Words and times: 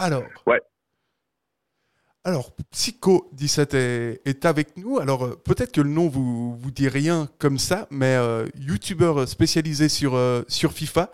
Alors. 0.00 0.24
Ouais. 0.46 0.60
Alors, 2.24 2.52
Psycho17 2.74 3.76
est, 3.76 4.20
est, 4.26 4.44
avec 4.44 4.76
nous. 4.76 4.98
Alors, 4.98 5.24
euh, 5.24 5.36
peut-être 5.36 5.72
que 5.72 5.80
le 5.80 5.88
nom 5.88 6.08
vous, 6.08 6.54
vous 6.56 6.70
dit 6.70 6.88
rien 6.88 7.28
comme 7.38 7.58
ça, 7.58 7.86
mais 7.90 8.14
euh, 8.16 8.46
youtubeur 8.58 9.26
spécialisé 9.26 9.88
sur, 9.88 10.14
euh, 10.14 10.42
sur 10.48 10.72
FIFA 10.72 11.10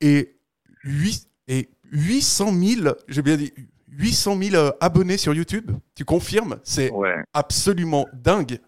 et, 0.00 0.36
8, 0.82 1.28
et 1.48 1.68
800 1.92 2.52
000, 2.52 2.94
j'ai 3.06 3.22
bien 3.22 3.36
dit, 3.36 3.52
800 3.88 4.38
000 4.42 4.54
euh, 4.56 4.70
abonnés 4.80 5.18
sur 5.18 5.34
YouTube. 5.34 5.70
Tu 5.94 6.04
confirmes? 6.04 6.58
C'est 6.64 6.90
Ouais, 6.90 7.16
absolument 7.32 8.06
dingue. 8.12 8.58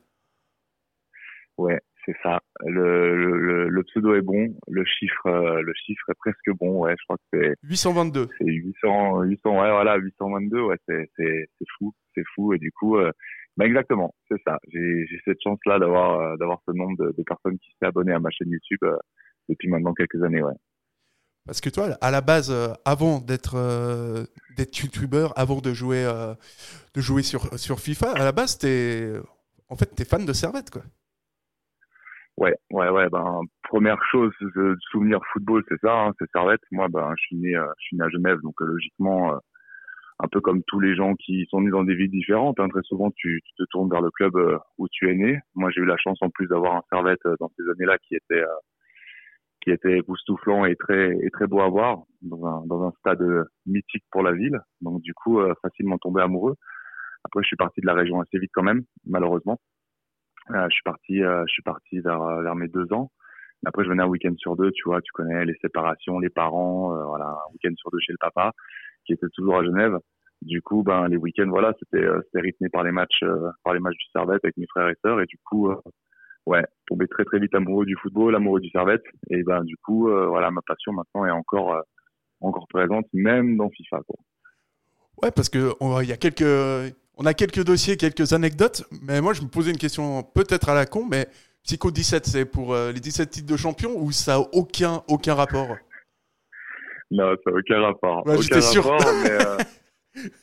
ouais, 1.59 1.81
c'est 2.05 2.17
ça. 2.23 2.41
Le, 2.61 3.17
le, 3.17 3.69
le- 3.69 3.83
pseudo 3.85 4.15
est 4.15 4.23
bon, 4.23 4.55
le 4.69 4.85
chiffre, 4.85 5.27
euh, 5.27 5.61
le 5.63 5.73
chiffre 5.75 6.11
est 6.11 6.15
presque 6.19 6.51
bon. 6.59 6.83
Ouais, 6.85 6.95
je 6.99 7.05
crois 7.05 7.17
que 7.17 7.39
c'est 7.39 7.55
822. 7.69 8.29
c'est 8.39 8.45
800, 8.47 9.23
800, 9.23 9.51
ouais, 9.51 9.71
voilà, 9.71 9.97
822. 9.97 10.61
Ouais, 10.63 10.77
c'est 10.89 11.11
c'est 11.17 11.49
c'est 11.59 11.65
fou, 11.79 11.93
c'est 12.15 12.25
fou. 12.35 12.53
Et 12.55 12.59
du 12.59 12.73
coup, 12.73 12.97
euh, 12.97 13.11
bah 13.57 13.67
exactement, 13.67 14.15
c'est 14.29 14.41
ça. 14.47 14.59
J'ai 14.69 15.07
j'ai 15.07 15.21
cette 15.25 15.39
chance 15.43 15.59
là 15.67 15.79
d'avoir 15.79 16.21
euh, 16.21 16.37
d'avoir 16.37 16.61
ce 16.67 16.73
nombre 16.73 16.97
de, 16.99 17.15
de 17.17 17.23
personnes 17.23 17.59
qui 17.59 17.71
s'est 17.79 17.87
abonné 17.87 18.13
à 18.13 18.19
ma 18.19 18.31
chaîne 18.31 18.51
YouTube 18.51 18.81
euh, 18.85 18.97
depuis 19.49 19.69
maintenant 19.69 19.95
quelques 19.95 20.23
années. 20.23 20.43
Ouais. 20.43 20.55
Parce 21.47 21.61
que 21.61 21.71
toi, 21.71 21.89
à 22.01 22.11
la 22.11 22.21
base, 22.21 22.53
avant 22.85 23.19
d'être 23.19 23.57
d'être 24.57 24.79
youtubeur, 24.79 25.37
avant 25.37 25.61
de 25.61 25.73
jouer, 25.73 26.05
de 26.95 27.01
jouer 27.01 27.23
sur, 27.25 27.59
sur 27.59 27.81
FIFA, 27.81 28.13
à 28.13 28.19
la 28.25 28.31
base, 28.31 28.59
t'es 28.59 29.11
en 29.69 29.75
fait, 29.75 29.87
t'es 29.87 30.05
fan 30.05 30.25
de 30.25 30.33
Servette, 30.33 30.71
quoi. 30.71 30.83
Ouais, 32.39 32.55
ouais, 32.71 32.89
ouais. 32.89 33.09
Ben 33.11 33.41
première 33.65 34.03
chose, 34.11 34.33
de 34.41 34.77
souvenir 34.91 35.21
football, 35.33 35.63
c'est 35.69 35.79
ça, 35.81 35.93
hein, 36.07 36.13
c'est 36.19 36.31
Servette. 36.33 36.61
Moi, 36.71 36.89
ben 36.89 37.13
je 37.17 37.23
suis 37.27 37.37
né, 37.37 37.55
euh, 37.57 37.67
je 37.79 37.85
suis 37.87 37.97
né 37.97 38.05
à 38.05 38.09
Genève, 38.09 38.39
donc 38.43 38.55
euh, 38.63 38.67
logiquement, 38.67 39.35
euh, 39.35 39.39
un 40.21 40.29
peu 40.29 40.41
comme 40.41 40.63
tous 40.67 40.81
les 40.81 40.95
gens 40.97 41.15
qui 41.17 41.47
sont 41.51 41.61
nés 41.63 41.71
dans 41.71 41.85
des 41.85 41.95
villes 41.95 42.11
différentes. 42.11 42.59
Hein, 42.61 42.69
très 42.69 42.83
souvent, 42.85 43.11
tu, 43.17 43.41
tu 43.45 43.55
te 43.57 43.65
tournes 43.71 43.91
vers 43.91 44.01
le 44.03 44.11
club 44.11 44.37
euh, 44.37 44.59
où 44.79 44.89
tu 44.91 45.11
es 45.11 45.15
né. 45.15 45.41
Moi, 45.55 45.71
j'ai 45.71 45.83
eu 45.83 45.87
la 45.87 45.97
chance 45.99 46.19
en 46.23 46.31
plus 46.31 46.47
d'avoir 46.49 46.77
un 46.77 46.83
Servette 46.91 47.21
dans 47.41 47.51
ces 47.57 47.65
années-là 47.71 47.99
qui 47.99 48.17
était 48.17 48.45
qui 49.63 49.71
était 49.71 49.99
époustouflant 49.99 50.65
et 50.65 50.75
très 50.77 51.17
et 51.23 51.31
très 51.31 51.47
beau 51.47 51.61
à 51.61 51.69
voir 51.69 52.03
dans 52.23 52.45
un 52.47 52.67
dans 52.67 52.83
un 52.89 52.93
stade 52.99 53.23
mythique 53.67 54.05
pour 54.11 54.23
la 54.23 54.33
ville. 54.33 54.59
Donc 54.81 55.01
du 55.03 55.15
coup, 55.15 55.41
facilement 55.63 55.99
tombé 55.99 56.23
amoureux. 56.23 56.57
Après, 57.25 57.43
je 57.43 57.49
suis 57.49 57.57
parti 57.57 57.81
de 57.81 57.87
la 57.87 57.95
région 57.95 58.21
assez 58.21 58.39
vite 58.39 58.51
quand 58.55 58.65
même, 58.65 58.83
malheureusement. 59.07 59.61
Euh, 60.51 60.67
je 60.69 60.75
suis 60.75 60.83
parti, 60.83 61.23
euh, 61.23 61.45
je 61.47 61.53
suis 61.53 61.63
parti 61.63 62.01
vers, 62.01 62.21
euh, 62.23 62.43
vers 62.43 62.55
mes 62.55 62.69
deux 62.69 62.93
ans. 62.93 63.11
Après, 63.65 63.85
je 63.85 63.89
venais 63.89 64.03
un 64.03 64.09
week-end 64.09 64.35
sur 64.39 64.57
deux, 64.57 64.73
tu 64.73 64.83
vois, 64.87 65.01
tu 65.01 65.13
connais 65.13 65.45
les 65.45 65.55
séparations, 65.61 66.19
les 66.19 66.31
parents, 66.31 66.89
voilà, 67.07 67.27
un 67.27 67.53
week-end 67.53 67.73
sur 67.77 67.93
deux 67.93 68.01
chez 68.01 68.11
le 68.13 68.19
papa, 68.19 68.51
qui 69.07 69.13
était 69.13 69.29
toujours 69.35 69.57
à 69.57 69.65
Genève. 69.65 69.97
Du 70.41 70.61
coup, 70.61 70.83
ben 70.83 71.07
les 71.07 71.17
week-ends, 71.17 71.49
voilà, 71.49 71.73
c'était 71.79 72.05
c'était 72.25 72.41
rythmé 72.41 72.69
par 72.71 72.83
les 72.83 72.91
matchs, 72.91 73.23
par 73.63 73.73
les 73.73 73.79
matchs 73.79 73.99
du 73.99 74.07
Servette 74.13 74.45
avec 74.45 74.57
mes 74.57 74.67
frères 74.67 74.89
et 74.89 74.97
sœurs, 75.05 75.21
et 75.21 75.27
du 75.27 75.39
coup, 75.45 75.71
ouais, 76.47 76.65
tombé 76.89 77.07
très 77.07 77.25
très 77.25 77.39
vite 77.39 77.55
amoureux 77.55 77.87
du 77.87 77.95
football, 78.03 78.35
amoureux 78.35 78.59
du 78.59 78.69
Servette, 78.71 79.05
et 79.31 79.45
ben 79.45 79.63
du 79.63 79.77
coup, 79.77 80.09
voilà, 80.09 80.51
ma 80.51 80.63
passion 80.67 80.93
maintenant 80.93 81.25
est 81.25 81.31
encore 81.31 81.81
encore 82.41 82.67
présente, 82.67 83.07
même 83.13 83.57
dans 83.57 83.71
FIFA, 83.71 84.01
quoi. 84.09 84.17
Ouais, 85.23 85.31
parce 85.31 85.49
que 85.49 85.71
il 86.03 86.09
y 86.09 86.13
a 86.13 86.17
quelques, 86.17 86.97
on 87.23 87.27
a 87.27 87.35
quelques 87.35 87.65
dossiers, 87.65 87.97
quelques 87.97 88.33
anecdotes, 88.33 88.83
mais 89.07 89.21
moi, 89.21 89.33
je 89.33 89.43
me 89.43 89.49
posais 89.49 89.71
une 89.71 89.79
question 89.79 90.25
peut-être 90.25 90.69
à 90.69 90.75
la 90.75 90.87
con, 90.87 91.07
mais 91.09 91.27
Psycho 91.63 91.93
17, 91.93 92.27
c'est 92.27 92.45
pour 92.45 92.75
euh, 92.75 92.91
les 92.91 92.99
17 92.99 93.31
titres 93.31 93.53
de 93.53 93.57
champion 93.57 93.97
ou 93.97 94.11
ça 94.11 94.37
a 94.37 94.39
aucun, 94.53 95.03
aucun 95.09 95.35
rapport? 95.35 95.69
Non, 97.13 97.37
ça 97.45 97.51
n'a 97.51 97.59
aucun 97.59 97.81
rapport. 97.81 98.27
Ouais, 98.27 98.35
aucun 98.35 98.43
j'étais 98.43 98.61
sûr. 98.61 98.85
rapport, 98.85 99.13
mais, 99.23 99.31
euh, 99.31 99.57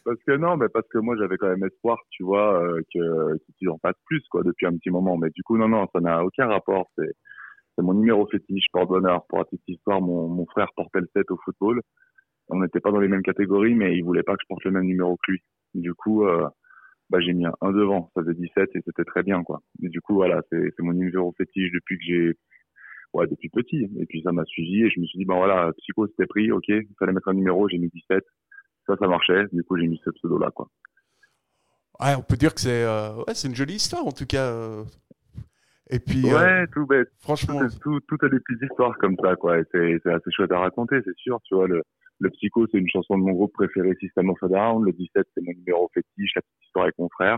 parce 0.05 0.19
que 0.25 0.38
non, 0.38 0.55
mais 0.55 0.67
parce 0.69 0.88
que 0.88 1.00
moi 1.00 1.16
j'avais 1.19 1.35
quand 1.38 1.50
même 1.50 1.66
espoir, 1.66 1.97
tu 2.11 2.23
vois, 2.23 2.63
euh, 2.63 2.81
que 2.94 3.38
qu'ils 3.57 3.69
en 3.69 3.77
fassent 3.80 4.02
plus, 4.05 4.23
quoi, 4.30 4.44
depuis 4.44 4.66
un 4.66 4.77
petit 4.77 4.89
moment. 4.89 5.17
Mais 5.17 5.30
du 5.31 5.44
coup, 5.44 5.57
non, 5.57 5.67
non, 5.67 5.85
ça 5.94 6.00
n'a 6.00 6.23
aucun 6.23 6.47
rapport. 6.47 6.88
C'est 6.97 7.81
mon 7.81 7.94
numéro 7.94 8.25
fétiche, 8.28 8.66
porte-bonheur. 8.72 9.25
Pour 9.28 9.39
la 9.39 9.45
petite 9.45 9.68
histoire, 9.68 10.00
mon, 10.00 10.29
mon 10.29 10.45
frère 10.45 10.69
portait 10.75 11.01
le 11.01 11.09
7 11.13 11.29
au 11.31 11.38
football. 11.44 11.81
On 12.47 12.62
n'était 12.62 12.79
pas 12.79 12.91
dans 12.91 13.00
les 13.00 13.09
mêmes 13.09 13.22
catégories, 13.22 13.75
mais 13.75 13.97
il 13.97 14.03
voulait 14.03 14.23
pas 14.23 14.34
que 14.34 14.41
je 14.41 14.47
porte 14.47 14.63
le 14.63 14.72
même 14.72 14.85
numéro 14.85 15.18
que 15.25 15.34
lui. 15.34 15.41
Du 15.75 15.94
coup, 15.94 16.25
euh, 16.25 16.47
bah, 17.09 17.20
j'ai 17.22 17.34
mis 17.34 17.46
un 17.46 17.53
1 17.62 17.72
devant. 17.72 18.12
Ça 18.16 18.22
faisait 18.22 18.34
17 18.36 18.70
et 18.75 18.81
c'était 18.86 19.03
très 19.03 19.24
bien, 19.24 19.44
quoi. 19.44 19.62
Et 19.84 19.90
du 19.90 20.02
coup, 20.02 20.14
voilà, 20.16 20.42
c'est 20.52 20.72
mon 20.80 20.94
numéro 20.94 21.34
fétiche 21.38 21.72
depuis 21.72 21.97
que 21.97 22.03
j'ai 22.06 22.34
ouais, 23.14 23.28
depuis 23.28 23.50
petit. 23.50 23.90
Et 24.00 24.06
puis 24.06 24.22
ça 24.24 24.31
m'a 24.31 24.46
suivi 24.46 24.84
et 24.84 24.90
je 24.90 25.00
me 25.00 25.06
suis 25.06 25.19
dit, 25.19 25.25
ben 25.25 25.36
voilà, 25.36 25.72
psycho 25.78 26.08
c'était 26.08 26.28
pris, 26.28 26.52
ok, 26.52 26.68
il 26.68 26.88
fallait 27.00 27.14
mettre 27.14 27.30
un 27.30 27.34
numéro, 27.34 27.68
j'ai 27.69 27.78
mis 27.78 27.90
17. 27.90 28.24
Ça, 28.88 28.96
ça 29.00 29.08
marchait. 29.08 29.46
Du 29.52 29.64
coup, 29.64 29.78
j'ai 29.78 29.88
mis 29.88 30.02
ce 30.03 30.09
pseudo-là, 30.12 30.52
quoi. 30.52 30.68
Ouais, 32.00 32.16
on 32.18 32.22
peut 32.22 32.38
dire 32.38 32.53
que 32.56 32.62
c'est 32.62 32.84
euh, 32.84 33.16
ouais, 33.28 33.34
c'est 33.36 33.48
une 33.50 33.56
jolie 33.56 33.75
histoire 33.75 34.08
en 34.08 34.12
tout 34.12 34.25
cas. 34.25 34.46
euh. 34.46 34.84
Et 35.92 36.00
puis, 36.00 36.30
euh, 36.30 36.36
Ouais, 36.38 36.68
tout 36.68 36.86
bête. 36.86 37.09
franchement, 37.19 37.59
Tout, 37.81 38.00
tout, 38.08 38.18
tout 38.18 38.25
a 38.25 38.30
des 38.30 38.40
petites 38.40 38.62
histoires 38.64 38.96
comme 39.00 39.16
ça, 39.22 39.36
quoi. 39.36 39.58
C'est 39.72 40.00
assez 40.06 40.31
chouette 40.31 40.52
à 40.52 40.59
raconter, 40.59 40.98
c'est 41.03 41.16
sûr. 41.18 41.40
Tu 41.44 41.56
vois, 41.56 41.68
le, 41.68 41.81
le 42.19 42.30
psycho, 42.31 42.68
c'est 42.72 42.78
une 42.78 42.90
chanson 42.90 43.18
de 43.18 43.24
mon 43.24 43.31
groupe 43.31 43.53
préféré, 43.53 43.96
System 44.00 44.30
of 44.30 44.44
a 44.44 44.47
Down. 44.47 44.84
Le 44.84 44.91
17, 44.91 45.25
c'est 45.34 45.41
mon 45.41 45.53
numéro 45.53 45.90
fétiche, 45.94 46.31
la 46.35 46.41
petite 46.41 46.63
histoire 46.66 46.84
avec 46.85 46.97
mon 47.00 47.09
frère. 47.09 47.38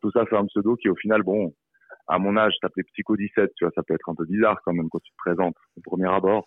Tout 0.00 0.10
ça, 0.12 0.24
c'est 0.30 0.36
un 0.36 0.46
pseudo 0.46 0.76
qui, 0.76 0.88
au 0.88 0.96
final, 0.96 1.22
bon, 1.22 1.54
à 2.06 2.18
mon 2.18 2.36
âge, 2.36 2.54
t'appeler 2.62 2.84
psycho 2.84 3.16
17, 3.16 3.50
tu 3.56 3.64
vois, 3.64 3.72
ça 3.74 3.82
peut 3.82 3.94
être 3.94 4.08
un 4.08 4.14
peu 4.14 4.24
bizarre 4.24 4.60
quand 4.64 4.72
même 4.72 4.88
quand 4.90 5.00
tu 5.00 5.10
te 5.10 5.16
présentes 5.18 5.56
au 5.76 5.80
premier 5.82 6.08
abord. 6.08 6.46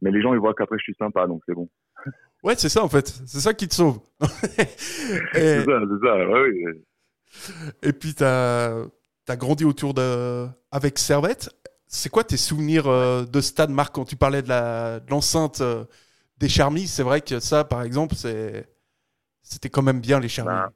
Mais 0.00 0.10
les 0.10 0.22
gens, 0.22 0.32
ils 0.34 0.40
voient 0.40 0.54
qu'après, 0.54 0.78
je 0.78 0.84
suis 0.84 0.94
sympa, 0.98 1.26
donc 1.26 1.42
c'est 1.46 1.54
bon. 1.54 1.68
ouais, 2.42 2.54
c'est 2.56 2.68
ça 2.68 2.82
en 2.82 2.88
fait, 2.88 3.06
c'est 3.08 3.40
ça 3.40 3.52
qui 3.54 3.68
te 3.68 3.74
sauve. 3.74 4.00
et, 4.22 4.64
C'est 5.34 5.64
ça, 5.64 5.80
c'est 5.80 6.06
ça, 6.06 6.28
ouais, 6.28 6.50
oui. 6.50 6.84
et 7.82 7.92
puis, 7.92 8.14
tu 8.14 8.24
as, 8.24 8.86
grandi 9.36 9.64
autour 9.64 9.94
de. 9.94 10.46
avec 10.70 10.98
Servette. 10.98 11.50
C'est 11.86 12.08
quoi 12.10 12.24
tes 12.24 12.36
souvenirs 12.38 12.88
euh, 12.88 13.24
de 13.24 13.40
stade, 13.40 13.70
Marc, 13.70 13.94
quand 13.94 14.04
tu 14.04 14.16
parlais 14.16 14.42
de 14.42 14.48
la- 14.48 14.98
de 15.00 15.10
l'enceinte 15.10 15.60
euh, 15.60 15.84
des 16.44 16.50
Charmis 16.50 16.86
C'est 16.86 17.02
vrai 17.02 17.22
que 17.22 17.40
ça, 17.40 17.64
par 17.64 17.82
exemple, 17.82 18.14
c'est 18.14 18.68
c'était 19.40 19.70
quand 19.70 19.82
même 19.82 20.00
bien 20.00 20.20
les 20.20 20.28
Charmis. 20.28 20.52
Bah, 20.52 20.70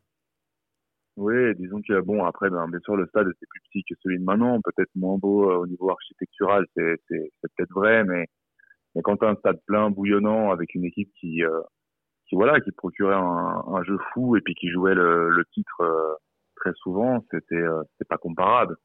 Oui, 1.16 1.54
disons 1.56 1.80
que 1.86 2.00
bon 2.00 2.24
après 2.24 2.48
ben, 2.48 2.66
bien 2.68 2.80
sûr 2.80 2.96
le 2.96 3.06
stade 3.06 3.28
était 3.28 3.46
plus 3.50 3.60
petit 3.66 3.84
que 3.88 3.94
celui 4.02 4.18
de 4.18 4.24
maintenant, 4.24 4.60
peut-être 4.62 4.90
moins 4.94 5.18
beau 5.18 5.50
euh, 5.50 5.56
au 5.56 5.66
niveau 5.66 5.90
architectural, 5.90 6.64
c'est 6.74 6.96
c'est 7.06 7.30
c'est 7.40 7.50
peut-être 7.54 7.74
vrai, 7.74 8.04
mais 8.04 8.24
mais 8.94 9.02
quand 9.02 9.22
un 9.22 9.36
stade 9.36 9.60
plein, 9.66 9.90
bouillonnant, 9.90 10.50
avec 10.52 10.74
une 10.74 10.84
équipe 10.84 11.10
qui 11.20 11.44
euh, 11.44 11.60
qui 12.28 12.34
voilà 12.34 12.60
qui 12.60 12.72
procurait 12.72 13.14
un, 13.14 13.82
jeu 13.84 13.98
fou 14.12 14.36
et 14.36 14.40
puis 14.40 14.54
qui 14.54 14.70
jouait 14.70 14.94
le, 14.94 15.44
titre 15.52 15.80
euh, 15.82 16.14
très 16.56 16.72
souvent, 16.76 17.24
c'était 17.30 17.56
euh, 17.56 17.82
c'était 17.92 18.08
pas 18.08 18.18
comparable. 18.18 18.76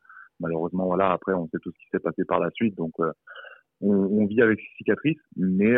Malheureusement 0.41 0.85
voilà 0.87 1.11
après 1.11 1.33
on 1.33 1.47
sait 1.47 1.59
tout 1.61 1.71
ce 1.71 1.79
qui 1.79 1.89
s'est 1.91 1.99
passé 1.99 2.25
par 2.25 2.39
la 2.41 2.49
suite, 2.51 2.75
donc 2.75 2.93
on, 2.99 3.91
on 3.91 4.25
vit 4.25 4.41
avec 4.41 4.59
ces 4.59 4.75
cicatrices, 4.77 5.25
mais 5.37 5.75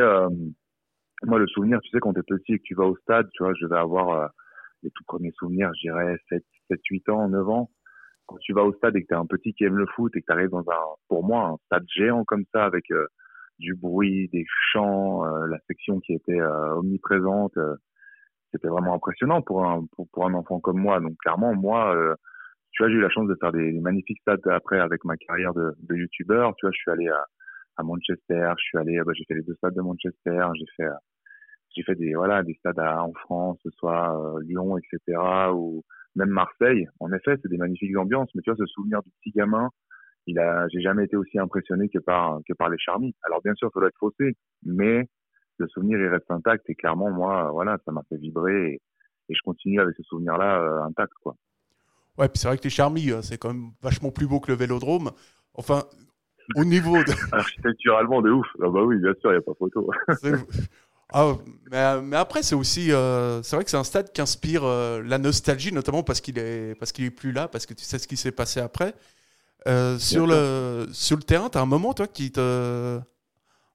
moi 1.24 1.40
le 1.40 1.48
souvenir, 1.48 1.80
tu 1.82 1.90
sais 1.90 2.00
quand 2.00 2.14
t'es 2.14 2.24
petit 2.24 2.54
et 2.54 2.58
que 2.60 2.64
tu 2.64 2.76
vas 2.76 2.86
au 2.86 2.96
stade, 2.98 3.30
tu 3.34 3.44
vois, 3.44 3.54
je 3.60 3.66
vais 3.66 3.78
avoir 3.78 4.10
euh, 4.10 4.28
les 4.84 4.92
tout 4.92 5.04
premiers 5.06 5.32
souvenirs, 5.38 5.72
je 5.76 5.90
dirais 5.90 6.18
7, 6.30 6.44
7, 6.70 6.80
8 6.90 7.10
ans, 7.10 7.30
9 7.30 7.50
ans. 7.50 7.70
Quand 8.28 8.38
tu 8.38 8.54
vas 8.54 8.64
au 8.64 8.74
stade 8.74 8.96
et 8.96 9.02
que 9.04 9.08
tu 9.08 9.14
es 9.14 9.18
un 9.18 9.26
petit 9.26 9.54
qui 9.54 9.66
aime 9.66 9.78
le 9.78 9.86
foot 9.96 10.16
et 10.16 10.22
que 10.22 10.26
tu 10.26 10.32
arrives 10.32 10.50
dans 10.50 10.68
un, 10.68 10.96
pour 11.08 11.24
moi, 11.24 11.48
un 11.48 11.58
stade 11.66 11.86
géant 11.96 12.24
comme 12.26 12.44
ça 12.54 12.66
avec 12.66 12.90
euh, 12.92 13.06
du 13.60 13.76
bruit, 13.76 14.30
des 14.30 14.46
chants, 14.72 15.26
euh, 15.26 15.48
la 15.48 15.60
section 15.68 16.00
qui 16.00 16.14
était 16.14 16.40
euh, 16.40 16.76
omniprésente, 16.76 17.56
euh, 17.58 17.76
c'était 18.52 18.68
vraiment 18.68 18.96
impressionnant 18.96 19.42
pour 19.42 19.66
un, 19.66 19.86
pour, 19.96 20.08
pour 20.12 20.26
un 20.26 20.34
enfant 20.34 20.60
comme 20.60 20.80
moi. 20.80 21.00
Donc 21.00 21.16
clairement, 21.20 21.54
moi, 21.54 21.96
euh, 21.96 22.16
tu 22.72 22.84
vois, 22.84 22.90
j'ai 22.90 22.98
eu 22.98 23.02
la 23.02 23.10
chance 23.10 23.28
de 23.28 23.38
faire 23.40 23.52
des, 23.52 23.72
des 23.72 23.80
magnifiques 23.80 24.20
stades 24.22 24.46
après 24.48 24.80
avec 24.80 25.06
ma 25.06 25.18
carrière 25.18 25.54
de, 25.54 25.74
de 25.80 25.96
youtubeur. 25.96 26.56
Tu 26.58 26.66
vois, 26.66 26.72
je 26.72 26.78
suis 26.78 26.92
allé 26.92 27.08
à, 27.08 27.26
à 27.78 27.84
Manchester, 27.84 28.54
je 28.58 28.64
suis 28.64 28.78
allé, 28.78 29.00
bah, 29.06 29.12
j'ai 29.16 29.26
fait 29.26 29.36
les 29.36 29.44
deux 29.44 29.56
stades 29.56 29.76
de 29.76 29.82
Manchester, 29.82 30.48
j'ai 30.56 30.66
fait 30.78 30.84
euh, 30.84 30.94
j'ai 31.76 31.84
fait 31.84 31.96
des 31.96 32.14
voilà 32.16 32.44
des 32.44 32.54
stades 32.56 32.80
en 32.80 33.14
France, 33.14 33.58
ce 33.64 33.70
soit 33.72 34.18
euh, 34.18 34.42
Lyon, 34.42 34.78
etc. 34.78 35.20
ou 35.54 35.84
même 36.16 36.30
Marseille. 36.30 36.88
En 37.00 37.12
effet, 37.12 37.36
c'est 37.42 37.50
des 37.50 37.58
magnifiques 37.58 37.98
ambiances. 37.98 38.30
Mais 38.34 38.42
tu 38.42 38.50
vois, 38.50 38.58
ce 38.58 38.66
souvenir 38.66 39.02
du 39.04 39.10
petit 39.22 39.32
gamin, 39.32 39.70
il 40.28 40.40
a, 40.40 40.68
j'ai 40.70 40.82
jamais 40.82 41.06
été 41.06 41.18
aussi 41.18 41.38
impressionné 41.38 41.90
que 41.90 42.00
par 42.00 42.40
que 42.48 42.54
par 42.54 42.70
les 42.70 42.78
Charmis. 42.78 43.14
Alors 43.24 43.42
bien 43.44 43.54
sûr, 43.56 43.70
ça 43.74 43.80
doit 43.80 43.90
être 43.90 44.00
faussé, 44.00 44.36
mais 44.64 45.08
le 45.58 45.68
souvenir 45.68 46.00
il 46.00 46.08
reste 46.08 46.30
intact. 46.32 46.70
Et 46.70 46.76
clairement, 46.76 47.12
moi, 47.12 47.50
voilà, 47.52 47.78
ça 47.86 47.92
m'a 47.92 48.04
fait 48.10 48.18
vibrer 48.18 48.74
et, 48.74 48.82
je 49.28 49.42
continue 49.44 49.82
avec 49.82 49.96
ce 49.98 50.04
souvenir-là 50.04 50.62
euh, 50.62 50.84
intact, 50.84 51.14
quoi. 51.24 51.36
Ouais, 52.18 52.30
puis 52.30 52.38
c'est 52.38 52.48
vrai 52.48 52.58
que 52.58 52.64
les 52.64 52.70
Charmis, 52.70 53.12
euh, 53.12 53.24
c'est 53.24 53.40
quand 53.40 53.52
même 53.52 53.72
vachement 53.82 54.12
plus 54.12 54.28
beau 54.28 54.40
que 54.40 54.52
le 54.52 54.58
Vélodrome. 54.58 55.10
Enfin, 55.56 55.84
au 56.56 56.66
niveau 56.66 57.04
de. 57.04 57.12
Architecturalement, 57.32 58.22
de 58.22 58.32
ouf. 58.32 58.48
Ah 58.62 58.70
bah 58.70 58.84
oui, 58.84 58.98
bien 58.98 59.14
sûr, 59.22 59.32
il 59.32 59.36
y 59.36 59.38
a 59.38 59.42
pas 59.42 59.54
photo. 59.58 59.90
Ah, 61.14 61.34
mais, 61.72 62.02
mais 62.02 62.18
après, 62.18 62.42
c'est 62.42 62.56
aussi. 62.56 62.92
euh, 62.92 63.42
c'est 63.44 63.56
vrai 63.56 63.64
que 63.64 63.70
c'est 63.70 63.78
un 63.78 63.84
stade 63.84 64.12
qui 64.12 64.22
inspire 64.22 64.64
euh, 64.64 65.04
la 65.04 65.20
nostalgie, 65.20 65.72
notamment 65.72 66.02
parce 66.02 66.20
qu'il 66.20 66.40
est, 66.40 66.76
parce 66.80 66.92
qu'il 66.92 67.06
est 67.06 67.12
plus 67.12 67.32
là, 67.32 67.48
parce 67.48 67.66
que 67.68 67.76
tu 67.76 67.84
sais 67.84 68.00
ce 68.00 68.08
qui 68.08 68.18
s'est 68.18 68.32
passé 68.32 68.60
après. 68.60 68.96
Euh, 69.68 69.98
sur, 70.00 70.28
le, 70.28 70.88
sur 70.92 71.16
le 71.16 71.24
terrain, 71.24 71.50
tu 71.50 71.58
as 71.58 71.62
un 71.62 71.66
moment, 71.68 71.94
toi, 71.94 72.08
qui 72.08 72.32
te. 72.32 73.00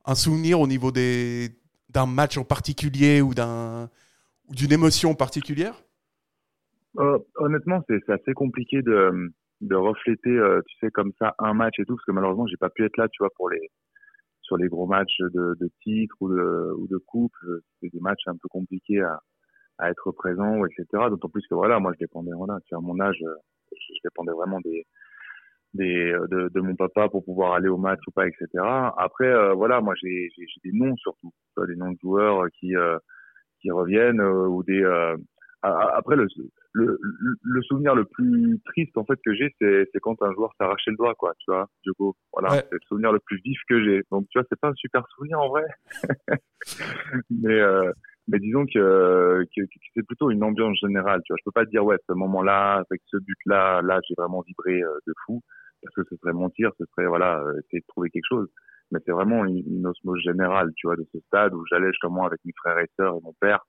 Un 0.06 0.14
souvenir 0.14 0.60
au 0.60 0.66
niveau 0.66 0.90
des 0.90 1.50
d'un 1.88 2.06
match 2.06 2.36
en 2.36 2.44
particulier 2.44 3.20
ou 3.20 3.32
d'un 3.32 3.88
d'une 4.48 4.72
émotion 4.72 5.14
particulière? 5.14 5.74
Honnêtement, 7.36 7.82
c'est 7.88 8.10
assez 8.10 8.32
compliqué 8.32 8.82
de, 8.82 9.32
de 9.60 9.74
refléter, 9.74 10.38
tu 10.66 10.78
sais, 10.78 10.90
comme 10.90 11.12
ça, 11.18 11.34
un 11.38 11.54
match 11.54 11.78
et 11.78 11.84
tout, 11.84 11.94
parce 11.96 12.04
que 12.04 12.12
malheureusement, 12.12 12.46
j'ai 12.46 12.56
pas 12.56 12.70
pu 12.70 12.84
être 12.84 12.96
là, 12.96 13.08
tu 13.08 13.18
vois, 13.22 13.30
pour 13.36 13.50
les 13.50 13.70
sur 14.42 14.56
les 14.56 14.68
gros 14.68 14.86
matchs 14.86 15.20
de, 15.20 15.54
de 15.60 15.70
titre 15.82 16.16
ou 16.20 16.28
de, 16.28 16.72
ou 16.76 16.88
de 16.88 16.98
coupe. 16.98 17.36
C'est 17.80 17.92
des 17.92 18.00
matchs 18.00 18.26
un 18.26 18.36
peu 18.36 18.48
compliqués 18.48 19.00
à, 19.00 19.20
à 19.78 19.90
être 19.90 20.10
présent, 20.12 20.64
etc. 20.64 20.84
D'autant 21.10 21.28
plus 21.28 21.46
que 21.48 21.54
voilà, 21.54 21.78
moi, 21.78 21.92
je 21.94 21.98
dépendais, 21.98 22.32
voilà, 22.34 22.58
tu 22.66 22.74
à 22.74 22.80
mon 22.80 22.98
âge, 23.00 23.18
je 23.20 24.00
dépendais 24.02 24.32
vraiment 24.32 24.60
des 24.60 24.84
des, 25.74 26.12
de, 26.30 26.48
de, 26.48 26.60
mon 26.60 26.74
papa 26.74 27.08
pour 27.08 27.24
pouvoir 27.24 27.54
aller 27.54 27.68
au 27.68 27.76
match 27.76 28.00
ou 28.06 28.10
pas, 28.10 28.26
etc. 28.26 28.46
Après, 28.96 29.28
euh, 29.28 29.54
voilà, 29.54 29.80
moi 29.80 29.94
j'ai 30.02 30.28
des 30.64 30.72
noms 30.72 30.96
surtout, 30.96 31.32
des 31.68 31.76
noms 31.76 31.92
de 31.92 31.98
joueurs 32.00 32.46
qui 32.58 32.74
euh, 32.76 32.98
qui 33.60 33.70
reviennent 33.70 34.20
euh, 34.20 34.48
ou 34.48 34.62
des. 34.64 34.82
après 35.62 36.16
le, 36.16 36.26
le, 36.72 36.98
le 37.42 37.62
souvenir 37.62 37.94
le 37.94 38.04
plus 38.04 38.60
triste 38.66 38.96
en 38.96 39.04
fait 39.04 39.18
que 39.24 39.34
j'ai, 39.34 39.54
c'est 39.60 39.88
c'est 39.92 40.00
quand 40.00 40.20
un 40.22 40.32
joueur 40.32 40.52
arraché 40.58 40.90
le 40.90 40.96
doigt, 40.96 41.14
quoi, 41.14 41.32
tu 41.38 41.50
vois, 41.50 41.68
Diogo. 41.82 42.16
Voilà, 42.32 42.50
c'est 42.50 42.72
le 42.72 42.78
souvenir 42.86 43.12
le 43.12 43.20
plus 43.20 43.40
vif 43.44 43.58
que 43.68 43.82
j'ai. 43.84 44.02
Donc 44.10 44.26
tu 44.30 44.38
vois, 44.38 44.46
c'est 44.48 44.60
pas 44.60 44.68
un 44.68 44.74
super 44.74 45.04
souvenir 45.14 45.40
en 45.40 45.48
vrai, 45.48 45.64
mais 47.30 47.60
mais 48.28 48.38
disons 48.38 48.64
que, 48.66 49.44
que, 49.56 49.62
que 49.62 49.78
c'est 49.94 50.06
plutôt 50.06 50.30
une 50.30 50.44
ambiance 50.44 50.78
générale. 50.78 51.20
Tu 51.24 51.32
vois, 51.32 51.38
je 51.38 51.44
peux 51.44 51.52
pas 51.52 51.64
te 51.64 51.70
dire 51.70 51.84
ouais, 51.84 51.96
ce 52.08 52.12
moment-là, 52.12 52.84
avec 52.88 53.02
ce 53.06 53.16
but-là, 53.16 53.82
là, 53.82 53.98
j'ai 54.08 54.14
vraiment 54.16 54.42
vibré 54.42 54.80
de 54.80 55.14
fou 55.26 55.42
parce 55.82 55.94
que 55.94 56.02
ce 56.10 56.16
serait 56.16 56.32
mentir, 56.32 56.70
ce 56.78 56.84
serait 56.86 57.06
voilà 57.06 57.40
euh, 57.40 57.58
essayer 57.60 57.80
de 57.80 57.86
trouver 57.88 58.10
quelque 58.10 58.28
chose. 58.28 58.48
Mais 58.90 58.98
c'est 59.06 59.12
vraiment 59.12 59.44
une, 59.44 59.86
osmose 59.86 60.20
générale, 60.20 60.72
tu 60.76 60.88
vois, 60.88 60.96
de 60.96 61.06
ce 61.12 61.20
stade 61.20 61.54
où 61.54 61.64
j'allais 61.70 61.88
justement 61.92 62.26
avec 62.26 62.40
mes 62.44 62.52
frères 62.56 62.78
et 62.78 62.90
sœurs 62.96 63.16
et 63.16 63.20
mon 63.22 63.34
père 63.40 63.64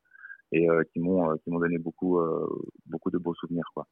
et 0.52 0.70
euh, 0.70 0.84
qui 0.92 1.00
m'ont 1.00 1.32
euh, 1.32 1.36
qui 1.44 1.50
m'ont 1.50 1.60
donné 1.60 1.78
beaucoup 1.78 2.20
beaucoup 2.86 3.12
de 3.12 3.18
beaux 3.18 3.34
souvenirs 3.36 3.70
quoi. 3.74 3.86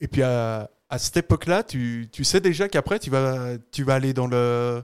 Et 0.00 0.08
puis 0.08 0.22
à, 0.22 0.70
à 0.88 0.98
cette 0.98 1.16
époque-là, 1.16 1.62
tu, 1.62 2.08
tu 2.12 2.24
sais 2.24 2.40
déjà 2.40 2.68
qu'après 2.68 2.98
tu 2.98 3.10
vas 3.10 3.56
tu 3.70 3.84
vas 3.84 3.94
aller 3.94 4.12
dans 4.12 4.26
le 4.26 4.82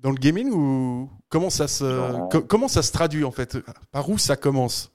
dans 0.00 0.10
le 0.10 0.16
gaming 0.16 0.50
ou 0.50 1.10
comment 1.28 1.50
ça 1.50 1.68
se 1.68 2.46
comment 2.46 2.68
ça 2.68 2.82
se 2.82 2.92
traduit 2.92 3.24
en 3.24 3.30
fait? 3.30 3.58
Par 3.92 4.08
où 4.08 4.18
ça 4.18 4.36
commence? 4.36 4.92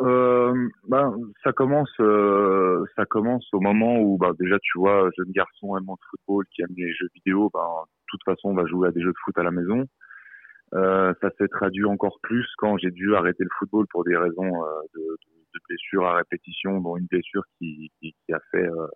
Euh, 0.00 0.68
ben, 0.88 1.14
ça 1.44 1.52
commence, 1.52 1.90
euh, 2.00 2.84
ça 2.96 3.04
commence 3.04 3.46
au 3.52 3.60
moment 3.60 3.98
où, 3.98 4.16
ben, 4.16 4.32
déjà, 4.38 4.56
tu 4.60 4.78
vois, 4.78 5.10
jeune 5.16 5.30
garçon 5.32 5.76
aimant 5.76 5.94
de 5.94 6.06
football 6.08 6.46
qui 6.54 6.62
aime 6.62 6.74
les 6.76 6.92
jeux 6.94 7.08
vidéo, 7.14 7.50
ben, 7.52 7.60
de 7.60 8.04
toute 8.06 8.24
façon, 8.24 8.48
on 8.48 8.54
va 8.54 8.64
jouer 8.66 8.88
à 8.88 8.92
des 8.92 9.02
jeux 9.02 9.12
de 9.12 9.18
foot 9.22 9.36
à 9.36 9.42
la 9.42 9.50
maison. 9.50 9.84
Euh, 10.74 11.12
ça 11.20 11.30
s'est 11.38 11.48
traduit 11.48 11.84
encore 11.84 12.18
plus 12.22 12.46
quand 12.58 12.78
j'ai 12.78 12.90
dû 12.90 13.14
arrêter 13.16 13.42
le 13.42 13.50
football 13.58 13.86
pour 13.90 14.04
des 14.04 14.16
raisons 14.16 14.64
euh, 14.64 14.80
de, 14.94 15.00
de, 15.00 15.60
blessures 15.68 16.06
à 16.06 16.14
répétition, 16.16 16.80
dont 16.80 16.96
une 16.96 17.06
blessure 17.06 17.42
qui, 17.58 17.90
qui, 17.98 18.14
qui 18.24 18.32
a 18.32 18.40
fait 18.52 18.68
euh, 18.68 18.86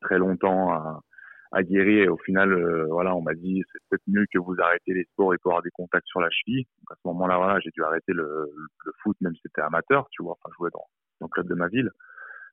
très 0.00 0.18
longtemps 0.18 0.72
à, 0.72 1.00
à 1.52 1.62
guérir. 1.62 2.04
Et 2.04 2.08
au 2.08 2.16
final, 2.18 2.52
euh, 2.52 2.86
voilà, 2.86 3.14
on 3.14 3.22
m'a 3.22 3.34
dit 3.34 3.62
c'est 3.72 3.78
peut-être 3.88 4.02
mieux 4.06 4.26
que 4.32 4.38
vous 4.38 4.54
arrêtez 4.58 4.94
les 4.94 5.04
sports 5.12 5.34
et 5.34 5.38
pour 5.38 5.52
avoir 5.52 5.62
des 5.62 5.70
contacts 5.70 6.06
sur 6.06 6.20
la 6.20 6.30
cheville. 6.30 6.64
Donc 6.78 6.92
à 6.92 6.94
ce 6.94 7.08
moment-là, 7.08 7.36
voilà, 7.36 7.60
j'ai 7.60 7.70
dû 7.70 7.82
arrêter 7.82 8.12
le, 8.12 8.46
le, 8.84 8.92
foot, 9.02 9.16
même 9.20 9.34
si 9.34 9.42
c'était 9.44 9.62
amateur, 9.62 10.08
tu 10.10 10.22
vois, 10.22 10.36
enfin 10.42 10.54
jouer 10.56 10.70
dans, 10.72 10.86
dans 11.20 11.26
le 11.26 11.30
club 11.30 11.48
de 11.48 11.54
ma 11.54 11.68
ville. 11.68 11.90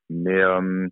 Mais 0.09 0.41
euh, 0.41 0.87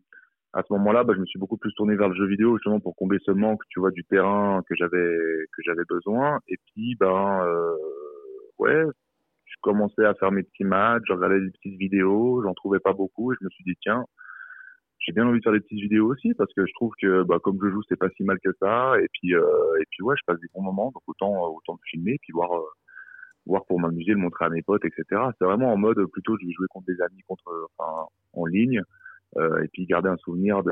à 0.56 0.64
ce 0.64 0.72
moment-là, 0.74 1.04
bah, 1.04 1.14
je 1.14 1.20
me 1.20 1.26
suis 1.26 1.38
beaucoup 1.38 1.58
plus 1.58 1.74
tourné 1.74 1.96
vers 1.96 2.08
le 2.08 2.16
jeu 2.16 2.26
vidéo 2.28 2.58
justement 2.58 2.80
pour 2.80 2.96
combler 2.96 3.20
ce 3.26 3.32
manque, 3.32 3.62
tu 3.70 3.82
vois, 3.82 3.92
du 3.92 4.06
terrain 4.06 4.64
que 4.68 4.76
j'avais 4.76 5.18
que 5.54 5.62
j'avais 5.66 5.84
besoin. 5.90 6.40
Et 6.48 6.56
puis, 6.68 6.96
ben, 6.98 7.42
euh, 7.44 7.76
ouais, 8.60 8.86
je 9.46 9.56
commençais 9.62 10.06
à 10.06 10.14
faire 10.16 10.32
mes 10.32 10.44
petits 10.44 10.64
matchs, 10.64 11.04
je 11.08 11.14
regardais 11.14 11.42
des 11.42 11.52
petites 11.52 11.78
vidéos, 11.78 12.42
j'en 12.44 12.54
trouvais 12.54 12.80
pas 12.80 12.94
beaucoup, 12.94 13.34
et 13.34 13.36
je 13.40 13.46
me 13.46 13.50
suis 13.50 13.66
dit 13.66 13.76
tiens, 13.82 14.06
j'ai 15.00 15.12
bien 15.12 15.28
envie 15.28 15.40
de 15.40 15.44
faire 15.44 15.54
des 15.54 15.60
petites 15.60 15.82
vidéos 15.82 16.10
aussi 16.12 16.34
parce 16.36 16.52
que 16.54 16.66
je 16.66 16.74
trouve 16.74 16.94
que 17.02 17.24
bah, 17.24 17.40
comme 17.44 17.60
je 17.62 17.70
joue 17.70 17.82
c'est 17.90 18.00
pas 18.00 18.10
si 18.16 18.24
mal 18.24 18.40
que 18.44 18.52
ça. 18.62 18.94
Et 19.02 19.08
puis 19.12 19.36
euh, 19.36 19.42
et 19.82 19.86
puis 19.92 20.04
ouais 20.04 20.16
je 20.18 20.24
passe 20.26 20.40
des 20.40 20.48
bons 20.54 20.64
moments 20.64 20.92
donc 20.92 21.04
autant 21.08 21.34
euh, 21.34 21.50
autant 21.50 21.74
de 21.76 21.82
filmer 21.90 22.18
puis 22.22 22.32
voir 22.34 22.54
euh, 22.54 22.64
voir 23.46 23.66
pour 23.66 23.80
m'amuser 23.80 24.12
le 24.12 24.18
montrer 24.18 24.46
à 24.46 24.50
mes 24.50 24.64
potes 24.64 24.86
etc 24.86 25.04
c'est 25.38 25.46
vraiment 25.46 25.72
en 25.72 25.78
mode 25.78 26.04
plutôt 26.12 26.36
je 26.40 26.48
vais 26.48 26.54
jouer 26.54 26.68
contre 26.70 26.88
des 26.88 27.00
amis 27.02 27.22
contre 27.28 27.44
enfin 27.78 28.08
en 28.34 28.46
ligne 28.46 28.82
euh, 29.38 29.64
et 29.64 29.68
puis 29.68 29.86
garder 29.86 30.10
un 30.10 30.18
souvenir 30.18 30.64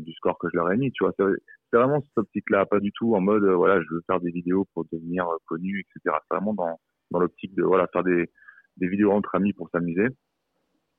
du 0.00 0.12
score 0.14 0.38
que 0.38 0.48
je 0.52 0.56
leur 0.56 0.70
ai 0.72 0.76
mis 0.76 0.90
tu 0.92 1.04
vois 1.04 1.12
c'est 1.16 1.76
vraiment 1.76 2.00
cette 2.00 2.18
optique 2.18 2.50
là 2.50 2.66
pas 2.66 2.80
du 2.80 2.92
tout 2.92 3.14
en 3.14 3.20
mode 3.20 3.44
voilà 3.44 3.80
je 3.80 3.94
veux 3.94 4.02
faire 4.06 4.20
des 4.20 4.30
vidéos 4.30 4.66
pour 4.74 4.84
devenir 4.92 5.26
connu 5.46 5.80
etc 5.80 6.16
c'est 6.22 6.34
vraiment 6.34 6.54
dans 6.54 6.80
dans 7.10 7.20
l'optique 7.20 7.54
de 7.54 7.62
voilà 7.62 7.86
faire 7.92 8.02
des 8.02 8.30
des 8.76 8.88
vidéos 8.88 9.12
entre 9.12 9.34
amis 9.34 9.52
pour 9.52 9.68
s'amuser 9.70 10.08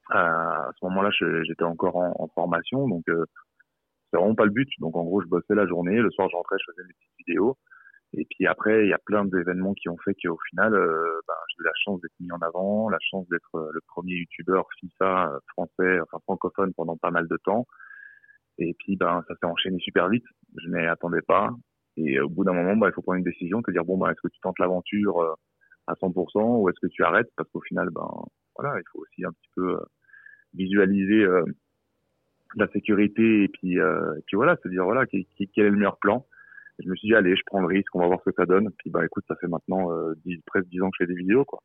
à 0.09 0.71
ce 0.79 0.85
moment-là, 0.85 1.09
j'étais 1.43 1.63
encore 1.63 1.95
en, 1.95 2.27
formation, 2.33 2.87
donc 2.87 3.03
euh, 3.09 3.25
c'est 4.09 4.17
vraiment 4.17 4.35
pas 4.35 4.45
le 4.45 4.51
but. 4.51 4.69
Donc 4.79 4.95
en 4.95 5.03
gros, 5.03 5.21
je 5.21 5.27
bossais 5.27 5.55
la 5.55 5.67
journée, 5.67 5.97
le 5.97 6.09
soir, 6.11 6.29
j'entrais, 6.31 6.57
je 6.59 6.71
faisais 6.71 6.87
mes 6.87 6.93
petites 6.93 7.27
vidéos. 7.27 7.57
Et 8.13 8.25
puis 8.25 8.47
après, 8.47 8.85
il 8.85 8.89
y 8.89 8.93
a 8.93 8.97
plein 8.97 9.25
d'événements 9.25 9.75
qui 9.75 9.87
ont 9.89 9.97
fait 10.03 10.15
qu'au 10.15 10.37
final, 10.49 10.73
euh, 10.73 11.19
j'ai 11.27 11.33
la 11.63 11.71
chance 11.83 12.01
d'être 12.01 12.13
mis 12.19 12.31
en 12.31 12.39
avant, 12.39 12.89
la 12.89 12.99
chance 12.99 13.27
d'être 13.29 13.55
euh, 13.55 13.69
le 13.73 13.81
premier 13.87 14.15
youtubeur 14.15 14.67
FIFA 14.79 15.31
euh, 15.31 15.39
français, 15.49 15.99
enfin 16.01 16.19
francophone 16.23 16.73
pendant 16.73 16.97
pas 16.97 17.11
mal 17.11 17.27
de 17.27 17.37
temps. 17.37 17.67
Et 18.57 18.75
puis, 18.79 18.97
ben, 18.97 19.23
ça 19.27 19.35
s'est 19.35 19.45
enchaîné 19.45 19.79
super 19.79 20.09
vite. 20.09 20.25
Je 20.57 20.69
m'y 20.69 20.85
attendais 20.85 21.21
pas. 21.21 21.49
Et 21.97 22.19
au 22.19 22.29
bout 22.29 22.43
d'un 22.43 22.53
moment, 22.53 22.75
ben, 22.75 22.87
il 22.89 22.93
faut 22.93 23.01
prendre 23.01 23.17
une 23.17 23.23
décision, 23.23 23.61
te 23.61 23.71
dire 23.71 23.85
bon, 23.85 23.97
ben, 23.97 24.11
est-ce 24.11 24.21
que 24.21 24.27
tu 24.27 24.39
tentes 24.41 24.59
l'aventure 24.59 25.37
à 25.87 25.93
100% 25.93 26.61
ou 26.61 26.69
est-ce 26.69 26.79
que 26.79 26.91
tu 26.91 27.03
arrêtes? 27.03 27.29
Parce 27.35 27.49
qu'au 27.51 27.61
final, 27.61 27.89
ben, 27.89 28.07
voilà, 28.57 28.77
il 28.79 28.83
faut 28.91 28.99
aussi 28.99 29.23
un 29.25 29.31
petit 29.31 29.49
peu 29.55 29.79
visualiser 30.53 31.23
euh, 31.23 31.43
la 32.55 32.67
sécurité 32.69 33.43
et 33.43 33.47
puis, 33.47 33.79
euh, 33.79 34.15
voilà, 34.33 34.57
se 34.63 34.69
dire 34.69 34.83
voilà 34.83 35.05
quel 35.05 35.21
est 35.21 35.69
le 35.69 35.75
meilleur 35.75 35.97
plan. 35.97 36.25
Je 36.79 36.89
me 36.89 36.95
suis 36.95 37.09
dit 37.09 37.15
allez, 37.15 37.35
je 37.35 37.41
prends 37.45 37.59
le 37.59 37.67
risque, 37.67 37.93
on 37.93 37.99
va 37.99 38.07
voir 38.07 38.19
ce 38.25 38.29
que 38.29 38.35
ça 38.35 38.45
donne. 38.45 38.69
Puis 38.77 38.89
bah 38.89 39.05
écoute, 39.05 39.23
ça 39.27 39.35
fait 39.35 39.47
maintenant 39.47 39.91
euh, 39.91 40.15
10, 40.25 40.41
presque 40.45 40.67
10 40.69 40.81
ans 40.81 40.89
que 40.89 40.97
je 40.99 41.05
fais 41.05 41.13
des 41.13 41.17
vidéos 41.19 41.45
quoi. 41.45 41.59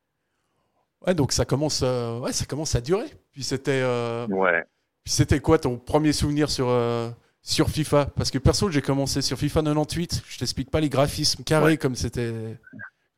Ouais, 1.06 1.14
donc 1.14 1.32
ça 1.32 1.44
commence, 1.44 1.82
euh, 1.84 2.18
ouais, 2.20 2.32
ça 2.32 2.46
commence 2.46 2.74
à 2.74 2.80
durer. 2.80 3.06
Puis 3.32 3.42
c'était, 3.42 3.82
euh, 3.82 4.26
ouais. 4.28 4.64
Puis 5.04 5.12
c'était 5.12 5.40
quoi 5.40 5.58
ton 5.58 5.76
premier 5.76 6.12
souvenir 6.12 6.50
sur 6.50 6.68
euh, 6.68 7.10
sur 7.42 7.68
FIFA? 7.68 8.06
Parce 8.16 8.30
que 8.30 8.38
perso, 8.38 8.70
j'ai 8.70 8.80
commencé 8.80 9.20
sur 9.20 9.36
FIFA 9.36 9.62
98. 9.62 10.22
Je 10.26 10.38
t'explique 10.38 10.70
pas 10.70 10.80
les 10.80 10.88
graphismes 10.88 11.44
carrés 11.44 11.72
ouais. 11.72 11.76
comme 11.76 11.94
c'était, 11.94 12.32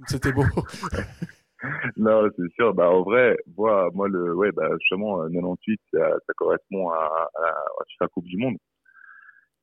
c'était 0.07 0.33
beau. 0.33 0.43
non, 1.97 2.29
c'est 2.37 2.53
sûr. 2.55 2.75
Bah, 2.75 2.91
en 2.91 3.03
vrai, 3.03 3.37
moi, 3.57 3.89
moi 3.95 4.09
le, 4.09 4.35
ouais, 4.35 4.51
bah, 4.51 4.69
justement, 4.81 5.23
98, 5.29 5.81
euh, 5.95 5.99
ça, 5.99 6.17
ça 6.27 6.33
correspond 6.37 6.91
à, 6.91 7.31
à, 7.35 7.49
à 7.49 7.85
FIFA 7.89 8.09
Coupe 8.09 8.27
du 8.27 8.37
Monde, 8.37 8.57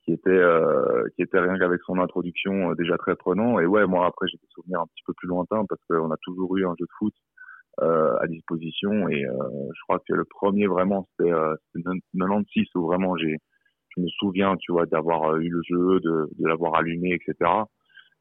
qui 0.03 0.11
était, 0.11 0.29
euh, 0.29 1.07
qui 1.15 1.21
était 1.21 1.39
rien 1.39 1.57
qu'avec 1.57 1.81
son 1.83 1.99
introduction 1.99 2.71
euh, 2.71 2.75
déjà 2.75 2.97
très 2.97 3.15
prenant. 3.15 3.59
Et 3.59 3.65
ouais, 3.65 3.85
moi, 3.85 4.05
après, 4.05 4.27
j'ai 4.27 4.37
des 4.37 4.47
souvenirs 4.49 4.81
un 4.81 4.87
petit 4.87 5.03
peu 5.05 5.13
plus 5.13 5.27
lointains 5.27 5.65
parce 5.67 5.81
qu'on 5.89 6.11
a 6.11 6.17
toujours 6.23 6.55
eu 6.57 6.65
un 6.65 6.75
jeu 6.77 6.85
de 6.85 6.91
foot 6.99 7.13
euh, 7.81 8.17
à 8.19 8.27
disposition. 8.27 9.09
Et 9.09 9.21
je 9.23 9.81
crois 9.83 9.99
que 9.99 10.13
le 10.13 10.25
premier, 10.25 10.67
vraiment, 10.67 11.07
c'était 11.11 11.31
euh, 11.31 11.55
96 11.73 12.65
où 12.75 12.87
vraiment 12.87 13.15
j'ai, 13.17 13.37
je 13.95 14.01
me 14.01 14.07
souviens, 14.19 14.55
tu 14.57 14.71
vois, 14.73 14.85
d'avoir 14.85 15.37
eu 15.37 15.49
le 15.49 15.61
jeu, 15.69 15.99
de, 16.01 16.29
de 16.37 16.47
l'avoir 16.47 16.75
allumé, 16.75 17.13
etc. 17.13 17.51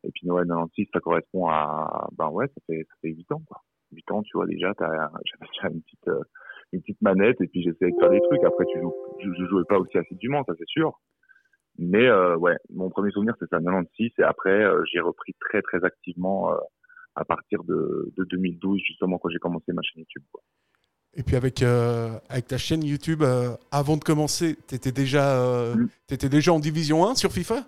Et 0.05 0.11
puis 0.15 0.27
Noël 0.27 0.47
96, 0.47 0.87
ça 0.93 1.01
correspond 1.01 1.49
à, 1.49 2.09
ben 2.17 2.29
ouais, 2.31 2.47
ça 2.49 2.61
fait, 2.67 2.85
ça 2.89 2.95
fait 3.03 3.09
8 3.11 3.33
ans, 3.33 3.43
quoi. 3.47 3.59
8 3.93 4.11
ans, 4.13 4.23
tu 4.23 4.37
vois, 4.37 4.47
déjà, 4.47 4.73
j'avais 4.79 5.49
déjà 5.53 5.69
une 5.69 5.83
petite, 5.83 6.11
une 6.73 6.81
petite 6.81 7.03
manette 7.03 7.41
et 7.41 7.49
puis 7.49 7.63
j'essayais 7.63 7.93
de 7.93 7.97
faire 7.99 8.11
des 8.11 8.21
trucs. 8.21 8.45
Après, 8.45 8.65
tu 8.67 8.81
joues, 8.81 8.95
je, 9.19 9.29
je 9.39 9.47
jouais 9.47 9.65
pas 9.69 9.79
aussi 9.79 9.99
assidûment, 9.99 10.45
ça 10.47 10.55
c'est 10.59 10.69
sûr. 10.69 10.99
Mais 11.79 12.07
euh, 12.07 12.37
ouais, 12.37 12.57
mon 12.71 12.91
premier 12.91 13.11
souvenir, 13.11 13.35
c'est 13.39 13.49
ça, 13.49 13.59
96. 13.59 14.11
Et 14.19 14.23
après, 14.23 14.51
euh, 14.51 14.83
j'ai 14.93 15.01
repris 15.01 15.35
très, 15.41 15.63
très 15.63 15.83
activement 15.85 16.53
euh, 16.53 16.57
à 17.15 17.25
partir 17.25 17.65
de, 17.65 18.13
de 18.17 18.25
2012, 18.25 18.81
justement, 18.87 19.19
quand 19.19 19.31
j'ai 19.31 19.39
commencé 19.39 19.73
ma 19.73 19.83
chaîne 19.83 20.01
YouTube. 20.01 20.23
Quoi. 20.33 20.43
Et 21.15 21.23
puis 21.23 21.37
avec, 21.37 21.63
euh, 21.63 22.11
avec 22.29 22.47
ta 22.47 22.59
chaîne 22.59 22.85
YouTube, 22.85 23.23
euh, 23.23 23.55
avant 23.71 23.97
de 23.97 24.05
commencer, 24.05 24.57
tu 24.67 24.75
étais, 24.75 24.93
déjà, 24.93 25.75
mm. 25.75 25.89
étais 26.11 26.29
déjà 26.29 26.53
en 26.53 26.61
Division 26.61 27.07
1 27.07 27.15
sur 27.15 27.33
FIFA? 27.33 27.67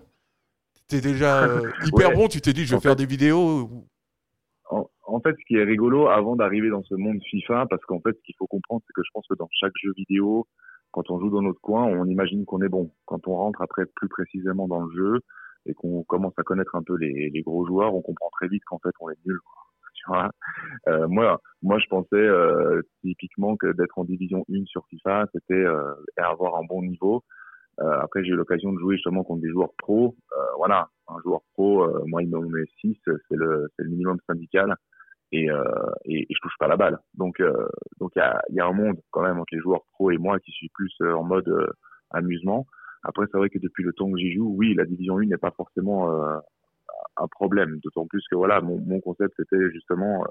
T'es 0.87 1.01
déjà 1.01 1.47
hyper 1.85 2.09
ouais. 2.09 2.15
bon, 2.15 2.27
tu 2.27 2.41
t'es 2.41 2.53
dit 2.53 2.65
je 2.65 2.71
vais 2.71 2.77
en 2.77 2.79
faire 2.79 2.91
fait, 2.91 2.97
des 2.97 3.05
vidéos 3.05 3.69
en, 4.69 4.87
en, 5.03 5.19
fait, 5.19 5.35
ce 5.39 5.45
qui 5.47 5.55
est 5.55 5.63
rigolo 5.63 6.07
avant 6.07 6.35
d'arriver 6.35 6.69
dans 6.69 6.83
ce 6.83 6.95
monde 6.95 7.19
FIFA, 7.29 7.65
parce 7.69 7.83
qu'en 7.85 7.99
fait, 8.01 8.15
ce 8.15 8.21
qu'il 8.23 8.35
faut 8.37 8.47
comprendre, 8.47 8.81
c'est 8.85 8.93
que 8.93 9.01
je 9.03 9.09
pense 9.13 9.25
que 9.27 9.35
dans 9.35 9.49
chaque 9.51 9.73
jeu 9.81 9.93
vidéo, 9.95 10.47
quand 10.95 11.11
on 11.11 11.19
joue 11.19 11.29
dans 11.29 11.41
notre 11.41 11.59
coin, 11.59 11.83
on 11.83 12.05
imagine 12.05 12.45
qu'on 12.45 12.61
est 12.61 12.69
bon. 12.69 12.89
Quand 13.03 13.27
on 13.27 13.35
rentre 13.35 13.61
après 13.61 13.85
plus 13.85 14.07
précisément 14.07 14.65
dans 14.65 14.79
le 14.79 14.95
jeu 14.95 15.19
et 15.65 15.73
qu'on 15.73 16.03
commence 16.03 16.33
à 16.37 16.43
connaître 16.43 16.73
un 16.73 16.83
peu 16.83 16.95
les, 16.95 17.41
gros 17.41 17.67
joueurs, 17.67 17.93
on 17.93 18.01
comprend 18.01 18.29
très 18.31 18.47
vite 18.47 18.63
qu'en 18.65 18.79
fait 18.79 18.93
on 19.01 19.09
est 19.09 19.25
nul. 19.25 19.37
Euh, 20.87 21.07
moi, 21.07 21.41
moi, 21.63 21.79
je 21.79 21.87
pensais 21.87 22.15
euh, 22.15 22.83
typiquement 23.01 23.57
que 23.57 23.71
d'être 23.71 23.97
en 23.97 24.03
division 24.03 24.45
1 24.51 24.65
sur 24.65 24.85
FIFA, 24.85 25.25
c'était 25.33 25.55
euh, 25.55 25.95
avoir 26.17 26.57
un 26.57 26.63
bon 26.63 26.83
niveau. 26.83 27.23
Après, 27.79 28.23
j'ai 28.23 28.29
eu 28.29 28.35
l'occasion 28.35 28.71
de 28.71 28.77
jouer 28.77 28.97
justement 28.97 29.23
contre 29.23 29.41
des 29.41 29.49
joueurs 29.49 29.73
pro. 29.79 30.15
Voilà, 30.57 30.89
un 31.07 31.19
joueur 31.23 31.41
pro, 31.53 31.89
moi, 32.05 32.21
il 32.21 32.29
me 32.29 32.39
met 32.39 32.65
6, 32.81 32.95
c'est 33.05 33.35
le, 33.35 33.67
le 33.77 33.89
minimum 33.89 34.19
syndical. 34.27 34.75
Et, 35.31 35.49
euh, 35.49 35.63
et, 36.05 36.25
je 36.29 36.39
touche 36.41 36.57
pas 36.59 36.67
la 36.67 36.77
balle. 36.77 36.99
Donc 37.15 37.39
euh, 37.39 37.67
donc 37.99 38.11
il 38.15 38.55
y 38.55 38.59
a, 38.59 38.65
un 38.65 38.73
monde 38.73 38.97
quand 39.11 39.23
même 39.23 39.39
entre 39.39 39.53
les 39.53 39.59
joueurs 39.59 39.83
pro 39.93 40.11
et 40.11 40.17
moi 40.17 40.39
qui 40.39 40.51
suis 40.51 40.69
plus 40.69 40.93
euh, 41.01 41.13
en 41.13 41.23
mode 41.23 41.51
amusement. 42.11 42.65
Après 43.03 43.25
c'est 43.31 43.37
vrai 43.37 43.49
que 43.49 43.59
depuis 43.59 43.83
le 43.83 43.93
temps 43.93 44.11
que 44.11 44.17
j'y 44.17 44.33
joue, 44.33 44.53
oui 44.57 44.73
la 44.73 44.85
division 44.85 45.17
1 45.19 45.25
n'est 45.25 45.37
pas 45.37 45.51
forcément 45.51 46.09
un 47.17 47.27
problème. 47.27 47.79
D'autant 47.83 48.07
plus 48.07 48.23
que 48.29 48.35
voilà 48.35 48.61
mon, 48.61 48.99
concept 49.01 49.33
c'était 49.37 49.71
justement 49.71 50.23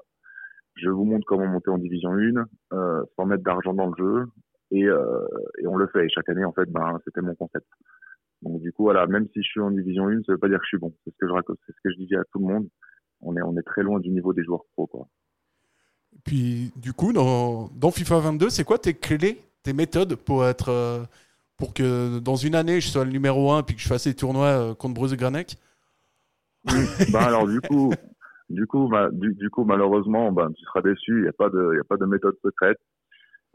je 0.77 0.89
vous 0.89 1.05
montre 1.05 1.25
comment 1.27 1.47
monter 1.47 1.71
en 1.71 1.79
division 1.79 2.13
1 2.13 2.47
euh, 2.73 3.05
sans 3.17 3.27
mettre 3.27 3.45
d'argent 3.45 3.75
dans 3.75 3.87
le 3.87 3.95
jeu 3.97 4.27
et, 4.71 4.89
on 5.67 5.77
le 5.77 5.87
fait. 5.89 6.07
Et 6.07 6.09
chaque 6.09 6.29
année 6.29 6.45
en 6.45 6.53
fait 6.53 6.71
ben 6.71 6.99
c'était 7.05 7.21
mon 7.21 7.35
concept. 7.35 7.67
Donc 8.43 8.61
du 8.61 8.73
coup 8.73 8.85
voilà 8.85 9.07
même 9.07 9.27
si 9.33 9.43
je 9.43 9.49
suis 9.49 9.61
en 9.61 9.71
division 9.71 10.09
1 10.09 10.23
ça 10.25 10.33
veut 10.33 10.39
pas 10.39 10.49
dire 10.49 10.59
que 10.59 10.65
je 10.65 10.69
suis 10.69 10.79
bon. 10.79 10.93
C'est 11.05 11.11
ce 11.11 11.17
que 11.19 11.29
je 11.29 11.55
c'est 11.67 11.73
ce 11.73 11.81
que 11.85 11.91
je 11.91 11.97
disais 11.97 12.17
à 12.17 12.25
tout 12.33 12.39
le 12.39 12.47
monde 12.47 12.69
on 13.25 13.37
est, 13.37 13.43
on 13.43 13.57
est 13.57 13.63
très 13.63 13.83
loin 13.83 14.01
du 14.01 14.11
niveau 14.11 14.33
des 14.33 14.45
joueurs 14.45 14.65
pro. 14.75 14.87
Quoi. 14.87 15.09
Puis, 16.25 16.73
du 16.77 16.93
coup, 16.93 17.13
dans, 17.13 17.69
dans 17.75 17.91
FIFA 17.91 18.21
22, 18.21 18.51
c'est 18.51 18.65
quoi 18.65 18.79
tes 18.79 18.95
clés, 18.95 19.41
tes 19.63 19.73
méthodes 19.73 20.15
pour 20.15 20.47
être. 20.47 20.71
Euh, 20.71 21.03
pour 21.57 21.73
que 21.73 22.19
dans 22.19 22.35
une 22.35 22.57
année, 22.57 22.81
je 22.81 22.89
sois 22.89 23.05
le 23.05 23.13
numéro 23.13 23.53
1 23.53 23.63
puis 23.63 23.77
que 23.77 23.81
je 23.81 23.87
fasse 23.87 24.07
les 24.07 24.15
tournois 24.15 24.47
euh, 24.47 24.75
contre 24.75 24.95
Bruce 24.95 25.15
Granek? 25.15 25.57
Bah 27.13 27.27
alors, 27.27 27.47
du 27.47 27.61
coup, 27.61 27.93
du 28.51 28.67
coup, 28.67 28.89
bah, 28.89 29.09
du, 29.13 29.51
coup 29.51 29.65
malheureusement, 29.65 30.33
bah, 30.33 30.49
tu 30.57 30.65
seras 30.65 30.81
déçu. 30.83 31.19
Il 31.19 31.23
n'y 31.23 31.29
a, 31.29 31.33
pas 31.33 31.51
de, 31.51 31.77
y 31.77 31.79
a 31.81 31.85
pas 31.85 31.97
de 31.97 32.07
méthode 32.07 32.37
secrète. 32.43 32.79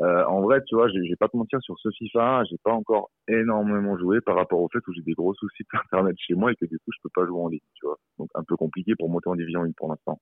Euh, 0.01 0.23
en 0.25 0.41
vrai, 0.41 0.61
tu 0.65 0.75
vois, 0.75 0.87
je 0.87 0.97
vais 0.97 1.15
pas 1.17 1.27
te 1.27 1.35
mentir 1.35 1.59
sur 1.61 1.77
ce 1.79 1.89
FIFA, 1.97 2.43
j'ai 2.49 2.57
pas 2.63 2.71
encore 2.71 3.11
énormément 3.27 3.97
joué 3.97 4.21
par 4.21 4.35
rapport 4.35 4.61
au 4.61 4.69
fait 4.69 4.79
où 4.87 4.93
j'ai 4.93 5.01
des 5.01 5.13
gros 5.13 5.33
soucis 5.33 5.63
d'internet 5.73 6.15
chez 6.17 6.35
moi 6.35 6.51
et 6.51 6.55
que 6.55 6.65
du 6.65 6.77
coup 6.79 6.91
je 6.93 6.99
peux 7.03 7.09
pas 7.13 7.27
jouer 7.27 7.41
en 7.41 7.49
ligne, 7.49 7.59
tu 7.75 7.85
vois. 7.85 7.97
Donc 8.17 8.29
un 8.35 8.43
peu 8.43 8.55
compliqué 8.55 8.93
pour 8.97 9.09
monter 9.09 9.29
en 9.29 9.35
division 9.35 9.63
1 9.63 9.71
pour 9.75 9.89
l'instant. 9.89 10.19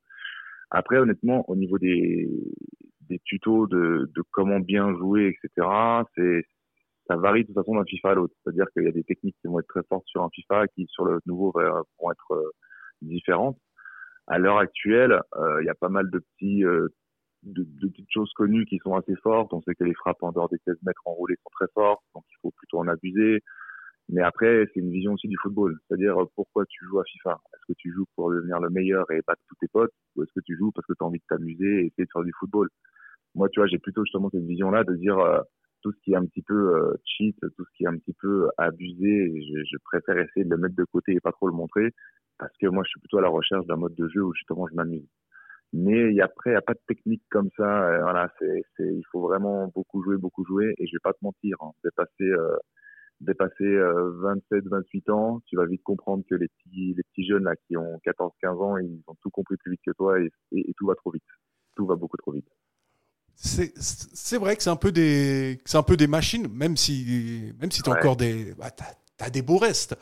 Après, 0.72 0.98
honnêtement, 0.98 1.46
au 1.50 1.56
niveau 1.56 1.78
des, 1.78 2.28
des 3.10 3.20
tutos 3.24 3.68
de, 3.68 4.12
de 4.16 4.24
comment 4.32 4.60
bien 4.60 4.94
jouer, 4.98 5.28
etc., 5.28 5.68
c'est 6.16 6.44
ça 7.08 7.16
varie 7.16 7.44
de 7.44 7.48
toute 7.48 7.56
façon 7.56 7.76
d'un 7.76 7.86
FIFA 7.86 8.10
à 8.10 8.14
l'autre. 8.16 8.34
C'est-à-dire 8.44 8.66
qu'il 8.74 8.84
y 8.84 8.88
a 8.88 8.92
des 8.92 9.04
techniques 9.04 9.38
qui 9.42 9.48
vont 9.48 9.60
être 9.60 9.68
très 9.68 9.84
fortes 9.88 10.06
sur 10.08 10.24
un 10.24 10.30
FIFA 10.34 10.68
qui 10.70 10.88
sur 10.90 11.06
le 11.06 11.20
nouveau 11.26 11.54
vont 11.54 12.12
être 12.12 12.32
euh, 12.32 12.52
différentes. 13.02 13.58
À 14.28 14.40
l'heure 14.40 14.58
actuelle, 14.58 15.22
euh, 15.38 15.62
il 15.62 15.66
y 15.66 15.70
a 15.70 15.76
pas 15.76 15.90
mal 15.90 16.10
de 16.10 16.20
petits 16.20 16.66
euh, 16.66 16.90
de, 17.44 17.64
de, 17.64 17.88
petites 17.88 18.12
choses 18.12 18.32
connues 18.34 18.66
qui 18.66 18.78
sont 18.80 18.96
assez 18.96 19.16
fortes. 19.18 19.54
On 19.54 19.62
sait 19.62 19.76
que 19.76 19.84
les 19.84 19.94
frappes 19.94 20.22
en 20.22 20.32
dehors 20.32 20.50
des 20.50 20.58
16 20.66 20.78
mètres 20.84 21.02
enroulés 21.06 21.36
sont 21.44 21.50
très 21.52 21.72
fortes, 21.74 22.04
donc 22.16 22.24
il 22.30 22.36
faut 22.42 22.52
plutôt 22.52 22.80
en 22.80 22.88
abuser. 22.88 23.42
Mais 24.10 24.22
après, 24.22 24.66
c'est 24.74 24.80
une 24.80 24.92
vision 24.92 25.14
aussi 25.14 25.28
du 25.28 25.36
football. 25.42 25.78
C'est-à-dire, 25.88 26.16
pourquoi 26.36 26.66
tu 26.66 26.86
joues 26.86 27.00
à 27.00 27.04
FIFA? 27.04 27.42
Est-ce 27.54 27.74
que 27.74 27.78
tu 27.78 27.92
joues 27.92 28.06
pour 28.16 28.32
devenir 28.32 28.60
le 28.60 28.70
meilleur 28.70 29.10
et 29.12 29.22
battre 29.28 29.42
tous 29.50 29.56
tes 29.60 29.68
potes? 29.68 29.92
Ou 30.16 30.24
est-ce 30.24 30.32
que 30.34 30.44
tu 30.46 30.56
joues 30.58 30.72
parce 30.72 30.88
que 30.88 30.94
tu 30.94 31.04
as 31.04 31.06
envie 31.06 31.20
de 31.20 31.26
t'amuser 31.28 31.82
et 31.82 31.86
essayer 31.88 32.06
de 32.06 32.10
faire 32.12 32.24
du 32.24 32.32
football? 32.40 32.70
Moi, 33.36 33.50
tu 33.50 33.60
vois, 33.60 33.68
j'ai 33.68 33.80
plutôt 33.80 34.04
justement 34.06 34.30
cette 34.30 34.46
vision-là 34.46 34.84
de 34.86 34.96
dire 34.96 35.20
euh, 35.20 35.42
tout 35.82 35.92
ce 35.92 35.98
qui 36.04 36.14
est 36.14 36.16
un 36.16 36.26
petit 36.26 36.42
peu 36.42 36.76
euh, 36.76 36.94
cheat, 37.04 37.38
tout 37.40 37.66
ce 37.66 37.78
qui 37.78 37.84
est 37.84 37.88
un 37.88 37.98
petit 37.98 38.16
peu 38.22 38.50
abusé, 38.58 39.34
je, 39.36 39.64
je, 39.70 39.78
préfère 39.84 40.18
essayer 40.18 40.46
de 40.46 40.50
le 40.50 40.58
mettre 40.58 40.76
de 40.76 40.86
côté 40.86 41.14
et 41.14 41.20
pas 41.20 41.34
trop 41.34 41.48
le 41.48 41.54
montrer 41.54 41.94
parce 42.38 42.56
que 42.58 42.68
moi, 42.68 42.84
je 42.86 42.90
suis 42.90 43.00
plutôt 43.00 43.18
à 43.18 43.22
la 43.22 43.30
recherche 43.30 43.66
d'un 43.66 43.76
mode 43.76 43.96
de 43.96 44.08
jeu 44.10 44.24
où 44.24 44.34
justement 44.34 44.68
je 44.68 44.76
m'amuse. 44.76 45.08
Mais 45.74 46.20
après, 46.22 46.52
il 46.52 46.54
n'y 46.54 46.58
a 46.58 46.62
pas 46.62 46.74
de 46.74 46.82
technique 46.88 47.24
comme 47.30 47.50
ça. 47.58 47.64
Euh, 47.64 48.02
voilà, 48.02 48.32
c'est, 48.40 48.64
il 48.80 49.04
faut 49.12 49.22
vraiment 49.22 49.72
beaucoup 49.76 50.02
jouer, 50.04 50.18
beaucoup 50.18 50.46
jouer. 50.46 50.74
Et 50.78 50.88
je 50.88 50.94
vais 50.94 51.04
pas 51.04 51.14
te 51.14 51.20
mentir, 51.22 51.58
hein, 51.60 51.72
dépasser, 51.84 52.24
euh, 52.24 52.56
dépasser 53.20 53.66
euh, 53.66 54.12
27, 54.22 54.66
28 54.66 55.10
ans, 55.10 55.42
tu 55.46 55.58
vas 55.58 55.66
vite 55.66 55.84
comprendre 55.84 56.24
que 56.30 56.36
les 56.36 56.48
petits, 56.48 56.94
les 56.96 57.04
petits 57.04 57.28
jeunes 57.28 57.44
là 57.44 57.56
qui 57.68 57.76
ont 57.76 58.00
14, 58.04 58.32
15 58.42 58.62
ans, 58.62 58.78
ils 58.78 59.02
ont 59.08 59.16
tout 59.22 59.30
compris 59.30 59.58
plus 59.58 59.72
vite 59.72 59.82
que 59.86 59.92
toi 59.92 60.20
et, 60.20 60.30
et, 60.54 60.74
tout 60.78 60.88
va 60.88 60.96
trop 60.96 61.12
vite. 61.12 61.24
Tout 61.76 61.86
va 61.86 61.96
beaucoup 61.96 62.18
trop 62.18 62.32
vite. 62.32 62.48
C'est, 63.36 64.38
vrai 64.38 64.56
que 64.56 64.64
c'est 64.64 64.70
un 64.72 64.78
peu 64.78 64.92
des, 64.92 65.60
c'est 65.66 65.78
un 65.78 65.84
peu 65.84 65.96
des 65.96 66.08
machines, 66.08 66.48
même 66.52 66.76
si, 66.76 67.54
même 67.60 67.70
si 67.72 67.82
as 67.86 67.92
encore 67.92 68.16
des, 68.16 68.56
bah, 68.56 68.72
t'as, 68.72 68.86
as 69.20 69.30
des 69.30 69.44
beaux 69.44 69.58
restes. 69.58 69.96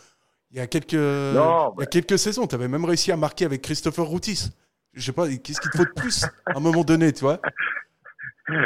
Il 0.52 0.58
y 0.58 0.62
a 0.62 0.68
quelques, 0.68 0.94
non, 0.94 1.74
il 1.76 1.82
y 1.82 1.84
a 1.84 1.88
quelques 1.88 2.18
saisons, 2.18 2.48
tu 2.48 2.56
avais 2.56 2.70
même 2.70 2.86
réussi 2.86 3.12
à 3.12 3.18
marquer 3.18 3.44
avec 3.44 3.62
Christopher 3.62 4.06
Routis 4.06 4.52
je 4.96 5.02
sais 5.02 5.14
pas, 5.14 5.28
qu'est-ce 5.28 5.60
qu'il 5.60 5.72
te 5.72 5.78
faut 5.78 5.86
de 5.86 6.02
plus 6.02 6.24
à 6.46 6.58
un 6.58 6.60
moment 6.60 6.84
donné, 6.84 7.12
tu 7.12 7.22
vois? 7.22 7.40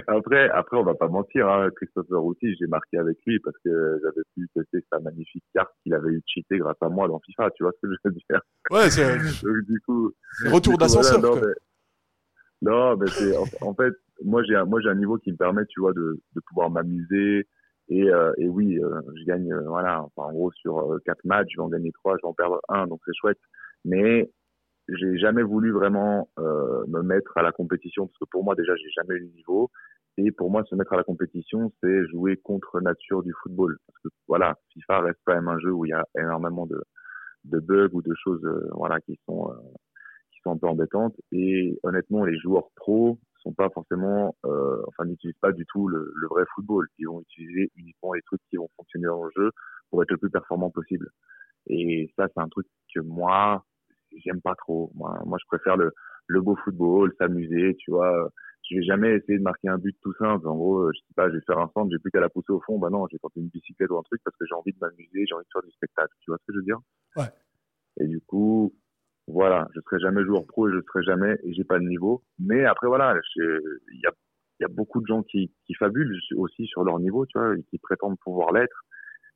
Après, 0.07 0.49
après, 0.49 0.77
on 0.77 0.83
va 0.83 0.93
pas 0.93 1.07
mentir, 1.07 1.47
hein, 1.47 1.69
Christopher 1.75 2.19
Routy, 2.19 2.53
j'ai 2.59 2.67
marqué 2.67 2.97
avec 2.97 3.17
lui 3.25 3.39
parce 3.39 3.55
que 3.63 3.99
j'avais 4.03 4.21
pu 4.35 4.47
tester 4.53 4.85
sa 4.91 4.99
magnifique 4.99 5.43
carte 5.53 5.71
qu'il 5.83 5.93
avait 5.93 6.09
eu 6.11 6.21
cheaté 6.25 6.57
grâce 6.57 6.77
à 6.81 6.89
moi 6.89 7.07
dans 7.07 7.19
FIFA, 7.19 7.49
tu 7.51 7.63
vois 7.63 7.71
ce 7.81 7.87
que 7.87 7.93
je 7.93 8.09
veux 8.09 8.15
dire? 8.29 8.41
Ouais, 8.71 8.89
c'est. 8.89 9.17
du 9.67 9.81
coup. 9.85 10.11
Retour 10.45 10.77
d'ascenseur. 10.77 11.21
non, 11.21 11.35
mais, 11.35 11.53
non, 12.61 12.97
mais 12.97 13.07
c'est 13.07 13.37
en, 13.61 13.73
fait, 13.73 13.93
moi 14.23 14.43
j'ai 14.43 14.55
un, 14.55 14.65
moi 14.65 14.81
j'ai 14.81 14.89
un 14.89 14.95
niveau 14.95 15.17
qui 15.17 15.31
me 15.31 15.37
permet, 15.37 15.65
tu 15.67 15.79
vois, 15.79 15.93
de, 15.93 16.21
de 16.35 16.41
pouvoir 16.47 16.69
m'amuser. 16.69 17.47
Et, 17.87 18.03
euh, 18.11 18.33
et 18.37 18.47
oui, 18.47 18.77
euh, 18.79 19.01
je 19.17 19.23
gagne, 19.23 19.51
euh, 19.51 19.63
voilà, 19.65 20.03
enfin, 20.03 20.29
en 20.29 20.33
gros 20.33 20.51
sur 20.51 20.99
quatre 21.05 21.23
matchs, 21.23 21.47
je 21.53 21.57
vais 21.57 21.63
en 21.63 21.69
gagner 21.69 21.91
trois, 21.93 22.17
je 22.17 22.21
vais 22.21 22.27
en 22.27 22.33
perdre 22.33 22.59
un, 22.67 22.85
donc 22.85 22.99
c'est 23.05 23.15
chouette. 23.15 23.39
Mais 23.85 24.29
j'ai 24.97 25.17
jamais 25.17 25.43
voulu 25.43 25.71
vraiment 25.71 26.29
euh, 26.39 26.85
me 26.87 27.01
mettre 27.01 27.37
à 27.37 27.41
la 27.41 27.51
compétition 27.51 28.07
parce 28.07 28.17
que 28.17 28.25
pour 28.31 28.43
moi 28.43 28.55
déjà 28.55 28.75
j'ai 28.75 28.89
jamais 28.95 29.15
eu 29.15 29.21
le 29.21 29.35
niveau. 29.35 29.69
Et 30.17 30.31
pour 30.31 30.51
moi 30.51 30.63
se 30.65 30.75
mettre 30.75 30.93
à 30.93 30.97
la 30.97 31.03
compétition 31.03 31.71
c'est 31.81 32.07
jouer 32.07 32.37
contre 32.37 32.81
nature 32.81 33.23
du 33.23 33.33
football. 33.41 33.77
Parce 33.87 33.99
que 34.03 34.09
voilà 34.27 34.55
FIFA 34.73 35.01
reste 35.01 35.19
quand 35.25 35.35
même 35.35 35.47
un 35.47 35.59
jeu 35.59 35.71
où 35.71 35.85
il 35.85 35.89
y 35.89 35.93
a 35.93 36.05
énormément 36.17 36.65
de, 36.65 36.81
de 37.45 37.59
bugs 37.59 37.89
ou 37.93 38.01
de 38.01 38.13
choses 38.15 38.43
euh, 38.43 38.69
voilà 38.73 38.99
qui 39.01 39.19
sont 39.25 39.51
euh, 39.51 39.55
qui 40.31 40.39
sont 40.43 40.51
un 40.51 40.57
peu 40.57 40.67
embêtantes. 40.67 41.15
Et 41.31 41.77
honnêtement 41.83 42.25
les 42.25 42.37
joueurs 42.37 42.69
pros 42.75 43.19
sont 43.41 43.53
pas 43.53 43.69
forcément 43.69 44.35
euh, 44.45 44.81
enfin 44.87 45.05
n'utilisent 45.05 45.39
pas 45.41 45.53
du 45.53 45.65
tout 45.65 45.87
le, 45.87 46.11
le, 46.15 46.27
vrai 46.27 46.43
football. 46.55 46.87
Ils 46.97 47.07
vont 47.07 47.21
utiliser 47.21 47.71
uniquement 47.77 48.13
les 48.13 48.21
trucs 48.23 48.41
qui 48.49 48.57
vont 48.57 48.69
fonctionner 48.75 49.07
dans 49.07 49.23
le 49.23 49.31
jeu 49.35 49.51
pour 49.89 50.03
être 50.03 50.11
le 50.11 50.17
plus 50.17 50.29
performant 50.29 50.69
possible. 50.69 51.09
Et 51.67 52.11
ça 52.17 52.27
c'est 52.33 52.41
un 52.41 52.49
truc 52.49 52.67
que 52.93 52.99
moi 53.01 53.63
j'aime 54.17 54.41
pas 54.41 54.55
trop. 54.55 54.91
Moi, 54.95 55.17
moi, 55.25 55.37
je 55.41 55.45
préfère 55.47 55.77
le, 55.77 55.91
le 56.27 56.41
beau 56.41 56.55
football, 56.63 57.13
s'amuser, 57.17 57.75
tu 57.79 57.91
vois. 57.91 58.29
Je 58.69 58.75
vais 58.75 58.83
jamais 58.83 59.15
essayer 59.15 59.37
de 59.37 59.43
marquer 59.43 59.67
un 59.67 59.77
but 59.77 59.97
tout 60.01 60.13
simple. 60.13 60.47
En 60.47 60.55
gros, 60.55 60.91
je 60.93 60.99
sais 60.99 61.13
pas, 61.15 61.29
je 61.29 61.35
vais 61.35 61.41
faire 61.41 61.57
un 61.57 61.69
centre, 61.73 61.89
j'ai 61.91 61.99
plus 61.99 62.11
qu'à 62.11 62.19
la 62.19 62.29
pousser 62.29 62.51
au 62.51 62.61
fond. 62.61 62.77
Bah 62.77 62.89
non, 62.89 63.07
j'ai 63.11 63.17
tenté 63.19 63.39
une 63.39 63.47
bicyclette 63.47 63.89
ou 63.89 63.97
un 63.97 64.03
truc 64.03 64.21
parce 64.23 64.37
que 64.37 64.45
j'ai 64.45 64.55
envie 64.55 64.73
de 64.73 64.77
m'amuser, 64.79 65.25
j'ai 65.27 65.33
envie 65.33 65.45
de 65.45 65.49
faire 65.51 65.63
du 65.63 65.71
spectacle. 65.71 66.13
Tu 66.21 66.29
vois 66.29 66.37
ce 66.37 66.45
que 66.45 66.53
je 66.53 66.57
veux 66.59 66.65
dire? 66.65 66.79
Ouais. 67.15 67.31
Et 67.99 68.07
du 68.07 68.21
coup, 68.21 68.73
voilà, 69.27 69.67
je 69.73 69.81
serai 69.81 69.99
jamais 69.99 70.23
joueur 70.23 70.45
pro 70.45 70.69
et 70.69 70.71
je 70.71 70.81
serai 70.87 71.03
jamais 71.03 71.35
et 71.43 71.53
j'ai 71.53 71.63
pas 71.63 71.79
de 71.79 71.85
niveau. 71.85 72.23
Mais 72.37 72.65
après 72.65 72.87
voilà, 72.87 73.15
il 73.37 74.01
y 74.03 74.07
a 74.07 74.11
il 74.59 74.63
y 74.63 74.65
a 74.65 74.73
beaucoup 74.73 74.99
de 74.99 75.07
gens 75.07 75.23
qui, 75.23 75.53
qui 75.65 75.73
fabulent 75.75 76.19
aussi 76.35 76.65
sur 76.67 76.83
leur 76.83 76.99
niveau, 76.99 77.25
tu 77.25 77.39
vois, 77.39 77.55
et 77.55 77.63
qui 77.69 77.77
prétendent 77.77 78.19
pouvoir 78.19 78.51
l'être. 78.51 78.83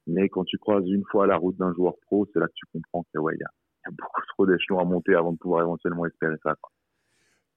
Mais 0.05 0.27
quand 0.27 0.43
tu 0.43 0.57
croises 0.57 0.85
une 0.85 1.05
fois 1.09 1.27
la 1.27 1.37
route 1.37 1.55
d'un 1.55 1.73
joueur 1.73 1.93
pro, 2.01 2.27
c'est 2.33 2.39
là 2.39 2.47
que 2.47 2.53
tu 2.55 2.65
comprends 2.73 3.05
que 3.13 3.19
ouais, 3.19 3.35
il 3.35 3.39
y 3.39 3.43
a, 3.43 3.49
y 3.85 3.89
a 3.89 3.95
beaucoup 3.97 4.21
trop 4.29 4.45
d'échelons 4.45 4.79
à 4.79 4.83
monter 4.83 5.15
avant 5.15 5.33
de 5.33 5.37
pouvoir 5.37 5.61
éventuellement 5.61 6.05
espérer 6.05 6.35
ça. 6.43 6.55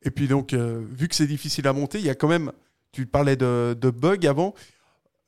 Et 0.02 0.10
puis 0.10 0.28
donc, 0.28 0.52
euh, 0.52 0.84
vu 0.90 1.08
que 1.08 1.14
c'est 1.14 1.26
difficile 1.26 1.66
à 1.66 1.72
monter, 1.72 1.98
il 1.98 2.04
y 2.04 2.10
a 2.10 2.14
quand 2.14 2.28
même, 2.28 2.52
tu 2.92 3.06
parlais 3.06 3.36
de, 3.36 3.76
de 3.78 3.90
bugs 3.90 4.26
avant, 4.26 4.54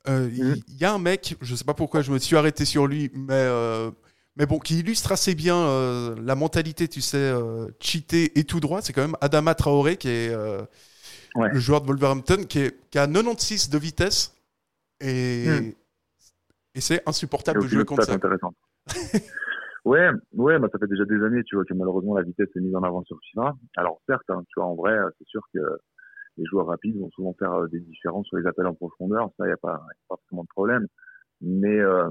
euh, 0.07 0.29
il 0.33 0.45
mm. 0.45 0.55
y, 0.79 0.85
a 0.85 0.93
un 0.93 0.99
mec, 0.99 1.35
je 1.41 1.51
ne 1.51 1.57
sais 1.57 1.65
pas 1.65 1.73
pourquoi 1.73 2.01
je 2.01 2.11
me 2.11 2.19
suis 2.19 2.35
arrêté 2.35 2.65
sur 2.65 2.87
lui, 2.87 3.11
mais, 3.13 3.33
euh, 3.33 3.91
mais 4.37 4.45
bon, 4.45 4.59
qui 4.59 4.79
illustre 4.79 5.11
assez 5.11 5.35
bien 5.35 6.15
la 6.15 6.35
mentalité, 6.35 6.87
tu 6.87 7.01
sais, 7.01 7.33
cheater 7.79 8.31
et 8.37 8.43
tout 8.43 8.59
droit, 8.59 8.81
c'est 8.81 8.93
quand 8.93 9.01
même 9.01 9.17
Adama 9.21 9.55
Traoré, 9.55 9.97
qui 9.97 10.07
est 10.07 10.33
le 11.35 11.59
joueur 11.59 11.81
de 11.81 11.87
Wolverhampton, 11.87 12.43
qui, 12.47 12.59
est, 12.59 12.89
qui 12.89 12.99
a 12.99 13.07
96 13.07 13.69
de 13.69 13.77
vitesse, 13.77 14.33
et, 15.01 15.45
mm. 15.47 15.73
et 16.75 16.81
c'est 16.81 17.03
insupportable 17.05 17.63
de 17.63 17.67
jouer 17.67 17.85
contre 17.85 18.05
ça. 18.05 18.17
Ouais, 19.85 20.09
ouais, 20.33 20.59
bah, 20.59 20.67
ça 20.71 20.79
fait 20.79 20.87
déjà 20.87 21.05
des 21.05 21.23
années, 21.23 21.43
tu 21.45 21.55
vois, 21.55 21.65
que 21.65 21.73
malheureusement 21.73 22.15
la 22.15 22.23
vitesse 22.23 22.49
est 22.55 22.59
mise 22.59 22.75
en 22.75 22.83
avant 22.83 23.03
sur 23.03 23.17
FIFA. 23.31 23.55
Alors 23.77 24.01
certes, 24.07 24.29
hein, 24.29 24.43
tu 24.47 24.59
vois, 24.59 24.65
en 24.65 24.75
vrai, 24.75 24.97
c'est 25.17 25.27
sûr 25.27 25.41
que 25.53 25.59
les 26.37 26.45
joueurs 26.45 26.67
rapides 26.67 26.97
vont 26.99 27.09
souvent 27.11 27.33
faire 27.37 27.53
euh, 27.53 27.67
des 27.67 27.79
différences 27.81 28.27
sur 28.27 28.37
les 28.37 28.47
appels 28.47 28.67
en 28.67 28.73
profondeur. 28.73 29.29
Ça, 29.37 29.45
il 29.45 29.47
n'y 29.47 29.53
a 29.53 29.57
pas, 29.57 29.77
pas 30.09 30.17
forcément 30.17 30.43
de 30.43 30.47
problème. 30.49 30.87
Mais 31.41 31.79
euh, 31.79 32.09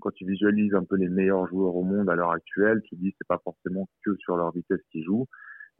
quand 0.00 0.10
tu 0.12 0.26
visualises 0.26 0.74
un 0.74 0.84
peu 0.84 0.96
les 0.96 1.08
meilleurs 1.08 1.46
joueurs 1.48 1.76
au 1.76 1.84
monde 1.84 2.08
à 2.10 2.14
l'heure 2.14 2.32
actuelle, 2.32 2.80
tu 2.84 2.96
dis 2.96 3.14
c'est 3.18 3.28
pas 3.28 3.40
forcément 3.44 3.88
que 4.04 4.14
sur 4.16 4.36
leur 4.36 4.52
vitesse 4.52 4.80
qu'ils 4.90 5.04
jouent. 5.04 5.26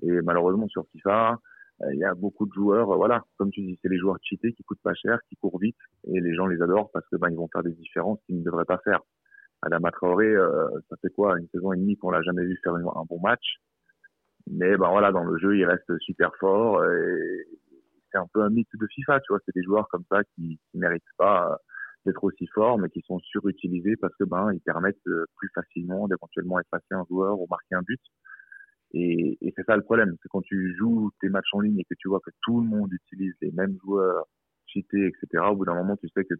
Et 0.03 0.21
malheureusement 0.23 0.69
sur 0.69 0.87
FIFA, 0.93 1.39
euh, 1.83 1.95
il 1.95 2.01
y 2.01 2.05
a 2.05 2.15
beaucoup 2.15 2.47
de 2.47 2.53
joueurs, 2.53 2.95
voilà, 2.97 3.25
comme 3.39 3.51
tu 3.51 3.63
dis, 3.63 3.79
c'est 3.83 3.89
les 3.89 3.99
joueurs 3.99 4.19
cheatés 4.23 4.53
qui 4.53 4.65
coûtent 4.65 4.83
pas 4.83 4.95
cher, 4.95 5.19
qui 5.29 5.37
courent 5.37 5.59
vite, 5.59 5.77
et 6.09 6.21
les 6.21 6.35
gens 6.35 6.47
les 6.47 6.61
adorent 6.63 6.91
parce 6.93 7.07
que 7.09 7.17
ben 7.17 7.31
ils 7.31 7.37
vont 7.37 7.49
faire 7.49 7.63
des 7.63 7.73
différences 7.73 8.21
qu'ils 8.27 8.39
ne 8.39 8.45
devraient 8.45 8.65
pas 8.65 8.79
faire. 8.85 9.01
Adama 9.63 9.91
Traoré, 9.91 10.27
euh, 10.27 10.69
ça 10.89 10.97
fait 11.03 11.11
quoi 11.11 11.39
Une 11.39 11.49
saison 11.49 11.73
et 11.73 11.77
demie 11.77 11.97
qu'on 11.97 12.11
l'a 12.11 12.23
jamais 12.23 12.45
vu 12.45 12.59
faire 12.63 12.75
un 12.75 13.05
bon 13.09 13.21
match. 13.21 13.57
Mais 14.47 14.77
ben 14.77 14.89
voilà, 14.89 15.13
dans 15.13 15.25
le 15.25 15.39
jeu, 15.39 15.57
il 15.57 15.65
reste 15.65 15.99
super 16.01 16.35
fort. 16.37 16.85
Et 16.85 17.47
c'est 18.11 18.19
un 18.19 18.27
peu 18.33 18.43
un 18.43 18.51
mythe 18.51 18.69
de 18.75 18.87
FIFA, 18.87 19.21
tu 19.21 19.33
vois. 19.33 19.41
C'est 19.45 19.55
des 19.55 19.63
joueurs 19.63 19.89
comme 19.89 20.05
ça 20.11 20.25
qui, 20.35 20.59
qui 20.71 20.79
méritent 20.79 21.03
pas 21.19 21.59
d'être 22.07 22.25
aussi 22.25 22.47
forts, 22.55 22.79
mais 22.79 22.89
qui 22.89 23.03
sont 23.03 23.19
surutilisés 23.21 23.97
parce 23.97 24.15
que 24.17 24.25
ben 24.25 24.53
ils 24.55 24.61
permettent 24.61 24.97
plus 25.37 25.51
facilement 25.55 26.09
d'éventuellement 26.09 26.59
effacer 26.59 26.95
un 26.95 27.05
joueur 27.11 27.39
ou 27.39 27.47
marquer 27.49 27.75
un 27.75 27.83
but. 27.83 28.01
Et, 28.93 29.39
et 29.41 29.53
c'est 29.57 29.65
ça 29.65 29.77
le 29.77 29.83
problème, 29.83 30.17
c'est 30.23 30.29
quand 30.29 30.41
tu 30.41 30.75
joues 30.77 31.11
tes 31.21 31.29
matchs 31.29 31.53
en 31.53 31.61
ligne 31.61 31.79
et 31.79 31.85
que 31.85 31.95
tu 31.99 32.09
vois 32.09 32.21
que 32.21 32.31
tout 32.43 32.61
le 32.61 32.67
monde 32.67 32.93
utilise 32.93 33.35
les 33.41 33.53
mêmes 33.53 33.77
joueurs, 33.85 34.27
cheatés, 34.67 35.07
etc. 35.07 35.45
Au 35.51 35.57
bout 35.57 35.65
d'un 35.65 35.75
moment, 35.75 35.97
tu 35.97 36.09
sais 36.09 36.25
que 36.25 36.35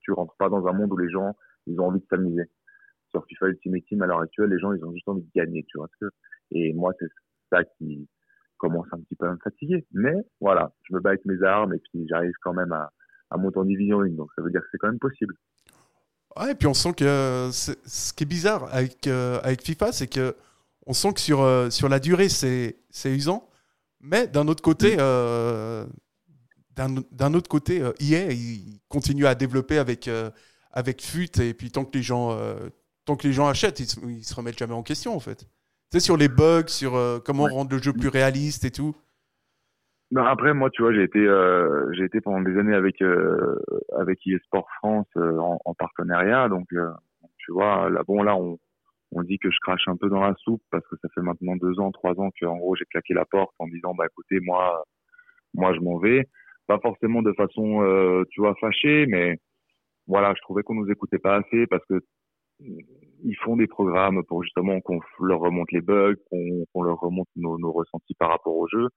tu 0.00 0.12
rentres 0.12 0.36
pas 0.38 0.48
dans 0.48 0.66
un 0.66 0.72
monde 0.72 0.92
où 0.92 0.96
les 0.98 1.10
gens, 1.10 1.36
ils 1.66 1.80
ont 1.80 1.86
envie 1.86 2.00
de 2.00 2.06
s'amuser. 2.08 2.44
Sur 3.10 3.24
FIFA 3.26 3.48
Ultimate 3.48 3.84
Team, 3.84 4.02
à 4.02 4.06
l'heure 4.06 4.20
actuelle, 4.20 4.50
les 4.50 4.58
gens, 4.58 4.72
ils 4.72 4.84
ont 4.84 4.92
juste 4.92 5.08
envie 5.08 5.22
de 5.22 5.30
gagner, 5.34 5.64
tu 5.68 5.78
vois. 5.78 5.88
Ce 5.92 6.06
que... 6.06 6.10
Et 6.52 6.72
moi, 6.72 6.92
c'est 6.98 7.08
ça 7.50 7.64
qui 7.64 8.08
commence 8.58 8.86
un 8.92 8.98
petit 9.00 9.14
peu 9.16 9.26
à 9.26 9.32
me 9.32 9.38
fatiguer. 9.42 9.86
Mais 9.92 10.14
voilà, 10.40 10.72
je 10.82 10.94
me 10.94 11.00
bats 11.00 11.10
avec 11.10 11.24
mes 11.24 11.42
armes 11.42 11.74
et 11.74 11.78
puis 11.78 12.06
j'arrive 12.08 12.32
quand 12.42 12.54
même 12.54 12.72
à, 12.72 12.90
à 13.30 13.36
monter 13.36 13.58
en 13.58 13.64
division 13.64 14.00
1. 14.00 14.10
Donc 14.10 14.30
ça 14.36 14.42
veut 14.42 14.50
dire 14.50 14.60
que 14.60 14.66
c'est 14.72 14.78
quand 14.78 14.88
même 14.88 14.98
possible. 14.98 15.34
Ouais, 16.38 16.52
et 16.52 16.54
puis 16.54 16.66
on 16.66 16.74
sent 16.74 16.92
que 16.92 17.50
ce 17.52 18.12
qui 18.12 18.24
est 18.24 18.26
bizarre 18.26 18.68
avec, 18.72 19.06
euh, 19.06 19.40
avec 19.42 19.62
FIFA, 19.62 19.92
c'est 19.92 20.06
que 20.06 20.36
on 20.86 20.92
sent 20.92 21.14
que 21.14 21.20
sur, 21.20 21.40
euh, 21.40 21.70
sur 21.70 21.88
la 21.88 21.98
durée, 21.98 22.28
c'est 22.28 22.76
usant. 23.04 23.48
Mais 24.00 24.26
d'un 24.28 24.46
autre 24.46 24.62
côté, 24.62 24.96
euh, 25.00 25.84
d'un 26.76 27.34
autre 27.34 27.48
côté, 27.48 27.78
EA, 28.00 28.30
il 28.32 28.78
continue 28.88 29.26
à 29.26 29.34
développer 29.34 29.78
avec, 29.78 30.10
avec 30.76 31.02
FUT. 31.02 31.40
Et 31.40 31.54
puis 31.54 31.72
tant 31.72 31.84
que 31.84 31.96
les 31.96 32.02
gens, 32.02 32.38
tant 33.04 33.16
que 33.16 33.26
les 33.26 33.32
gens 33.32 33.48
achètent, 33.48 33.80
ils, 33.80 34.18
ne 34.18 34.22
se 34.22 34.34
remettent 34.34 34.58
jamais 34.58 34.74
en 34.74 34.84
question, 34.84 35.16
en 35.16 35.20
fait. 35.20 35.38
Tu 35.90 35.98
sais, 35.98 36.00
sur 36.00 36.16
les 36.16 36.28
bugs, 36.28 36.68
sur 36.68 36.92
comment 37.24 37.46
rendre 37.46 37.74
le 37.74 37.82
jeu 37.82 37.92
plus 37.92 38.08
réaliste 38.08 38.64
et 38.64 38.70
tout. 38.70 38.94
Non, 40.12 40.24
après, 40.24 40.54
moi, 40.54 40.70
tu 40.70 40.82
vois, 40.82 40.92
j'ai 40.92 41.02
été, 41.02 41.18
euh, 41.18 41.92
j'ai 41.94 42.04
été 42.04 42.20
pendant 42.20 42.40
des 42.40 42.56
années 42.58 42.74
avec 42.74 43.02
euh, 43.02 43.58
avec 43.98 44.24
eSport 44.26 44.68
France 44.78 45.08
euh, 45.16 45.36
en, 45.38 45.58
en, 45.64 45.74
partenariat. 45.74 46.48
Donc, 46.48 46.66
euh, 46.72 46.90
tu 47.38 47.50
vois, 47.52 47.90
là, 47.90 48.02
bon, 48.06 48.22
là, 48.22 48.36
on, 48.36 48.56
on 49.10 49.22
dit 49.24 49.38
que 49.38 49.50
je 49.50 49.58
crache 49.60 49.88
un 49.88 49.96
peu 49.96 50.08
dans 50.08 50.20
la 50.20 50.34
soupe 50.36 50.62
parce 50.70 50.86
que 50.86 50.96
ça 51.02 51.08
fait 51.12 51.22
maintenant 51.22 51.56
deux 51.56 51.80
ans, 51.80 51.90
trois 51.90 52.12
ans 52.20 52.30
que, 52.40 52.46
en 52.46 52.56
gros, 52.56 52.76
j'ai 52.76 52.84
claqué 52.84 53.14
la 53.14 53.24
porte 53.24 53.54
en 53.58 53.66
disant, 53.66 53.94
bah, 53.94 54.06
écoutez, 54.06 54.38
moi, 54.40 54.84
moi, 55.54 55.74
je 55.74 55.80
m'en 55.80 55.98
vais. 55.98 56.28
Pas 56.68 56.78
forcément 56.78 57.22
de 57.22 57.32
façon, 57.32 57.82
euh, 57.82 58.24
tu 58.30 58.40
vois, 58.40 58.54
fâchée, 58.60 59.06
mais 59.06 59.40
voilà, 60.06 60.34
je 60.36 60.40
trouvais 60.42 60.62
qu'on 60.62 60.74
nous 60.74 60.90
écoutait 60.90 61.18
pas 61.18 61.36
assez 61.36 61.66
parce 61.66 61.84
que 61.86 62.00
ils 62.60 63.36
font 63.42 63.56
des 63.56 63.66
programmes 63.66 64.22
pour 64.24 64.42
justement 64.42 64.80
qu'on 64.80 65.00
leur 65.20 65.40
remonte 65.40 65.70
les 65.72 65.82
bugs, 65.82 66.14
qu'on 66.30 66.64
qu'on 66.72 66.82
leur 66.82 66.98
remonte 66.98 67.28
nos, 67.36 67.58
nos 67.58 67.72
ressentis 67.72 68.14
par 68.14 68.30
rapport 68.30 68.56
au 68.56 68.66
jeu. 68.68 68.88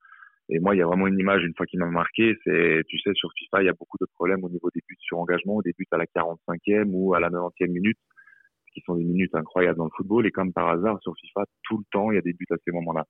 Et 0.49 0.59
moi, 0.59 0.75
il 0.75 0.79
y 0.79 0.81
a 0.81 0.87
vraiment 0.87 1.05
une 1.07 1.19
image, 1.19 1.43
une 1.43 1.53
fois 1.55 1.67
qui 1.67 1.77
m'a 1.77 1.85
marqué, 1.85 2.35
c'est, 2.43 2.81
tu 2.87 2.97
sais, 2.99 3.11
sur 3.13 3.29
FIFA, 3.37 3.61
il 3.61 3.65
y 3.67 3.69
a 3.69 3.73
beaucoup 3.73 3.97
de 4.01 4.07
problèmes 4.15 4.43
au 4.43 4.49
niveau 4.49 4.69
des 4.73 4.81
buts 4.87 4.97
sur 4.99 5.19
engagement, 5.19 5.61
des 5.61 5.73
buts 5.77 5.85
à 5.91 5.97
la 5.97 6.05
45e 6.05 6.89
ou 6.91 7.13
à 7.13 7.19
la 7.19 7.29
90e 7.29 7.67
minute, 7.67 7.99
qui 8.73 8.81
sont 8.81 8.95
des 8.95 9.03
minutes 9.03 9.35
incroyables 9.35 9.77
dans 9.77 9.85
le 9.85 9.91
football. 9.95 10.25
Et 10.25 10.31
comme 10.31 10.51
par 10.51 10.69
hasard, 10.69 10.97
sur 11.03 11.13
FIFA, 11.15 11.45
tout 11.63 11.77
le 11.77 11.83
temps, 11.91 12.11
il 12.11 12.15
y 12.15 12.17
a 12.17 12.21
des 12.21 12.33
buts 12.33 12.47
à 12.49 12.55
ces 12.65 12.71
moments-là. 12.71 13.05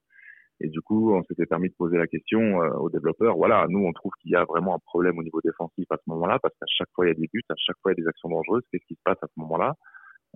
Et 0.62 0.68
du 0.68 0.82
coup, 0.82 1.13
on 1.13 1.24
s'était 1.24 1.46
permis 1.46 1.70
de 1.70 1.75
poser 1.75 1.98
la 1.98 2.08
question 2.08 2.62
euh, 2.62 2.70
aux 2.80 2.89
développeurs. 2.89 3.38
Voilà, 3.38 3.66
nous, 3.70 3.86
on 3.86 3.94
trouve 3.94 4.12
qu'il 4.22 4.32
y 4.32 4.36
a 4.36 4.44
vraiment 4.46 4.75
un 4.75 4.80
problème 4.80 5.18
au 5.18 5.24
niveau 5.24 5.39
défensif 5.42 5.86
à 5.89 5.98
ce 5.98 6.04
moment-là, 6.08 6.39
parce 6.42 6.54
qu'à 6.60 6.66
chaque 6.68 6.89
fois, 6.94 7.06
il 7.06 7.10
y 7.10 7.12
a 7.12 7.16
des 7.16 7.30
buts, 7.32 7.44
à 7.50 7.54
chaque 7.58 7.78
fois, 7.82 7.92
il 7.92 7.98
y 7.98 8.01
a 8.01 8.04
des 8.04 8.08
actions 8.10 8.30
dangereuses. 8.30 8.63
Qu'est-ce 8.72 8.86
qui 8.86 8.96
se 8.96 9.01
passe 9.04 9.18
à 9.22 9.28
ce 9.28 9.39
moment-là? 9.39 9.75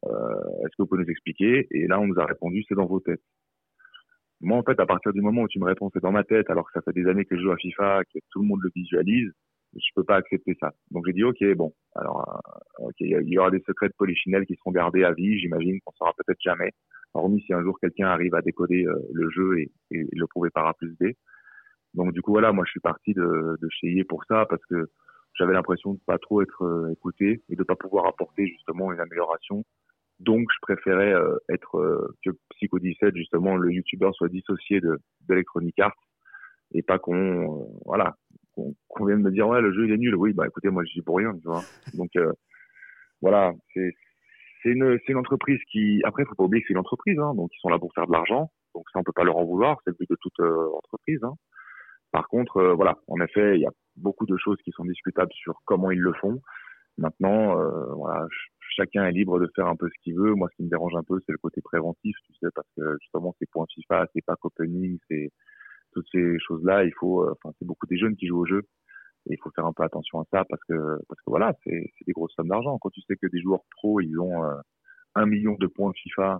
Euh, 0.05 0.09
Est-ce 0.61 0.75
que 0.77 0.83
vous 0.83 0.87
pouvez 0.87 1.03
nous 1.03 1.09
expliquer? 1.11 1.67
Et 1.71 1.87
là, 1.87 1.99
on 1.99 2.07
nous 2.07 2.19
a 2.19 2.25
répondu, 2.25 2.63
c'est 2.67 2.75
dans 2.75 2.85
vos 2.85 2.99
têtes. 2.99 3.21
Moi, 4.41 4.57
en 4.57 4.63
fait, 4.63 4.79
à 4.79 4.85
partir 4.85 5.13
du 5.13 5.21
moment 5.21 5.43
où 5.43 5.47
tu 5.47 5.59
me 5.59 5.65
réponds 5.65 5.89
c'est 5.93 6.03
dans 6.03 6.11
ma 6.11 6.23
tête, 6.23 6.49
alors 6.49 6.65
que 6.65 6.73
ça 6.73 6.81
fait 6.81 6.93
des 6.93 7.07
années 7.07 7.25
que 7.25 7.37
je 7.37 7.41
joue 7.41 7.51
à 7.51 7.57
FIFA, 7.57 8.03
que 8.13 8.19
tout 8.31 8.41
le 8.41 8.47
monde 8.47 8.59
le 8.61 8.71
visualise, 8.75 9.31
je 9.75 9.89
peux 9.95 10.03
pas 10.03 10.17
accepter 10.17 10.55
ça. 10.59 10.71
Donc 10.91 11.05
j'ai 11.07 11.13
dit 11.13 11.23
ok, 11.23 11.43
bon, 11.55 11.73
alors 11.95 12.43
euh, 12.79 12.87
ok, 12.87 12.95
il 12.99 13.29
y 13.29 13.37
aura 13.37 13.51
des 13.51 13.61
secrets 13.65 13.87
de 13.87 13.93
polychinelle 13.97 14.45
qui 14.45 14.55
seront 14.55 14.71
gardés 14.71 15.03
à 15.03 15.13
vie, 15.13 15.39
j'imagine 15.39 15.79
qu'on 15.81 15.93
saura 15.93 16.13
peut-être 16.17 16.41
jamais, 16.41 16.71
hormis 17.13 17.41
si 17.41 17.53
un 17.53 17.61
jour 17.61 17.79
quelqu'un 17.79 18.07
arrive 18.07 18.35
à 18.35 18.41
décoder 18.41 18.85
euh, 18.85 18.95
le 19.13 19.29
jeu 19.29 19.59
et, 19.59 19.71
et, 19.91 20.07
le 20.11 20.27
prouver 20.27 20.49
par 20.49 20.67
A 20.67 20.73
plus 20.73 20.95
B. 20.99 21.13
Donc 21.93 22.13
du 22.13 22.21
coup 22.21 22.31
voilà, 22.31 22.51
moi 22.51 22.65
je 22.65 22.71
suis 22.71 22.79
parti 22.79 23.13
de, 23.13 23.57
de 23.61 23.67
chez 23.69 23.87
EA 23.87 24.03
pour 24.07 24.23
ça 24.25 24.45
parce 24.49 24.65
que 24.65 24.89
j'avais 25.35 25.53
l'impression 25.53 25.93
de 25.93 25.99
pas 26.05 26.17
trop 26.17 26.41
être 26.41 26.63
euh, 26.63 26.91
écouté 26.91 27.43
et 27.49 27.55
de 27.55 27.63
pas 27.63 27.75
pouvoir 27.75 28.07
apporter 28.07 28.47
justement 28.47 28.91
une 28.91 28.99
amélioration 28.99 29.63
donc, 30.23 30.47
je 30.53 30.59
préférais 30.61 31.13
euh, 31.13 31.37
être 31.49 31.77
euh, 31.77 32.15
que 32.23 32.31
Psycho 32.51 32.79
17 32.79 33.15
justement 33.15 33.57
le 33.57 33.71
youtubeur 33.71 34.13
soit 34.15 34.29
dissocié 34.29 34.79
de 34.79 34.99
d'Electronic 35.27 35.77
Arts 35.79 35.95
et 36.73 36.81
pas 36.81 36.99
qu'on 36.99 37.61
euh, 37.61 37.65
voilà 37.85 38.15
qu'on 38.53 39.05
vienne 39.05 39.21
me 39.21 39.31
dire 39.31 39.47
ouais 39.47 39.61
le 39.61 39.73
jeu 39.73 39.85
il 39.85 39.91
est 39.91 39.97
nul. 39.97 40.15
Oui, 40.15 40.33
bah 40.33 40.45
écoutez, 40.47 40.69
moi 40.69 40.83
je 40.85 40.93
dis 40.93 41.01
pour 41.01 41.17
rien, 41.17 41.33
tu 41.33 41.47
vois. 41.47 41.63
Donc 41.95 42.11
voilà, 43.21 43.51
c'est 43.73 43.93
c'est 44.63 44.69
une 44.69 44.97
une 45.07 45.17
entreprise 45.17 45.59
qui 45.71 46.01
après 46.05 46.25
faut 46.25 46.35
pas 46.35 46.45
oublier 46.45 46.61
que 46.61 46.67
c'est 46.67 46.73
une 46.73 46.79
entreprise, 46.79 47.19
hein, 47.19 47.33
donc 47.35 47.51
ils 47.53 47.59
sont 47.59 47.69
là 47.69 47.77
pour 47.79 47.93
faire 47.93 48.07
de 48.07 48.13
l'argent. 48.13 48.51
Donc 48.73 48.85
ça 48.91 48.99
on 48.99 49.03
peut 49.03 49.11
pas 49.13 49.23
leur 49.23 49.37
en 49.37 49.45
vouloir, 49.45 49.77
c'est 49.83 49.91
le 49.91 49.97
but 49.99 50.09
de 50.09 50.17
toute 50.19 50.39
entreprise. 50.39 51.23
Hein. 51.23 51.35
Par 52.11 52.27
contre, 52.27 52.73
voilà, 52.75 52.97
en 53.07 53.19
effet, 53.21 53.55
il 53.55 53.61
y 53.61 53.65
a 53.65 53.71
beaucoup 53.95 54.25
de 54.25 54.37
choses 54.37 54.57
qui 54.63 54.71
sont 54.71 54.85
discutables 54.85 55.31
sur 55.33 55.61
comment 55.65 55.91
ils 55.91 55.99
le 55.99 56.13
font. 56.13 56.41
Maintenant, 56.97 57.55
voilà, 57.95 58.27
chacun 58.75 59.05
est 59.05 59.11
libre 59.11 59.39
de 59.39 59.49
faire 59.55 59.67
un 59.67 59.75
peu 59.75 59.87
ce 59.89 60.03
qu'il 60.03 60.15
veut. 60.15 60.33
Moi, 60.33 60.47
ce 60.51 60.57
qui 60.57 60.63
me 60.63 60.69
dérange 60.69 60.95
un 60.95 61.03
peu, 61.03 61.19
c'est 61.25 61.31
le 61.31 61.37
côté 61.37 61.61
préventif, 61.61 62.15
tu 62.25 62.33
sais, 62.39 62.49
parce 62.53 62.67
que 62.77 62.97
justement, 63.01 63.35
c'est 63.39 63.49
points 63.49 63.65
FIFA, 63.73 64.07
c'est 64.13 64.25
pas 64.25 64.35
opening, 64.41 64.97
c'est 65.09 65.31
toutes 65.93 66.07
ces 66.11 66.37
choses-là. 66.39 66.83
Il 66.83 66.93
faut, 66.99 67.23
euh, 67.23 67.33
enfin, 67.33 67.53
c'est 67.59 67.65
beaucoup 67.65 67.87
des 67.87 67.97
jeunes 67.97 68.15
qui 68.15 68.27
jouent 68.27 68.41
au 68.41 68.45
jeu. 68.45 68.63
Et 69.29 69.33
il 69.33 69.37
faut 69.41 69.51
faire 69.51 69.65
un 69.65 69.73
peu 69.73 69.83
attention 69.83 70.19
à 70.19 70.25
ça 70.31 70.43
parce 70.49 70.63
que, 70.65 70.99
parce 71.07 71.19
que 71.21 71.29
voilà, 71.29 71.53
c'est 71.63 71.91
des 72.05 72.11
grosses 72.13 72.33
sommes 72.33 72.49
d'argent. 72.49 72.77
Quand 72.79 72.89
tu 72.89 73.01
sais 73.01 73.15
que 73.15 73.27
des 73.27 73.41
joueurs 73.41 73.63
pros, 73.77 74.01
ils 74.01 74.19
ont 74.19 74.43
euh, 74.43 74.55
un 75.15 75.25
million 75.25 75.55
de 75.59 75.67
points 75.67 75.93
FIFA 75.93 76.39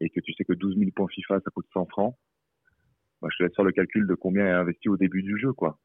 et 0.00 0.10
que 0.10 0.20
tu 0.20 0.32
sais 0.34 0.44
que 0.44 0.52
12 0.52 0.78
000 0.78 0.90
points 0.94 1.08
FIFA, 1.08 1.40
ça 1.40 1.50
coûte 1.50 1.66
100 1.72 1.86
francs, 1.86 2.16
bah, 3.20 3.28
je 3.30 3.38
te 3.38 3.42
laisse 3.42 3.54
faire 3.54 3.64
le 3.64 3.72
calcul 3.72 4.06
de 4.06 4.14
combien 4.14 4.46
est 4.46 4.50
investi 4.50 4.88
au 4.88 4.96
début 4.96 5.22
du 5.22 5.38
jeu, 5.38 5.52
quoi 5.52 5.78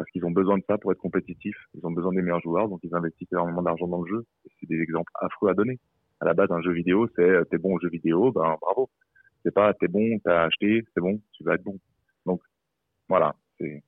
parce 0.00 0.10
qu'ils 0.12 0.24
ont 0.24 0.30
besoin 0.30 0.56
de 0.56 0.64
ça 0.66 0.78
pour 0.78 0.92
être 0.92 0.98
compétitifs. 0.98 1.58
Ils 1.74 1.86
ont 1.86 1.90
besoin 1.90 2.14
des 2.14 2.22
meilleurs 2.22 2.40
joueurs, 2.40 2.70
donc 2.70 2.80
ils 2.82 2.94
investissent 2.94 3.30
énormément 3.32 3.60
d'argent 3.60 3.86
dans 3.86 4.00
le 4.00 4.08
jeu. 4.08 4.24
C'est 4.58 4.66
des 4.66 4.80
exemples 4.80 5.12
affreux 5.20 5.50
à 5.50 5.54
donner. 5.54 5.78
À 6.20 6.24
la 6.24 6.32
base, 6.32 6.50
un 6.50 6.62
jeu 6.62 6.72
vidéo, 6.72 7.06
c'est 7.14 7.20
euh, 7.20 7.44
t'es 7.44 7.58
bon 7.58 7.74
au 7.74 7.80
jeu 7.80 7.90
vidéo, 7.90 8.32
ben 8.32 8.56
bravo. 8.62 8.88
C'est 9.42 9.52
pas 9.52 9.74
t'es 9.74 9.88
bon, 9.88 10.18
t'as 10.24 10.44
acheté, 10.44 10.82
c'est 10.94 11.02
bon, 11.02 11.20
tu 11.32 11.44
vas 11.44 11.56
être 11.56 11.64
bon. 11.64 11.78
Donc 12.24 12.40
voilà, 13.10 13.34
c'est 13.58 13.82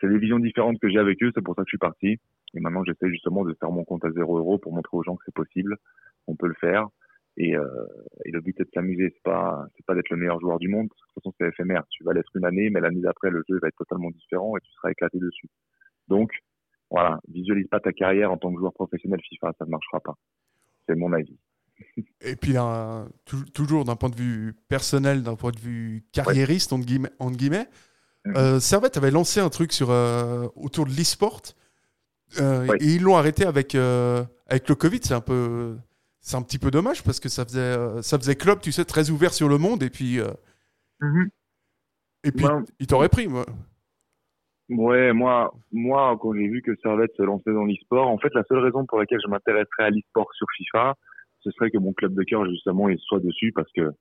c'est 0.00 0.08
des 0.08 0.18
visions 0.18 0.38
différentes 0.38 0.78
que 0.78 0.88
j'ai 0.88 0.98
avec 0.98 1.22
eux. 1.22 1.30
C'est 1.34 1.42
pour 1.42 1.54
ça 1.54 1.62
que 1.62 1.68
je 1.68 1.72
suis 1.72 1.78
parti. 1.78 2.18
Et 2.54 2.60
maintenant, 2.60 2.84
j'essaie 2.84 3.10
justement 3.10 3.44
de 3.44 3.54
faire 3.54 3.70
mon 3.70 3.84
compte 3.84 4.04
à 4.04 4.10
zéro 4.12 4.38
euro 4.38 4.58
pour 4.58 4.72
montrer 4.72 4.96
aux 4.96 5.02
gens 5.02 5.16
que 5.16 5.22
c'est 5.26 5.34
possible, 5.34 5.76
on 6.26 6.36
peut 6.36 6.48
le 6.48 6.54
faire. 6.54 6.88
Et, 7.38 7.54
euh, 7.54 7.66
et 8.24 8.30
le 8.30 8.40
but 8.40 8.58
est 8.60 8.64
de 8.64 8.70
s'amuser, 8.72 9.10
c'est 9.14 9.22
pas 9.22 9.66
c'est 9.76 9.84
pas 9.84 9.94
d'être 9.94 10.08
le 10.08 10.16
meilleur 10.16 10.40
joueur 10.40 10.58
du 10.58 10.68
monde, 10.68 10.88
parce 10.88 11.00
que 11.02 11.06
de 11.06 11.12
toute 11.12 11.22
façon 11.22 11.34
c'est 11.38 11.48
éphémère. 11.48 11.84
Tu 11.90 12.02
vas 12.02 12.14
l'être 12.14 12.34
une 12.34 12.46
année, 12.46 12.70
mais 12.70 12.80
l'année 12.80 13.02
d'après 13.02 13.28
le 13.28 13.42
jeu 13.46 13.58
va 13.60 13.68
être 13.68 13.76
totalement 13.76 14.10
différent 14.10 14.56
et 14.56 14.60
tu 14.60 14.72
seras 14.72 14.90
éclaté 14.90 15.18
dessus. 15.18 15.48
Donc 16.08 16.30
voilà, 16.90 17.20
visualise 17.28 17.68
pas 17.68 17.80
ta 17.80 17.92
carrière 17.92 18.32
en 18.32 18.38
tant 18.38 18.52
que 18.52 18.58
joueur 18.58 18.72
professionnel 18.72 19.20
FIFA, 19.28 19.52
ça 19.58 19.66
ne 19.66 19.70
marchera 19.70 20.00
pas. 20.00 20.14
C'est 20.88 20.94
mon 20.94 21.12
avis. 21.12 21.36
Et 22.22 22.36
puis 22.36 22.54
toujours 23.52 23.84
d'un 23.84 23.96
point 23.96 24.08
de 24.08 24.16
vue 24.16 24.54
personnel, 24.68 25.22
d'un 25.22 25.36
point 25.36 25.50
de 25.50 25.58
vue 25.58 26.04
carriériste 26.12 26.72
entre 26.72 26.86
guillemets, 26.86 27.10
entre 27.18 27.36
guillemets. 27.36 27.66
Euh, 28.34 28.60
Servette 28.60 28.96
avait 28.96 29.10
lancé 29.10 29.40
un 29.40 29.48
truc 29.48 29.72
sur 29.72 29.90
euh, 29.90 30.48
autour 30.56 30.86
de 30.86 30.90
l'e-sport 30.90 31.42
euh, 32.40 32.66
et 32.80 32.94
ils 32.94 33.02
l'ont 33.02 33.16
arrêté 33.16 33.44
avec 33.44 33.74
avec 33.74 34.68
le 34.68 34.74
Covid. 34.74 35.00
C'est 35.02 35.14
un 35.14 35.20
peu 35.20 35.76
c'est 36.26 36.36
un 36.36 36.42
petit 36.42 36.58
peu 36.58 36.72
dommage 36.72 37.04
parce 37.04 37.20
que 37.20 37.28
ça 37.28 37.44
faisait, 37.44 37.60
euh, 37.60 38.02
ça 38.02 38.18
faisait 38.18 38.34
club, 38.34 38.58
tu 38.60 38.72
sais, 38.72 38.84
très 38.84 39.10
ouvert 39.10 39.32
sur 39.32 39.48
le 39.48 39.58
monde. 39.58 39.84
Et 39.84 39.90
puis, 39.90 40.18
euh, 40.18 40.26
mhm. 41.00 41.28
et 42.24 42.32
puis 42.32 42.44
il 42.80 42.88
t'aurait 42.88 43.08
pris, 43.08 43.28
moi. 43.28 43.46
Ouais, 44.68 45.12
moi, 45.12 45.54
moi, 45.70 46.18
quand 46.20 46.34
j'ai 46.34 46.48
vu 46.48 46.62
que 46.62 46.74
Servette 46.82 47.14
se 47.16 47.22
lançait 47.22 47.52
dans 47.52 47.64
l'e-sport, 47.64 48.08
en 48.08 48.18
fait, 48.18 48.34
la 48.34 48.42
seule 48.48 48.58
raison 48.58 48.84
pour 48.86 48.98
laquelle 48.98 49.20
je 49.24 49.30
m'intéresserais 49.30 49.84
à 49.84 49.90
l'e-sport 49.90 50.28
sur 50.34 50.48
FIFA, 50.56 50.96
ce 51.42 51.52
serait 51.52 51.70
que 51.70 51.78
mon 51.78 51.92
club 51.92 52.12
de 52.14 52.24
cœur, 52.24 52.44
justement, 52.46 52.88
il 52.88 52.98
soit 52.98 53.20
dessus 53.20 53.52
parce 53.52 53.70
que, 53.70 53.92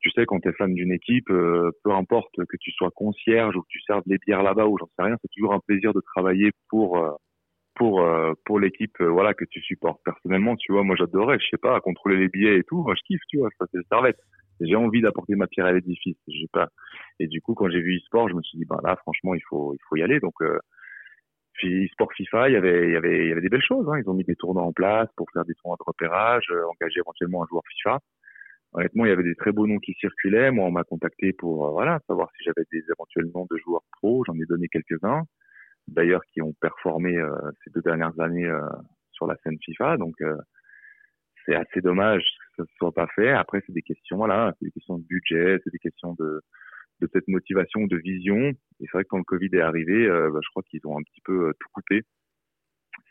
tu 0.00 0.10
sais, 0.10 0.26
quand 0.26 0.40
tu 0.40 0.48
es 0.48 0.52
fan 0.52 0.72
d'une 0.74 0.92
équipe, 0.92 1.30
euh, 1.30 1.70
peu 1.84 1.92
importe 1.92 2.34
que 2.36 2.56
tu 2.60 2.70
sois 2.72 2.90
concierge 2.94 3.56
ou 3.56 3.62
que 3.62 3.68
tu 3.68 3.80
serves 3.82 4.02
des 4.06 4.18
bières 4.18 4.42
là-bas 4.42 4.66
ou 4.66 4.78
j'en 4.78 4.86
sais 4.86 5.02
rien, 5.02 5.16
c'est 5.20 5.30
toujours 5.34 5.54
un 5.54 5.60
plaisir 5.60 5.92
de 5.92 6.00
travailler 6.00 6.50
pour, 6.68 7.18
pour 7.78 8.02
euh, 8.02 8.34
pour 8.44 8.58
l'équipe 8.58 9.00
euh, 9.00 9.08
voilà 9.08 9.32
que 9.32 9.44
tu 9.44 9.62
supportes. 9.62 10.00
Personnellement 10.04 10.56
tu 10.56 10.72
vois 10.72 10.82
moi 10.82 10.96
j'adorais 10.98 11.38
je 11.38 11.46
sais 11.48 11.56
pas 11.56 11.80
contrôler 11.80 12.16
les 12.16 12.28
billets 12.28 12.58
et 12.58 12.64
tout 12.64 12.82
moi 12.82 12.94
je 12.96 13.02
kiffe 13.06 13.22
tu 13.28 13.38
vois 13.38 13.48
ça 13.58 13.66
c'est 13.72 13.86
servette 13.88 14.18
j'ai 14.60 14.74
envie 14.74 15.00
d'apporter 15.00 15.36
ma 15.36 15.46
pierre 15.46 15.66
à 15.66 15.72
l'édifice 15.72 16.16
j'ai 16.26 16.48
pas. 16.52 16.68
Et 17.20 17.28
du 17.28 17.40
coup 17.40 17.54
quand 17.54 17.70
j'ai 17.70 17.80
vu 17.80 17.96
e-sport 17.96 18.28
je 18.28 18.34
me 18.34 18.42
suis 18.42 18.58
dit 18.58 18.64
bah 18.64 18.80
là 18.84 18.96
franchement 18.96 19.34
il 19.34 19.42
faut 19.48 19.72
il 19.72 19.78
faut 19.88 19.96
y 19.96 20.02
aller. 20.02 20.18
Donc 20.20 20.34
euh, 20.42 20.58
e-sport 21.64 22.12
FIFA 22.12 22.48
il 22.50 22.52
y 22.52 22.56
avait 22.56 22.88
il 22.88 22.92
y 22.92 22.96
avait 22.96 23.24
il 23.24 23.28
y 23.28 23.32
avait 23.32 23.40
des 23.40 23.48
belles 23.48 23.62
choses 23.62 23.88
hein. 23.88 23.98
ils 23.98 24.10
ont 24.10 24.14
mis 24.14 24.24
des 24.24 24.36
tournois 24.36 24.64
en 24.64 24.72
place 24.72 25.08
pour 25.16 25.28
faire 25.32 25.44
des 25.44 25.54
tournois 25.54 25.76
de 25.78 25.84
repérage 25.86 26.46
euh, 26.50 26.64
engager 26.66 26.98
éventuellement 26.98 27.44
un 27.44 27.46
joueur 27.46 27.62
FIFA 27.70 28.00
honnêtement 28.72 29.04
il 29.04 29.08
y 29.08 29.12
avait 29.12 29.22
des 29.22 29.34
très 29.34 29.52
beaux 29.52 29.66
noms 29.66 29.78
qui 29.78 29.94
circulaient 29.94 30.50
moi 30.50 30.66
on 30.66 30.70
m'a 30.70 30.84
contacté 30.84 31.32
pour 31.32 31.70
voilà 31.72 32.00
savoir 32.06 32.30
si 32.36 32.44
j'avais 32.44 32.66
des 32.72 32.84
éventuels 32.92 33.30
noms 33.34 33.46
de 33.50 33.56
joueurs 33.58 33.84
pro 33.92 34.24
j'en 34.26 34.34
ai 34.34 34.46
donné 34.46 34.68
quelques 34.68 35.02
uns 35.04 35.24
d'ailleurs 35.88 36.22
qui 36.32 36.42
ont 36.42 36.54
performé 36.60 37.16
euh, 37.16 37.30
ces 37.64 37.70
deux 37.70 37.82
dernières 37.82 38.18
années 38.20 38.46
euh, 38.46 38.60
sur 39.18 39.26
la 39.26 39.36
scène 39.42 39.58
FIFA. 39.62 39.98
Donc 39.98 40.14
euh, 40.22 40.36
c'est 41.44 41.54
assez 41.54 41.80
dommage 41.80 42.22
que 42.22 42.56
ça 42.56 42.62
ne 42.62 42.76
soit 42.76 42.92
pas 42.92 43.08
fait. 43.14 43.30
Après, 43.30 43.62
c'est 43.66 43.72
des 43.72 43.82
questions, 43.82 44.16
voilà, 44.16 44.54
c'est 44.58 44.66
des 44.66 44.70
questions 44.70 44.98
de 44.98 45.04
budget, 45.04 45.58
c'est 45.64 45.72
des 45.72 45.78
questions 45.78 46.14
de, 46.18 46.40
de 47.00 47.08
cette 47.12 47.28
motivation, 47.28 47.86
de 47.86 47.96
vision. 47.96 48.38
Et 48.38 48.56
c'est 48.80 48.92
vrai 48.92 49.04
que 49.04 49.08
quand 49.08 49.18
le 49.18 49.24
Covid 49.24 49.50
est 49.52 49.60
arrivé, 49.60 50.06
euh, 50.06 50.30
bah, 50.30 50.40
je 50.42 50.48
crois 50.50 50.62
qu'ils 50.62 50.86
ont 50.86 50.96
un 50.96 51.02
petit 51.02 51.20
peu 51.24 51.48
euh, 51.48 51.52
tout 51.60 51.68
coupé. 51.72 52.02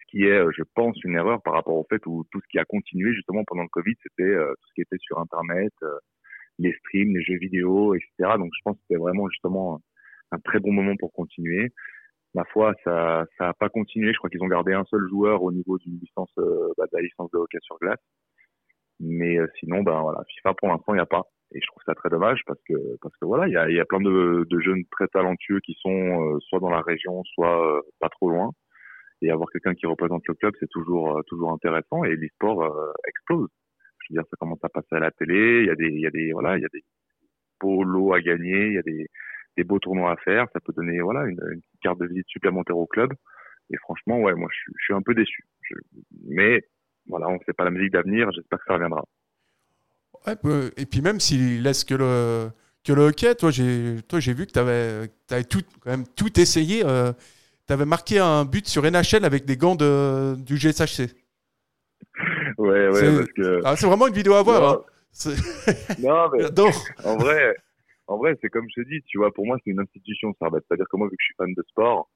Qui 0.08 0.24
est, 0.24 0.42
je 0.56 0.64
pense, 0.74 0.98
une 1.04 1.16
erreur 1.16 1.42
par 1.42 1.54
rapport 1.54 1.76
au 1.76 1.86
fait 1.90 2.06
où 2.06 2.26
tout 2.32 2.40
ce 2.42 2.48
qui 2.48 2.60
a 2.60 2.66
continué 2.66 3.14
justement 3.14 3.44
pendant 3.46 3.64
le 3.64 3.70
Covid, 3.70 3.96
c'était 4.04 4.36
tout 4.38 4.68
ce 4.70 4.74
qui 4.74 4.82
était 4.82 4.98
sur 5.00 5.20
Internet, 5.20 5.74
les 6.60 6.74
streams, 6.74 7.16
les 7.16 7.24
jeux 7.24 7.38
vidéo, 7.38 7.94
etc. 7.94 8.38
Donc 8.38 8.52
je 8.56 8.62
pense 8.64 8.78
que 8.78 8.84
c'était 8.88 9.00
vraiment 9.00 9.28
justement 9.30 9.82
un 10.32 10.40
très 10.40 10.60
bon 10.60 10.72
moment 10.72 10.96
pour 10.98 11.12
continuer. 11.12 11.74
Ma 12.36 12.46
foi, 12.46 12.74
ça 12.86 13.26
ça 13.38 13.50
a 13.50 13.54
pas 13.54 13.70
continué. 13.70 14.14
Je 14.14 14.18
crois 14.18 14.30
qu'ils 14.30 14.44
ont 14.44 14.48
gardé 14.48 14.74
un 14.74 14.86
seul 14.86 15.08
joueur 15.10 15.44
au 15.44 15.52
niveau 15.52 15.78
d'une 15.78 16.00
licence, 16.00 16.32
bah, 16.78 16.86
de 16.86 16.98
la 16.98 17.02
licence 17.02 17.30
de 17.32 17.38
hockey 17.38 17.58
sur 17.62 17.78
glace. 17.80 18.00
Mais 19.00 19.38
sinon, 19.60 19.84
ben 19.84 20.02
voilà, 20.02 20.24
FIFA 20.36 20.54
pour 20.56 20.70
l'instant, 20.70 20.94
il 20.94 20.98
n'y 20.98 21.02
a 21.02 21.06
pas. 21.06 21.24
Et 21.54 21.62
je 21.62 21.68
trouve 21.68 21.84
ça 21.86 21.96
très 21.96 22.10
dommage 22.10 22.42
parce 22.46 22.60
que 22.68 22.74
parce 23.02 23.16
que 23.18 23.26
voilà, 23.26 23.48
il 23.48 23.54
y 23.54 23.58
a, 23.58 23.70
y 23.70 23.80
a 23.80 23.86
plein 23.86 24.02
de, 24.02 24.46
de, 24.50 24.60
jeunes 24.60 24.84
très 24.92 25.08
talentueux 25.08 25.60
qui 25.62 25.76
sont 25.80 25.90
euh, 25.90 26.40
soit 26.42 26.60
dans 26.60 26.70
la 26.70 26.82
région, 26.82 27.24
soit 27.24 27.78
euh, 27.78 27.82
pas 28.00 28.10
trop 28.10 28.30
loin. 28.30 28.52
Et 29.22 29.32
avoir 29.32 29.50
quelqu'un 29.50 29.74
qui 29.74 29.86
représente 29.88 30.28
le 30.28 30.36
club, 30.36 30.54
c'est 30.60 30.70
toujours 30.70 31.18
euh, 31.18 31.22
toujours 31.28 31.52
intéressant. 31.52 32.04
Et 32.04 32.16
l'e-sport 32.16 32.94
explose. 33.08 33.50
Je 34.00 34.14
veux 34.14 34.22
dire, 34.22 34.28
ça 34.30 34.38
commence 34.40 34.64
à 34.64 34.70
passer 34.70 34.96
à 34.96 35.00
la 35.00 35.12
télé. 35.12 35.62
Il 35.62 35.68
y 35.68 35.70
a 35.70 35.76
des 35.76 35.90
il 35.90 36.02
y 36.02 36.08
a 36.08 36.12
des 36.12 36.32
voilà, 36.34 36.58
il 36.58 36.62
y 36.62 36.66
a 36.66 36.70
des 36.72 36.84
beaux 37.60 37.84
lots 37.84 38.14
à 38.14 38.22
gagner. 38.22 38.68
Il 38.68 38.74
y 38.74 38.78
a 38.78 38.84
des 38.84 39.08
des 39.58 39.64
beaux 39.64 39.80
tournois 39.80 40.12
à 40.12 40.18
faire. 40.18 40.46
Ça 40.54 40.60
peut 40.60 40.74
donner 40.74 41.02
voilà 41.02 41.26
une, 41.26 41.40
carte 41.82 42.00
de 42.00 42.06
visite 42.06 42.28
supplémentaire 42.28 42.78
au 42.78 42.86
club. 42.86 43.12
Et 43.70 43.78
franchement, 43.78 44.22
ouais, 44.22 44.34
moi 44.34 44.50
je, 44.52 44.72
suis 44.84 44.94
un 44.94 45.02
peu 45.02 45.14
déçu. 45.14 45.46
Mais 46.26 46.64
voilà, 47.08 47.28
on 47.28 47.34
ne 47.34 47.44
sait 47.46 47.54
pas 47.54 47.66
la 47.66 47.72
musique 47.72 47.92
d'avenir. 47.92 48.32
J'espère 48.32 48.60
que 48.60 48.66
ça 48.68 48.74
reviendra. 48.74 49.04
Et 50.78 50.86
puis 50.86 51.02
même 51.02 51.20
s'il 51.20 51.64
laisse 51.64 51.84
que 51.84 51.96
le, 51.96 52.50
que 52.84 52.94
le 52.94 53.04
hockey, 53.04 53.36
toi 53.36 53.52
j'ai, 53.52 54.02
toi, 54.08 54.20
j'ai 54.20 54.34
vu 54.34 54.46
que 54.46 54.52
tu 54.52 54.60
avais, 54.60 55.10
avais, 55.30 55.44
tout, 55.44 55.62
quand 55.82 55.92
même 55.92 56.08
tout 56.16 56.40
essayé. 56.40 56.84
Euh, 56.86 57.12
tu 57.68 57.74
avais 57.74 57.86
marqué 57.86 58.20
un 58.20 58.46
but 58.46 58.68
sur 58.68 58.84
NHL 58.84 59.26
avec 59.26 59.46
des 59.46 59.58
gants 59.58 59.76
de, 59.76 60.36
du 60.36 60.58
GSHC. 60.58 61.14
Ouais, 62.58 62.88
ouais, 62.88 62.94
c'est, 62.94 63.16
parce 63.18 63.32
que... 63.34 63.62
ah, 63.64 63.76
c'est 63.76 63.88
vraiment 63.88 64.08
une 64.08 64.14
vidéo 64.14 64.34
à 64.34 64.44
voir. 64.44 64.62
Non, 64.62 64.84
hein. 65.26 65.36
non 66.00 66.30
mais 66.34 66.46
en 67.06 67.18
vrai, 67.18 67.56
en 68.08 68.18
vrai, 68.18 68.36
c'est 68.42 68.50
comme 68.50 68.66
je 68.76 68.82
te 68.82 68.88
dis, 68.88 69.02
tu 69.08 69.18
vois, 69.18 69.32
pour 69.34 69.46
moi, 69.46 69.58
c'est 69.64 69.72
une 69.72 69.80
institution, 69.80 70.34
ça. 70.40 70.48
C'est-à-dire 70.52 70.86
que 70.90 70.98
moi, 70.98 71.08
vu 71.08 71.12
que 71.12 71.22
je 71.22 71.26
suis 71.26 71.36
fan 71.38 71.54
de 71.54 71.64
sport, 71.70 72.10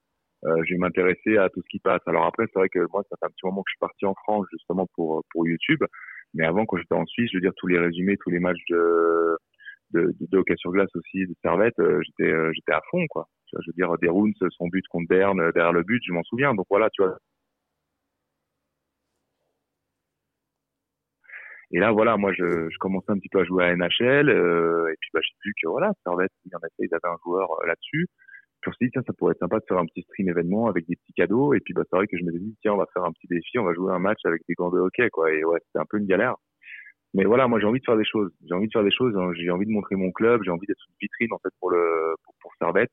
euh, 0.44 0.62
je 0.64 0.74
vais 0.74 0.78
m'intéresser 0.78 1.36
à 1.36 1.48
tout 1.50 1.60
ce 1.60 1.68
qui 1.68 1.78
passe. 1.78 2.00
Alors 2.06 2.26
après, 2.26 2.46
c'est 2.46 2.58
vrai 2.58 2.68
que 2.68 2.80
moi, 2.92 3.04
ça 3.10 3.16
fait 3.20 3.26
un 3.26 3.30
petit 3.30 3.44
moment 3.44 3.62
que 3.62 3.68
je 3.68 3.72
suis 3.72 3.80
parti 3.80 4.06
en 4.06 4.14
France, 4.14 4.46
justement, 4.50 4.86
pour, 4.94 5.22
pour 5.30 5.46
YouTube. 5.46 5.82
Mais 6.34 6.46
avant, 6.46 6.64
quand 6.64 6.78
j'étais 6.78 6.94
en 6.94 7.06
Suisse, 7.06 7.30
je 7.30 7.36
veux 7.36 7.42
dire, 7.42 7.52
tous 7.56 7.66
les 7.66 7.78
résumés, 7.78 8.16
tous 8.16 8.30
les 8.30 8.40
matchs 8.40 8.64
de, 8.70 9.36
de, 9.90 10.14
de, 10.18 10.38
hockey 10.38 10.56
sur 10.56 10.72
glace 10.72 10.90
aussi, 10.94 11.26
de 11.26 11.34
servette, 11.42 11.78
euh, 11.78 12.00
j'étais, 12.02 12.30
euh, 12.30 12.50
j'étais 12.54 12.72
à 12.72 12.80
fond, 12.90 13.06
quoi. 13.08 13.28
Je 13.60 13.66
veux 13.70 13.74
dire, 13.74 13.96
des 13.98 14.08
rounds, 14.08 14.36
son 14.50 14.68
but 14.68 14.86
contre 14.88 15.08
Berne, 15.08 15.40
euh, 15.40 15.52
derrière 15.52 15.72
le 15.72 15.82
but, 15.82 16.02
je 16.06 16.12
m'en 16.12 16.22
souviens. 16.24 16.54
Donc 16.54 16.66
voilà, 16.70 16.90
tu 16.90 17.02
vois. 17.02 17.16
Et 21.74 21.78
là, 21.78 21.90
voilà, 21.90 22.16
moi, 22.18 22.32
je, 22.34 22.68
je 22.68 22.78
commençais 22.78 23.10
un 23.10 23.18
petit 23.18 23.30
peu 23.30 23.40
à 23.40 23.44
jouer 23.44 23.64
à 23.64 23.74
NHL, 23.74 24.28
euh, 24.28 24.92
et 24.92 24.96
puis 25.00 25.10
bah, 25.14 25.20
j'ai 25.22 25.34
vu 25.44 25.54
que 25.62 25.68
voilà, 25.68 25.92
Servette, 26.04 26.30
en 26.52 26.58
avait, 26.58 26.68
ils 26.78 26.94
avaient 26.94 27.14
un 27.14 27.16
joueur 27.24 27.48
là-dessus 27.66 28.06
je 28.64 28.70
me 28.70 28.74
suis 28.74 28.86
dit, 28.86 28.90
tiens, 28.92 29.02
ça 29.06 29.12
pourrait 29.12 29.32
être 29.32 29.40
sympa 29.40 29.58
de 29.58 29.64
faire 29.66 29.78
un 29.78 29.86
petit 29.86 30.02
stream 30.02 30.28
événement 30.28 30.68
avec 30.68 30.86
des 30.86 30.96
petits 30.96 31.12
cadeaux. 31.14 31.54
Et 31.54 31.60
puis, 31.60 31.74
bah, 31.74 31.82
c'est 31.90 31.96
vrai 31.96 32.06
que 32.06 32.16
je 32.16 32.24
me 32.24 32.30
suis 32.30 32.40
dit, 32.40 32.56
tiens, 32.62 32.74
on 32.74 32.76
va 32.76 32.86
faire 32.92 33.04
un 33.04 33.12
petit 33.12 33.26
défi, 33.26 33.58
on 33.58 33.64
va 33.64 33.74
jouer 33.74 33.92
un 33.92 33.98
match 33.98 34.20
avec 34.24 34.42
des 34.48 34.54
gants 34.54 34.70
de 34.70 34.78
hockey, 34.78 35.08
quoi. 35.10 35.32
Et 35.32 35.44
ouais, 35.44 35.58
c'était 35.66 35.80
un 35.80 35.86
peu 35.88 35.98
une 35.98 36.06
galère. 36.06 36.36
Mais 37.14 37.24
voilà, 37.24 37.48
moi, 37.48 37.60
j'ai 37.60 37.66
envie 37.66 37.80
de 37.80 37.84
faire 37.84 37.96
des 37.96 38.04
choses. 38.04 38.32
J'ai 38.46 38.54
envie 38.54 38.68
de 38.68 38.72
faire 38.72 38.84
des 38.84 38.92
choses. 38.92 39.16
Hein. 39.16 39.32
J'ai 39.34 39.50
envie 39.50 39.66
de 39.66 39.72
montrer 39.72 39.96
mon 39.96 40.12
club. 40.12 40.42
J'ai 40.44 40.50
envie 40.50 40.66
d'être 40.66 40.84
une 40.88 40.94
vitrine, 41.00 41.32
en 41.32 41.38
fait, 41.38 41.50
pour 41.60 41.70
le, 41.70 42.14
pour, 42.24 42.34
pour 42.40 42.52
Servette. 42.58 42.90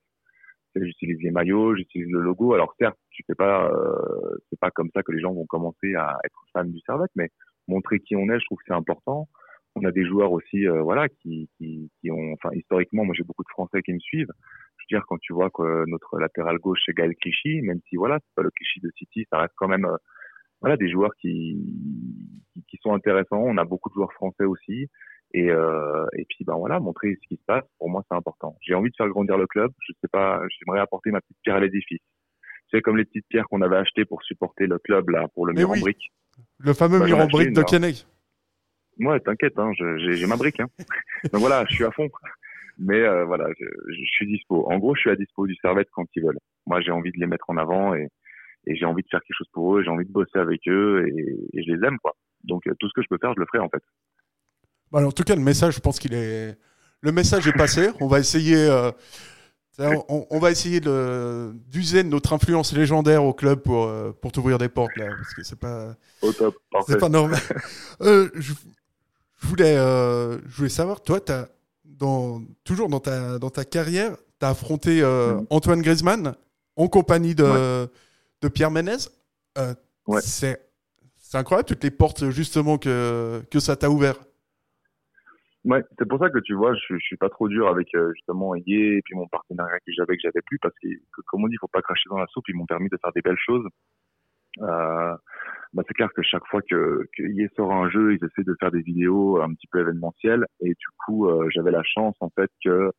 J'utilise 0.76 1.18
les 1.22 1.32
maillots, 1.32 1.76
j'utilise 1.76 2.10
le 2.10 2.22
logo. 2.22 2.54
Alors, 2.54 2.74
certes, 2.80 2.98
tu 3.12 3.24
fais 3.26 3.36
pas, 3.36 3.72
euh, 3.72 4.38
c'est 4.50 4.60
pas 4.60 4.72
comme 4.72 4.90
ça 4.94 5.04
que 5.04 5.12
les 5.12 5.20
gens 5.20 5.34
vont 5.34 5.46
commencer 5.46 5.96
à 5.96 6.18
être 6.24 6.44
fans 6.54 6.64
du 6.64 6.80
Servette, 6.86 7.12
mais 7.16 7.30
montrer 7.68 8.00
qui 8.00 8.16
on 8.16 8.30
est, 8.30 8.40
je 8.40 8.46
trouve 8.46 8.60
que 8.60 8.66
c'est 8.68 8.74
important. 8.74 9.28
On 9.76 9.84
a 9.86 9.92
des 9.92 10.06
joueurs 10.06 10.32
aussi, 10.32 10.68
euh, 10.68 10.82
voilà, 10.82 11.10
qui, 11.10 11.50
qui, 11.58 11.92
qui 12.00 12.12
ont, 12.12 12.34
enfin, 12.34 12.50
historiquement, 12.54 13.06
moi, 13.06 13.14
j'ai 13.18 13.24
beaucoup 13.24 13.44
de 13.44 13.50
Français 13.50 13.82
qui 13.82 13.94
me 13.94 14.00
suivent 14.00 14.32
dire 14.90 15.04
quand 15.08 15.18
tu 15.20 15.34
vois 15.34 15.50
que 15.50 15.86
notre 15.88 16.20
latéral 16.20 16.58
gauche 16.58 16.80
c'est 16.86 16.94
Gaël 16.94 17.16
Clichy, 17.16 17.62
même 17.62 17.80
si 17.88 17.96
voilà 17.96 18.20
c'est 18.20 18.36
pas 18.36 18.42
le 18.42 18.52
Clichy 18.52 18.80
de 18.82 18.92
City, 18.98 19.26
ça 19.32 19.40
reste 19.40 19.54
quand 19.56 19.68
même 19.68 19.86
euh, 19.86 19.98
voilà 20.62 20.76
des 20.76 20.90
joueurs 20.90 21.12
qui, 21.22 21.58
qui, 22.68 22.78
sont 22.82 22.94
intéressants. 22.94 23.40
On 23.40 23.58
a 23.58 23.64
beaucoup 23.64 23.90
de 23.90 23.94
joueurs 23.94 24.12
français 24.14 24.44
aussi. 24.44 24.88
Et, 25.34 25.50
euh, 25.50 26.06
et 26.18 26.26
puis 26.26 26.44
ben 26.44 26.56
voilà, 26.56 26.80
montrer 26.80 27.16
ce 27.22 27.28
qui 27.28 27.36
se 27.36 27.46
passe, 27.46 27.64
pour 27.78 27.90
moi 27.90 28.04
c'est 28.10 28.16
important. 28.16 28.56
J'ai 28.62 28.74
envie 28.74 28.90
de 28.90 28.96
faire 28.96 29.08
grandir 29.10 29.38
le 29.38 29.46
club. 29.46 29.72
Je 29.88 29.94
sais 30.02 30.08
pas, 30.12 30.42
j'aimerais 30.60 30.80
apporter 30.80 31.12
ma 31.12 31.22
petite 31.22 31.38
pierre 31.44 31.58
à 31.58 31.60
l'édifice. 31.60 32.02
C'est 32.72 32.82
comme 32.82 32.98
les 32.98 33.06
petites 33.06 33.28
pierres 33.30 33.48
qu'on 33.48 33.62
avait 33.62 33.78
achetées 33.78 34.06
pour 34.06 34.24
supporter 34.24 34.66
le 34.68 34.80
club 34.80 35.10
là, 35.10 35.28
pour 35.34 35.46
le 35.46 35.54
mur 35.54 35.70
en 35.70 35.78
brique. 35.78 36.12
Le 36.58 36.74
fameux 36.74 37.00
mur 37.00 37.18
en 37.18 37.28
brique 37.28 37.54
de 37.54 37.64
Kennedy. 37.64 38.06
Ouais, 39.00 39.20
t'inquiète, 39.20 39.58
hein, 39.58 39.72
j'ai 39.74 40.26
ma 40.26 40.36
brique. 40.36 40.60
Hein. 40.60 40.68
Donc 41.32 41.42
voilà, 41.42 41.64
je 41.70 41.76
suis 41.76 41.86
à 41.86 41.92
fond. 41.92 42.10
Mais 42.80 43.02
euh, 43.02 43.26
voilà, 43.26 43.48
je, 43.60 43.66
je, 43.66 44.04
suis 44.06 44.26
dispo. 44.28 44.66
En 44.72 44.78
gros, 44.78 44.96
je 44.96 45.02
suis 45.02 45.10
à 45.10 45.16
dispo 45.16 45.46
du 45.46 45.56
Servette 45.56 45.90
quand 45.92 46.06
ils 46.16 46.24
veulent. 46.24 46.40
Moi, 46.66 46.80
j'ai 46.82 46.92
envie 46.92 47.12
de 47.12 47.20
les 47.20 47.28
mettre 47.28 47.50
en 47.50 47.58
avant 47.58 47.94
et, 47.94 48.08
et 48.68 48.76
j'ai 48.76 48.86
envie 48.86 49.04
de 49.04 49.08
faire 49.10 49.22
quelque 49.22 49.38
chose 49.38 49.50
pour 49.52 49.76
eux. 49.76 49.84
J'ai 49.84 49.90
envie 49.90 50.06
de 50.06 50.12
bosser 50.12 50.38
avec 50.38 50.62
eux 50.68 51.06
et, 51.08 51.60
et 51.60 51.64
je 51.64 51.74
les 51.74 51.86
aime, 51.86 51.98
quoi. 52.02 52.16
Donc, 52.46 52.66
euh, 52.68 52.74
tout 52.80 52.88
ce 52.88 52.94
que 52.94 53.02
je 53.02 53.08
peux 53.10 53.18
faire, 53.20 53.34
je 53.34 53.40
le 53.40 53.46
ferai, 53.48 53.60
en 53.60 53.70
fait. 53.70 53.84
Bah, 54.92 55.06
en 55.06 55.12
tout 55.12 55.24
cas, 55.24 55.36
le 55.36 55.42
message, 55.42 55.76
je 55.76 55.80
pense 55.80 56.00
qu'il 56.00 56.14
est. 56.14 56.58
Le 57.02 57.12
message 57.12 57.48
est 57.48 57.54
passé. 57.54 57.90
On 58.00 58.08
va 58.08 58.20
essayer. 58.20 58.56
Euh... 58.56 58.92
On, 59.82 60.28
on, 60.30 60.40
va 60.40 60.52
essayer 60.52 60.82
d'user 60.82 62.04
de 62.04 62.10
notre 62.10 62.34
influence 62.34 62.74
légendaire 62.74 63.24
au 63.24 63.34
club 63.34 63.62
pour, 63.62 63.86
euh, 63.86 64.12
pour 64.12 64.34
t'ouvrir 64.34 64.58
des 64.58 64.68
portes 64.68 64.96
là, 64.98 65.06
parce 65.08 65.34
que 65.34 65.42
c'est 65.42 65.58
pas, 65.58 65.96
c'est 66.86 67.00
pas 67.00 67.08
normal. 67.08 67.40
euh, 68.02 68.30
je, 68.36 68.52
je, 69.42 69.48
voulais, 69.48 69.78
euh, 69.78 70.38
je 70.50 70.58
voulais 70.58 70.68
savoir, 70.68 71.02
toi, 71.02 71.22
as, 71.30 71.48
dans, 71.86 72.42
toujours 72.66 72.90
dans 72.90 73.00
ta, 73.00 73.40
dans 73.40 73.50
ta 73.50 73.64
carrière, 73.64 74.18
tu 74.42 74.46
as 74.46 74.50
affronté 74.50 75.02
euh, 75.02 75.36
mm. 75.36 75.48
Antoine 75.50 75.82
Griezmann 75.82 76.36
en 76.76 76.88
compagnie 76.90 77.34
de, 77.34 77.88
de 78.42 78.48
Pierre 78.50 78.72
Ménez. 78.72 78.98
Ouais. 80.08 80.20
C'est 80.22 80.60
incroyable 81.32 81.70
toutes 81.70 81.86
les 81.86 81.92
portes 81.92 82.32
justement 82.32 82.78
que, 82.78 83.42
que 83.50 83.62
ça 83.62 83.78
t'a 83.78 83.90
ouvert. 83.90 84.16
Ouais, 85.66 85.84
c'est 85.98 86.08
pour 86.08 86.20
ça 86.20 86.30
que 86.30 86.40
tu 86.40 86.54
vois, 86.54 86.74
je, 86.74 86.96
je 86.96 87.00
suis 87.00 87.18
pas 87.18 87.30
trop 87.30 87.50
dur 87.50 87.68
avec 87.68 87.94
euh, 87.94 88.14
justement 88.14 88.56
Yé 88.56 88.98
et 88.98 89.02
puis 89.04 89.16
mon 89.16 89.28
partenariat 89.28 89.78
que 89.80 89.92
j'avais 89.92 90.16
que 90.16 90.22
j'avais 90.24 90.42
plus 90.46 90.58
parce 90.60 90.74
que, 90.82 90.88
comme 91.28 91.44
on 91.44 91.48
dit, 91.48 91.58
faut 91.60 91.68
pas 91.68 91.82
cracher 91.82 92.10
dans 92.10 92.18
la 92.18 92.28
soupe. 92.28 92.48
Ils 92.48 92.56
m'ont 92.56 92.66
permis 92.66 92.90
de 92.90 92.98
faire 93.02 93.12
des 93.14 93.22
belles 93.22 93.38
choses. 93.38 93.66
Euh, 94.62 95.16
bah, 95.74 95.84
c'est 95.88 95.94
clair 95.94 96.10
que 96.16 96.22
chaque 96.24 96.46
fois 96.48 96.62
que, 96.62 97.08
que 97.16 97.24
sort 97.56 97.72
un 97.74 97.90
jeu, 97.90 98.14
ils 98.14 98.26
essaient 98.26 98.44
de 98.44 98.56
faire 98.60 98.72
des 98.72 98.82
vidéos 98.82 99.42
un 99.42 99.54
petit 99.54 99.68
peu 99.68 99.80
événementielles. 99.80 100.46
Et 100.62 100.70
du 100.70 100.88
coup, 101.06 101.28
euh, 101.28 101.48
j'avais 101.54 101.72
la 101.72 101.84
chance 101.84 102.16
en 102.22 102.30
fait 102.30 102.50
que 102.64 102.92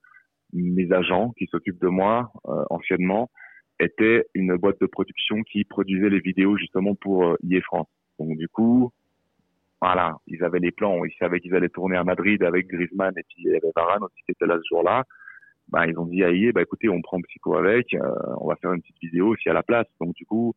mes 0.52 0.92
agents 0.92 1.32
qui 1.38 1.46
s'occupent 1.46 1.80
de 1.80 1.88
moi 1.88 2.32
euh, 2.46 2.64
anciennement 2.70 3.30
étaient 3.80 4.26
une 4.34 4.56
boîte 4.56 4.80
de 4.80 4.86
production 4.86 5.42
qui 5.42 5.64
produisait 5.64 6.10
les 6.10 6.20
vidéos 6.20 6.56
justement 6.56 6.94
pour 6.94 7.24
euh, 7.24 7.36
EA 7.48 7.60
France. 7.62 7.88
Donc 8.18 8.36
du 8.36 8.48
coup, 8.48 8.92
voilà, 9.80 10.16
ils 10.26 10.44
avaient 10.44 10.58
les 10.58 10.72
plans, 10.72 11.04
ils 11.04 11.16
savaient 11.18 11.40
qu'ils 11.40 11.54
allaient 11.54 11.70
tourner 11.70 11.96
à 11.96 12.04
Madrid 12.04 12.42
avec 12.42 12.66
Griezmann 12.68 13.14
et 13.16 13.22
puis 13.22 13.44
il 13.44 13.50
y 13.52 13.56
aussi 13.56 14.22
qui 14.26 14.32
était 14.32 14.46
là 14.46 14.58
ce 14.58 14.68
jour-là. 14.68 15.04
Bah, 15.68 15.86
ils 15.86 15.98
ont 15.98 16.06
dit 16.06 16.24
à 16.24 16.30
EA, 16.32 16.52
bah 16.52 16.62
écoutez, 16.62 16.88
on 16.88 17.00
prend 17.00 17.20
Psycho 17.20 17.56
avec, 17.56 17.94
euh, 17.94 18.00
on 18.40 18.48
va 18.48 18.56
faire 18.56 18.72
une 18.72 18.82
petite 18.82 18.98
vidéo 19.00 19.28
aussi 19.28 19.48
à 19.48 19.52
la 19.52 19.62
place. 19.62 19.86
Donc 20.00 20.14
du 20.14 20.26
coup, 20.26 20.52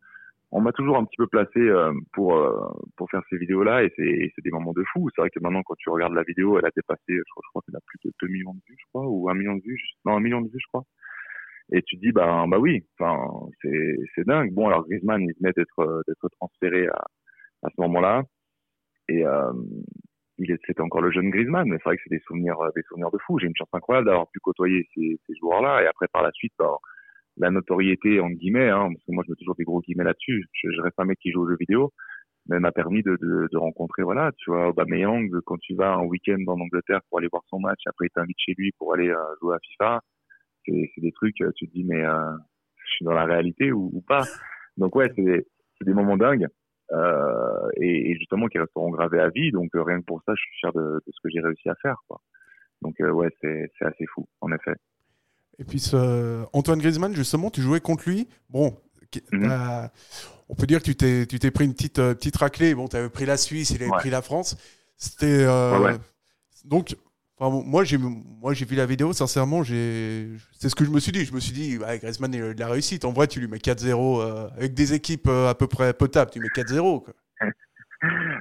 on 0.51 0.59
m'a 0.61 0.71
toujours 0.71 0.97
un 0.97 1.05
petit 1.05 1.17
peu 1.17 1.27
placé 1.27 1.59
euh, 1.59 1.93
pour 2.13 2.35
euh, 2.35 2.67
pour 2.97 3.09
faire 3.11 3.21
ces 3.29 3.37
vidéos-là 3.37 3.83
et 3.83 3.93
c'est 3.95 4.43
des 4.43 4.51
moments 4.51 4.73
de 4.73 4.83
fou. 4.91 5.09
C'est 5.15 5.21
vrai 5.21 5.29
que 5.29 5.39
maintenant 5.39 5.63
quand 5.63 5.75
tu 5.77 5.89
regardes 5.89 6.13
la 6.13 6.23
vidéo, 6.23 6.57
elle 6.57 6.65
a 6.65 6.71
dépassé, 6.75 7.01
je 7.09 7.31
crois, 7.31 7.41
je 7.45 7.49
crois 7.49 7.61
qu'elle 7.65 7.75
a 7.75 7.79
plus 7.85 7.99
de 8.05 8.11
2 8.21 8.27
millions 8.27 8.53
de 8.53 8.61
vues, 8.67 8.77
je 8.79 8.85
crois, 8.89 9.07
ou 9.07 9.29
1 9.29 9.35
million 9.35 9.55
de 9.55 9.61
vues, 9.63 9.79
non 10.05 10.17
1 10.17 10.19
million 10.19 10.41
de 10.41 10.49
vues, 10.49 10.59
je 10.59 10.67
crois. 10.67 10.83
Et 11.71 11.81
tu 11.83 11.97
te 11.97 12.01
dis 12.05 12.11
bah 12.11 12.45
bah 12.47 12.59
oui, 12.59 12.83
enfin 12.99 13.17
c'est 13.61 14.25
dingue. 14.27 14.51
Bon 14.53 14.67
alors 14.67 14.83
Griezmann 14.87 15.21
il 15.21 15.33
venait 15.39 15.53
d'être 15.55 16.03
d'être 16.07 16.29
transféré 16.39 16.87
à 16.87 17.05
à 17.63 17.69
ce 17.69 17.81
moment-là 17.81 18.23
et 19.09 19.25
euh, 19.25 19.51
il 20.39 20.57
c'était 20.65 20.81
encore 20.81 21.01
le 21.01 21.11
jeune 21.11 21.29
Griezmann, 21.29 21.67
mais 21.67 21.77
c'est 21.77 21.83
vrai 21.83 21.97
que 21.97 22.03
c'est 22.03 22.15
des 22.15 22.23
souvenirs 22.25 22.57
des 22.75 22.81
souvenirs 22.83 23.11
de 23.11 23.17
fou. 23.25 23.39
J'ai 23.39 23.47
une 23.47 23.55
chance 23.55 23.69
incroyable 23.73 24.07
d'avoir 24.07 24.27
pu 24.29 24.39
côtoyer 24.39 24.87
ces 24.93 25.19
ces 25.27 25.35
joueurs-là 25.39 25.83
et 25.83 25.87
après 25.87 26.07
par 26.11 26.23
la 26.23 26.31
suite 26.31 26.53
bah, 26.57 26.77
la 27.37 27.51
notoriété 27.51 28.19
en 28.19 28.29
guillemets, 28.29 28.69
hein, 28.69 28.89
parce 28.91 29.05
que 29.05 29.11
moi 29.11 29.23
je 29.25 29.31
mets 29.31 29.35
toujours 29.37 29.55
des 29.55 29.63
gros 29.63 29.81
guillemets 29.81 30.03
là-dessus. 30.03 30.45
Je, 30.53 30.69
je, 30.69 30.81
reste 30.81 30.99
un 30.99 31.05
mec 31.05 31.19
qui 31.19 31.31
joue 31.31 31.43
aux 31.43 31.49
jeux 31.49 31.57
vidéo, 31.59 31.91
mais 32.47 32.59
m'a 32.59 32.71
permis 32.71 33.03
de, 33.03 33.17
de, 33.21 33.47
de, 33.51 33.57
rencontrer 33.57 34.03
voilà, 34.03 34.31
tu 34.37 34.51
vois, 34.51 34.69
Aubameyang 34.69 35.29
quand 35.45 35.57
tu 35.59 35.75
vas 35.75 35.93
un 35.93 36.03
week-end 36.03 36.41
en 36.47 36.59
Angleterre 36.59 37.01
pour 37.09 37.19
aller 37.19 37.29
voir 37.31 37.43
son 37.47 37.59
match, 37.59 37.79
après 37.87 38.07
il 38.07 38.09
t'invite 38.11 38.37
chez 38.39 38.53
lui 38.57 38.71
pour 38.77 38.93
aller 38.93 39.09
euh, 39.09 39.17
jouer 39.41 39.55
à 39.55 39.59
FIFA. 39.59 40.01
C'est, 40.65 40.91
des 40.97 41.11
trucs, 41.11 41.41
euh, 41.41 41.51
tu 41.55 41.67
te 41.67 41.73
dis 41.73 41.83
mais 41.83 42.03
euh, 42.05 42.31
je 42.85 42.91
suis 42.91 43.05
dans 43.05 43.13
la 43.13 43.25
réalité 43.25 43.71
ou, 43.71 43.89
ou 43.93 44.01
pas. 44.01 44.23
Donc 44.77 44.95
ouais, 44.95 45.11
c'est 45.15 45.45
des 45.81 45.93
moments 45.93 46.17
dingues. 46.17 46.47
Euh, 46.93 47.69
et, 47.77 48.11
et, 48.11 48.15
justement 48.17 48.47
qui 48.47 48.59
resteront 48.59 48.91
gravés 48.91 49.19
à 49.19 49.29
vie. 49.29 49.51
Donc 49.51 49.71
rien 49.73 49.99
que 49.99 50.05
pour 50.05 50.21
ça, 50.25 50.33
je 50.35 50.41
suis 50.41 50.59
fier 50.59 50.71
de, 50.73 50.81
de 51.05 51.11
ce 51.11 51.19
que 51.23 51.29
j'ai 51.33 51.41
réussi 51.41 51.67
à 51.69 51.75
faire. 51.81 51.97
Quoi. 52.07 52.21
Donc 52.81 52.95
ouais, 52.99 53.29
c'est, 53.41 53.69
assez 53.81 54.05
fou, 54.13 54.27
en 54.41 54.51
effet. 54.51 54.75
Et 55.59 55.63
puis 55.63 55.79
ce... 55.79 56.43
Antoine 56.53 56.79
Griezmann, 56.79 57.13
justement, 57.15 57.49
tu 57.49 57.61
jouais 57.61 57.79
contre 57.79 58.09
lui. 58.09 58.27
Bon, 58.49 58.75
Mhm. 59.31 59.49
euh, 59.51 59.87
on 60.49 60.55
peut 60.55 60.65
dire 60.65 60.79
que 60.79 60.85
tu 60.85 60.95
t'es, 60.95 61.25
tu 61.27 61.37
t'es 61.39 61.51
pris 61.51 61.65
une 61.65 61.73
petite, 61.73 61.99
euh, 61.99 62.15
petite 62.15 62.35
raclée. 62.37 62.73
Bon, 62.73 62.87
tu 62.87 62.95
avais 62.95 63.09
pris 63.09 63.25
la 63.25 63.37
Suisse, 63.37 63.69
il 63.71 63.83
avait 63.83 63.91
Ouais. 63.91 63.97
pris 63.99 64.09
la 64.09 64.21
France. 64.21 64.57
C'était. 64.97 65.43
euh, 65.43 65.77
Ouais, 65.79 65.85
ouais. 65.91 65.97
Donc, 66.65 66.95
moi, 67.39 67.83
j'ai, 67.83 67.97
vu 67.97 68.75
la 68.75 68.85
vidéo, 68.85 69.11
sincèrement, 69.13 69.63
c'est 69.63 70.69
ce 70.69 70.75
que 70.75 70.85
je 70.85 70.91
me 70.91 70.99
suis 70.99 71.11
dit. 71.11 71.25
Je 71.25 71.33
me 71.33 71.39
suis 71.39 71.53
dit, 71.53 71.77
ouais, 71.77 71.99
Griezmann, 71.99 72.33
il 72.33 72.43
a 72.43 72.53
de 72.53 72.59
la 72.59 72.67
réussite. 72.67 73.05
En 73.05 73.11
vrai, 73.11 73.27
tu 73.27 73.39
lui 73.39 73.47
mets 73.47 73.57
4-0 73.57 74.21
euh, 74.21 74.47
avec 74.55 74.73
des 74.73 74.93
équipes 74.93 75.27
euh, 75.27 75.49
à 75.49 75.55
peu 75.55 75.67
près 75.67 75.93
potables. 75.93 76.31
Tu 76.31 76.39
mets 76.39 76.47
4-0. 76.47 77.03
Quoi. 77.03 77.13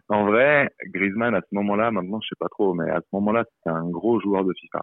En 0.09 0.27
vrai, 0.27 0.69
Griezmann, 0.87 1.37
à 1.37 1.41
ce 1.41 1.55
moment-là, 1.55 1.93
maintenant, 1.93 2.19
je 2.21 2.29
sais 2.31 2.39
pas 2.39 2.49
trop, 2.49 2.75
mais 2.75 2.91
à 2.91 2.99
ce 3.01 3.07
moment-là, 3.13 3.45
c'était 3.45 3.71
un 3.71 3.89
gros 3.89 4.21
joueur 4.21 4.45
de 4.45 4.53
FIFA. 4.61 4.81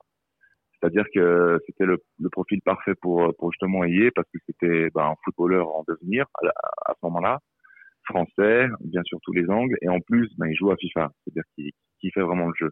C'est-à-dire 0.80 1.04
que 1.14 1.60
c'était 1.66 1.86
le, 1.86 1.98
profil 2.32 2.62
parfait 2.62 2.94
pour, 3.02 3.34
justement 3.52 3.84
y 3.84 4.10
parce 4.12 4.28
que 4.34 4.40
c'était 4.46 4.90
ben, 4.96 5.04
un 5.04 5.16
footballeur 5.26 5.68
en 5.76 5.84
devenir 5.86 6.28
à, 6.86 6.94
ce 6.94 7.00
moment-là, 7.04 7.40
français, 8.06 8.68
bien 8.80 9.04
sûr 9.04 9.20
tous 9.22 9.34
les 9.34 9.50
angles, 9.50 9.76
et 9.82 9.90
en 9.90 10.00
plus, 10.00 10.30
ben, 10.38 10.48
il 10.48 10.56
joue 10.56 10.72
à 10.72 10.78
FIFA, 10.78 11.12
c'est-à-dire 11.26 11.44
qu'il 11.56 12.12
fait 12.14 12.22
vraiment 12.22 12.48
le 12.48 12.54
jeu. 12.58 12.72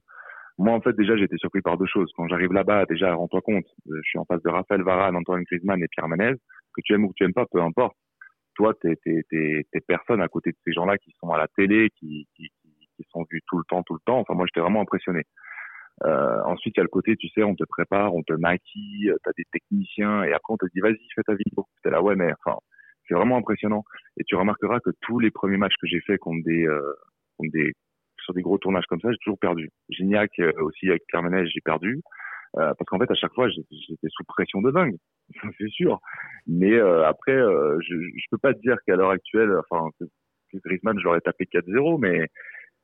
Moi, 0.57 0.73
en 0.73 0.81
fait, 0.81 0.93
déjà, 0.93 1.15
j'ai 1.15 1.25
été 1.25 1.37
surpris 1.37 1.61
par 1.61 1.77
deux 1.77 1.85
choses. 1.85 2.11
Quand 2.15 2.27
j'arrive 2.27 2.51
là-bas, 2.51 2.85
déjà, 2.85 3.13
rends-toi 3.13 3.41
compte, 3.41 3.65
euh, 3.89 3.99
je 4.03 4.09
suis 4.09 4.19
en 4.19 4.25
face 4.25 4.41
de 4.41 4.49
Raphaël 4.49 4.81
Varane, 4.81 5.15
Antoine 5.15 5.43
Griezmann 5.43 5.81
et 5.83 5.87
Pierre 5.87 6.07
Menez, 6.07 6.33
que 6.73 6.81
tu 6.83 6.93
aimes 6.93 7.05
ou 7.05 7.09
que 7.09 7.13
tu 7.15 7.23
aimes 7.23 7.33
pas, 7.33 7.45
peu 7.45 7.61
importe. 7.61 7.95
Toi, 8.55 8.73
t'es, 8.81 8.95
t'es, 9.03 9.21
t'es, 9.29 9.65
t'es 9.71 9.81
personne 9.81 10.21
à 10.21 10.27
côté 10.27 10.51
de 10.51 10.57
ces 10.65 10.73
gens-là 10.73 10.97
qui 10.97 11.13
sont 11.19 11.29
à 11.29 11.37
la 11.37 11.47
télé, 11.47 11.91
qui, 11.99 12.27
qui, 12.35 12.49
qui, 12.95 13.03
sont 13.11 13.23
vus 13.29 13.41
tout 13.47 13.59
le 13.59 13.63
temps, 13.69 13.83
tout 13.83 13.93
le 13.93 13.99
temps. 14.05 14.19
Enfin, 14.19 14.33
moi, 14.33 14.47
j'étais 14.47 14.61
vraiment 14.61 14.81
impressionné. 14.81 15.21
Euh, 16.05 16.41
ensuite, 16.45 16.75
il 16.75 16.79
y 16.79 16.81
a 16.81 16.83
le 16.83 16.89
côté, 16.89 17.15
tu 17.17 17.27
sais, 17.29 17.43
on 17.43 17.55
te 17.55 17.63
prépare, 17.63 18.15
on 18.15 18.23
te 18.23 18.33
maquille, 18.33 19.13
tu 19.23 19.29
as 19.29 19.33
des 19.37 19.45
techniciens, 19.51 20.23
et 20.23 20.33
après 20.33 20.53
on 20.53 20.57
te 20.57 20.65
dit, 20.73 20.79
vas-y, 20.79 20.97
fais 21.15 21.23
ta 21.23 21.33
vidéo. 21.33 21.67
T'es 21.83 21.91
là, 21.91 22.01
ouais, 22.01 22.15
mais 22.15 22.31
enfin, 22.33 22.57
c'est 23.07 23.15
vraiment 23.15 23.37
impressionnant. 23.37 23.83
Et 24.17 24.23
tu 24.25 24.35
remarqueras 24.35 24.79
que 24.79 24.91
tous 25.01 25.19
les 25.19 25.31
premiers 25.31 25.57
matchs 25.57 25.75
que 25.79 25.87
j'ai 25.87 26.01
fait 26.01 26.17
contre 26.17 26.43
des, 26.43 26.65
euh, 26.67 26.93
contre 27.37 27.51
des, 27.51 27.73
sur 28.27 28.33
des 28.33 28.41
gros 28.41 28.57
tournages 28.57 28.85
comme 28.87 28.99
ça, 28.99 29.09
j'ai 29.11 29.17
toujours 29.23 29.39
perdu. 29.39 29.69
Gignac 29.89 30.31
euh, 30.39 30.51
aussi 30.59 30.89
avec 30.89 31.03
Ménez, 31.13 31.47
j'ai 31.47 31.61
perdu. 31.61 32.01
Euh, 32.57 32.73
parce 32.77 32.87
qu'en 32.87 32.99
fait, 32.99 33.09
à 33.09 33.15
chaque 33.15 33.33
fois, 33.33 33.49
j'étais 33.49 34.07
sous 34.09 34.23
pression 34.25 34.61
de 34.61 34.71
dingue, 34.71 34.95
c'est 35.57 35.69
sûr. 35.69 35.99
Mais 36.47 36.73
euh, 36.73 37.05
après, 37.05 37.35
euh, 37.35 37.77
je, 37.81 37.95
je 37.95 38.25
peux 38.31 38.37
pas 38.37 38.53
te 38.53 38.59
dire 38.59 38.77
qu'à 38.85 38.95
l'heure 38.95 39.11
actuelle, 39.11 39.51
enfin, 39.69 39.89
Griezmann, 40.65 40.97
je 40.99 41.03
l'aurais 41.03 41.21
tapé 41.21 41.45
4-0, 41.45 41.99
mais 41.99 42.27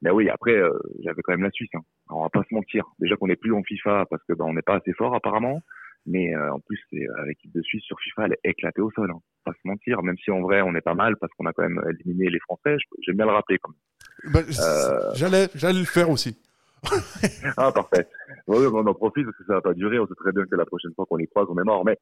mais 0.04 0.12
oui, 0.12 0.30
après, 0.30 0.52
euh, 0.52 0.78
j'avais 1.02 1.22
quand 1.22 1.32
même 1.32 1.44
la 1.44 1.52
Suisse. 1.52 1.70
Hein. 1.76 1.82
On 2.10 2.24
va 2.24 2.30
pas 2.30 2.44
se 2.44 2.54
mentir. 2.54 2.84
Déjà 3.00 3.16
qu'on 3.16 3.28
n'est 3.28 3.38
plus 3.38 3.54
en 3.54 3.64
FIFA 3.64 4.06
parce 4.10 4.22
que 4.28 4.34
ben, 4.34 4.44
on 4.46 4.54
n'est 4.54 4.62
pas 4.62 4.76
assez 4.76 4.92
fort 4.94 5.16
apparemment. 5.16 5.62
Mais 6.06 6.36
euh, 6.36 6.52
en 6.52 6.60
plus, 6.60 6.78
l'équipe 6.92 7.54
de 7.54 7.62
Suisse 7.62 7.84
sur 7.84 7.98
FIFA, 8.02 8.26
elle 8.26 8.34
est 8.34 8.50
éclatée 8.50 8.82
au 8.82 8.92
sol. 8.92 9.10
Hein. 9.10 9.20
Pas 9.46 9.54
se 9.54 9.66
mentir. 9.66 10.04
Même 10.04 10.18
si 10.18 10.30
en 10.30 10.42
vrai, 10.42 10.62
on 10.62 10.76
est 10.76 10.82
pas 10.82 10.94
mal 10.94 11.16
parce 11.22 11.32
qu'on 11.34 11.46
a 11.46 11.54
quand 11.54 11.64
même 11.64 11.82
éliminé 11.90 12.30
les 12.30 12.40
Français. 12.42 12.76
J'aime 13.06 13.16
bien 13.16 13.26
le 13.26 13.32
rappeler 13.32 13.58
quand 13.60 13.72
même. 13.72 13.80
Bah, 14.32 14.40
Euh. 14.42 15.12
j'allais, 15.16 15.48
j'allais 15.56 15.80
le 15.80 15.86
faire 15.86 16.10
aussi. 16.10 16.38
Ah, 17.58 17.72
parfait. 17.72 18.08
Oui, 18.48 18.66
on 18.72 18.86
en 18.86 18.94
profite 18.94 19.26
parce 19.26 19.38
que 19.38 19.46
ça 19.46 19.54
va 19.54 19.62
pas 19.62 19.74
durer. 19.74 20.00
On 20.00 20.08
sait 20.08 20.16
très 20.16 20.32
bien 20.32 20.46
que 20.46 20.56
la 20.56 20.66
prochaine 20.66 20.94
fois 20.96 21.06
qu'on 21.06 21.16
les 21.18 21.28
croise, 21.28 21.48
on 21.50 21.58
est 21.60 21.64
mort. 21.64 21.86
Mais 21.86 21.98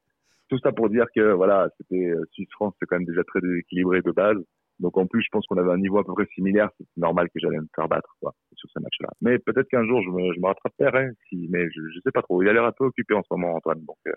tout 0.48 0.58
ça 0.58 0.72
pour 0.72 0.88
dire 0.88 1.06
que 1.14 1.32
voilà, 1.32 1.68
c'était 1.78 2.10
euh, 2.10 2.24
Suisse-France, 2.32 2.74
c'est 2.80 2.86
quand 2.86 2.96
même 2.96 3.06
déjà 3.06 3.22
très 3.24 3.40
équilibré 3.58 4.02
de 4.02 4.10
base. 4.10 4.38
Donc 4.80 4.96
en 4.96 5.06
plus, 5.06 5.22
je 5.22 5.28
pense 5.30 5.46
qu'on 5.46 5.58
avait 5.58 5.70
un 5.70 5.76
niveau 5.78 5.98
à 5.98 6.04
peu 6.04 6.12
près 6.14 6.26
similaire. 6.34 6.68
C'est 6.78 6.86
normal 6.96 7.28
que 7.28 7.38
j'allais 7.40 7.58
me 7.58 7.68
faire 7.76 7.88
battre 7.88 8.16
quoi, 8.20 8.34
sur 8.54 8.68
ce 8.74 8.80
match-là. 8.80 9.08
Mais 9.20 9.38
peut-être 9.38 9.68
qu'un 9.68 9.86
jour, 9.86 10.02
je 10.02 10.08
me, 10.10 10.34
je 10.34 10.40
me 10.40 10.46
rattraperai. 10.46 11.10
Si, 11.28 11.46
mais 11.50 11.66
je, 11.70 11.80
je 11.94 12.00
sais 12.04 12.10
pas 12.10 12.22
trop. 12.22 12.42
Il 12.42 12.48
a 12.48 12.52
l'air 12.52 12.64
un 12.64 12.72
peu 12.72 12.84
occupé 12.84 13.14
en 13.14 13.22
ce 13.22 13.28
moment, 13.30 13.54
Antoine. 13.54 13.84
Donc 13.84 13.98
euh, 14.08 14.12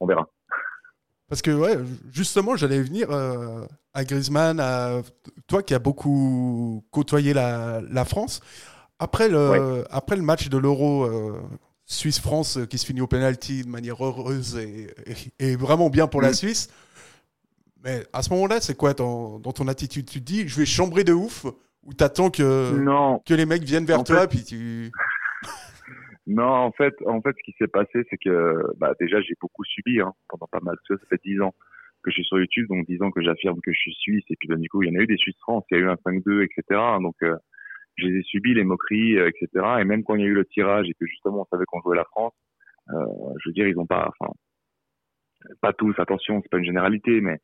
on 0.00 0.06
verra. 0.06 0.28
Parce 1.30 1.40
que, 1.42 1.50
ouais, 1.52 1.78
justement, 2.12 2.56
j'allais 2.56 2.82
venir 2.82 3.10
euh, 3.10 3.64
à 3.94 4.04
Griezmann, 4.04 4.60
à 4.60 5.00
toi 5.46 5.62
qui 5.62 5.72
as 5.74 5.78
beaucoup 5.78 6.84
côtoyé 6.90 7.32
la, 7.32 7.80
la 7.88 8.04
France. 8.04 8.40
Après 8.98 9.28
le, 9.30 9.84
après 9.90 10.16
le 10.16 10.22
match 10.22 10.48
de 10.50 10.58
l'Euro 10.58 11.04
euh, 11.04 11.40
Suisse-France 11.86 12.58
euh, 12.58 12.66
qui 12.66 12.76
se 12.78 12.84
finit 12.84 13.00
au 13.00 13.06
penalty 13.06 13.62
de 13.62 13.68
manière 13.68 14.04
heureuse 14.04 14.56
et, 14.56 14.88
et- 15.38 15.50
et 15.52 15.56
vraiment 15.56 15.88
bien 15.88 16.06
pour 16.06 16.20
la 16.20 16.30
Mm. 16.32 16.34
Suisse. 16.34 16.68
Mais 17.82 18.04
à 18.12 18.22
ce 18.22 18.30
moment-là, 18.30 18.60
c'est 18.60 18.74
quoi 18.76 18.92
ton- 18.92 19.38
dans 19.38 19.52
ton 19.52 19.66
attitude? 19.68 20.06
Tu 20.06 20.20
te 20.20 20.24
dis, 20.26 20.46
je 20.48 20.56
vais 20.56 20.66
chambrer 20.66 21.02
de 21.04 21.12
ouf 21.14 21.46
ou 21.84 21.94
t'attends 21.94 22.28
que, 22.30 22.72
Non, 22.78 23.20
que 23.24 23.32
les 23.34 23.46
mecs 23.46 23.62
viennent 23.62 23.86
vers 23.86 24.00
En 24.00 24.04
toi 24.04 24.22
fait- 24.22 24.26
puis 24.28 24.44
tu... 24.44 24.90
Non, 26.30 26.44
en 26.44 26.72
fait, 26.72 26.94
en 27.06 27.20
fait, 27.20 27.34
ce 27.36 27.42
qui 27.42 27.52
s'est 27.58 27.68
passé, 27.68 28.04
c'est 28.08 28.16
que 28.16 28.62
bah, 28.78 28.94
déjà 29.00 29.20
j'ai 29.20 29.34
beaucoup 29.40 29.64
subi 29.64 30.00
hein, 30.00 30.12
pendant 30.28 30.46
pas 30.46 30.60
mal. 30.62 30.76
Ça, 30.86 30.96
ça 30.96 31.06
fait 31.08 31.20
dix 31.24 31.40
ans 31.40 31.54
que 32.02 32.10
je 32.10 32.14
suis 32.14 32.24
sur 32.24 32.38
YouTube, 32.38 32.68
donc 32.68 32.86
dix 32.86 33.02
ans 33.02 33.10
que 33.10 33.20
j'affirme 33.20 33.60
que 33.62 33.72
je 33.72 33.78
suis 33.78 33.94
suisse. 33.94 34.24
Et 34.30 34.36
puis 34.36 34.48
bah, 34.48 34.56
du 34.56 34.68
coup, 34.68 34.82
il 34.82 34.92
y 34.92 34.96
en 34.96 35.00
a 35.00 35.02
eu 35.02 35.06
des 35.06 35.16
Suisses 35.16 35.38
France, 35.40 35.64
il 35.70 35.78
y 35.78 35.80
a 35.80 35.84
eu 35.84 35.88
un 35.88 35.96
5-2, 36.06 36.44
etc. 36.44 36.80
Donc 37.02 37.16
euh, 37.22 37.36
je 37.96 38.06
les 38.06 38.20
ai 38.20 38.22
subis, 38.22 38.54
les 38.54 38.64
moqueries, 38.64 39.18
euh, 39.18 39.28
etc. 39.28 39.66
Et 39.80 39.84
même 39.84 40.04
quand 40.04 40.14
il 40.14 40.22
y 40.22 40.24
a 40.24 40.28
eu 40.28 40.34
le 40.34 40.44
tirage 40.46 40.88
et 40.88 40.94
que 40.94 41.06
justement 41.06 41.42
on 41.42 41.46
savait 41.46 41.64
qu'on 41.66 41.80
jouait 41.82 41.96
la 41.96 42.04
France, 42.04 42.34
euh, 42.90 43.06
je 43.42 43.48
veux 43.48 43.52
dire, 43.52 43.66
ils 43.66 43.78
ont 43.78 43.86
pas, 43.86 44.08
enfin, 44.08 44.32
pas 45.60 45.72
tous. 45.72 45.94
Attention, 45.98 46.40
c'est 46.42 46.50
pas 46.50 46.58
une 46.58 46.64
généralité, 46.64 47.20
mais 47.20 47.38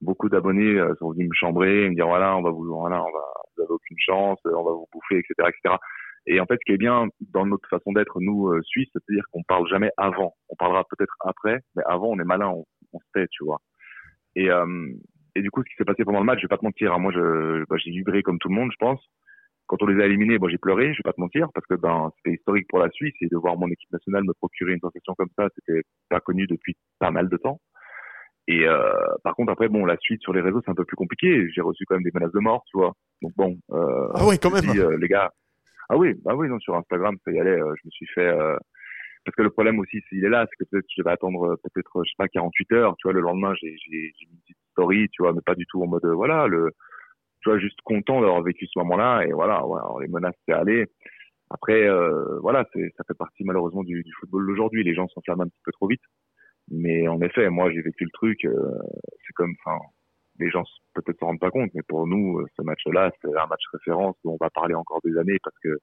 beaucoup 0.00 0.28
d'abonnés 0.28 0.78
euh, 0.78 0.94
sont 0.98 1.12
venus 1.12 1.28
me 1.28 1.34
chambrer, 1.34 1.88
me 1.88 1.94
dire 1.94 2.06
voilà, 2.06 2.36
on 2.36 2.42
va 2.42 2.50
vous, 2.50 2.64
voilà, 2.64 3.02
on 3.02 3.12
va, 3.12 3.24
vous 3.56 3.74
aucune 3.74 3.98
chance, 3.98 4.38
euh, 4.46 4.52
on 4.56 4.64
va 4.64 4.72
vous 4.72 4.88
bouffer, 4.92 5.18
etc., 5.18 5.48
etc. 5.48 5.76
Et 6.26 6.40
en 6.40 6.46
fait, 6.46 6.54
ce 6.54 6.64
qui 6.64 6.72
est 6.72 6.78
bien 6.78 7.08
dans 7.32 7.46
notre 7.46 7.68
façon 7.68 7.92
d'être, 7.92 8.20
nous, 8.20 8.48
euh, 8.48 8.62
Suisses, 8.62 8.88
c'est-à-dire 8.92 9.24
qu'on 9.32 9.42
parle 9.42 9.68
jamais 9.68 9.90
avant. 9.96 10.34
On 10.48 10.56
parlera 10.56 10.84
peut-être 10.84 11.14
après, 11.20 11.60
mais 11.74 11.82
avant, 11.86 12.08
on 12.08 12.18
est 12.20 12.24
malin, 12.24 12.48
on, 12.48 12.64
on 12.92 12.98
se 13.00 13.04
tait, 13.14 13.26
tu 13.30 13.44
vois. 13.44 13.58
Et, 14.36 14.50
euh, 14.50 14.88
et 15.34 15.42
du 15.42 15.50
coup, 15.50 15.62
ce 15.62 15.68
qui 15.70 15.74
s'est 15.76 15.84
passé 15.84 16.04
pendant 16.04 16.20
le 16.20 16.24
match, 16.26 16.38
je 16.38 16.44
vais 16.44 16.48
pas 16.48 16.58
te 16.58 16.64
mentir, 16.64 16.92
hein, 16.92 16.98
moi, 16.98 17.12
je, 17.12 17.64
bah, 17.68 17.76
j'ai 17.78 17.90
vibré 17.90 18.22
comme 18.22 18.38
tout 18.38 18.48
le 18.48 18.54
monde, 18.54 18.70
je 18.72 18.76
pense. 18.78 19.00
Quand 19.66 19.82
on 19.82 19.86
les 19.86 20.02
a 20.02 20.06
éliminés, 20.06 20.38
bon, 20.38 20.48
j'ai 20.48 20.58
pleuré, 20.58 20.92
je 20.92 20.98
vais 20.98 21.02
pas 21.08 21.12
te 21.12 21.20
mentir, 21.20 21.48
parce 21.54 21.66
que 21.66 21.74
ben, 21.74 22.10
c'était 22.16 22.36
historique 22.36 22.66
pour 22.68 22.78
la 22.78 22.90
Suisse 22.90 23.14
et 23.20 23.28
de 23.28 23.36
voir 23.36 23.56
mon 23.56 23.68
équipe 23.68 23.90
nationale 23.90 24.22
me 24.24 24.34
procurer 24.34 24.74
une 24.74 24.80
sensation 24.80 25.14
comme 25.16 25.30
ça, 25.36 25.48
c'était 25.54 25.82
pas 26.10 26.20
connu 26.20 26.46
depuis 26.46 26.76
pas 26.98 27.10
mal 27.10 27.28
de 27.28 27.36
temps. 27.36 27.60
Et 28.48 28.66
euh, 28.66 28.92
par 29.22 29.34
contre, 29.34 29.52
après, 29.52 29.68
bon, 29.68 29.84
la 29.86 29.96
suite 29.98 30.20
sur 30.20 30.32
les 30.32 30.40
réseaux, 30.40 30.60
c'est 30.64 30.70
un 30.70 30.74
peu 30.74 30.84
plus 30.84 30.96
compliqué. 30.96 31.48
J'ai 31.54 31.60
reçu 31.60 31.84
quand 31.86 31.94
même 31.94 32.02
des 32.02 32.10
menaces 32.12 32.32
de 32.32 32.40
mort, 32.40 32.64
tu 32.70 32.76
vois. 32.76 32.92
Donc 33.22 33.32
bon, 33.36 33.56
euh, 33.70 34.08
Ah 34.14 34.26
oui, 34.26 34.36
quand 34.38 34.50
même. 34.50 34.68
euh, 34.78 34.96
les 34.98 35.08
gars. 35.08 35.30
Ah 35.92 35.96
oui, 35.98 36.14
bah 36.24 36.34
oui, 36.34 36.48
non, 36.48 36.58
sur 36.58 36.74
Instagram, 36.74 37.18
ça 37.22 37.30
y 37.32 37.38
allait. 37.38 37.50
euh, 37.60 37.74
je 37.76 37.82
me 37.86 37.90
suis 37.90 38.06
fait. 38.06 38.26
euh, 38.26 38.56
Parce 39.26 39.36
que 39.36 39.42
le 39.42 39.50
problème 39.50 39.78
aussi, 39.78 40.00
s'il 40.08 40.24
est 40.24 40.30
là, 40.30 40.46
c'est 40.48 40.64
que 40.64 40.70
peut-être 40.70 40.86
je 40.96 41.02
vais 41.02 41.10
attendre 41.10 41.52
euh, 41.52 41.56
peut-être, 41.62 42.02
je 42.04 42.10
sais 42.10 42.14
pas, 42.16 42.28
48 42.28 42.72
heures. 42.72 42.94
Tu 42.96 43.06
vois, 43.06 43.12
le 43.12 43.20
lendemain, 43.20 43.52
j'ai 43.60 43.68
une 43.68 44.38
petite 44.40 44.56
story, 44.72 45.08
tu 45.10 45.22
vois, 45.22 45.34
mais 45.34 45.42
pas 45.44 45.54
du 45.54 45.66
tout 45.66 45.82
en 45.82 45.86
mode 45.86 46.06
voilà, 46.06 46.46
tu 47.42 47.50
vois, 47.50 47.58
juste 47.58 47.78
content 47.84 48.22
d'avoir 48.22 48.42
vécu 48.42 48.66
ce 48.66 48.78
moment-là. 48.78 49.24
Et 49.26 49.32
voilà, 49.32 49.62
les 50.00 50.08
menaces, 50.08 50.34
c'est 50.48 50.54
allé. 50.54 50.86
Après, 51.50 51.86
voilà, 52.40 52.64
ça 52.72 53.04
fait 53.06 53.18
partie 53.18 53.44
malheureusement 53.44 53.84
du, 53.84 54.02
football 54.20 54.46
d'aujourd'hui. 54.46 54.84
Les 54.84 54.94
gens 54.94 55.08
s'enflamment 55.08 55.42
un 55.44 55.48
petit 55.48 55.62
peu 55.64 55.72
trop 55.72 55.88
vite. 55.88 56.00
Mais 56.70 57.06
en 57.08 57.20
effet, 57.20 57.50
moi, 57.50 57.70
j'ai 57.70 57.82
vécu 57.82 58.04
le 58.04 58.10
truc. 58.14 58.38
c'est 58.42 59.32
comme, 59.34 59.54
enfin, 59.64 59.78
les 60.38 60.50
gens 60.50 60.64
peut-être 60.94 61.18
s'en 61.18 61.26
rendent 61.26 61.40
pas 61.40 61.50
compte, 61.50 61.70
mais 61.74 61.82
pour 61.88 62.06
nous, 62.06 62.38
euh, 62.38 62.46
ce 62.56 62.62
match-là, 62.62 63.10
c'est 63.20 63.28
un 63.28 63.46
match 63.46 63.62
référence 63.72 64.16
dont 64.24 64.32
on 64.32 64.44
va 64.44 64.50
parler 64.50 64.74
encore 64.74 65.00
des 65.04 65.16
années 65.18 65.38
parce 65.42 65.56
que, 65.62 65.78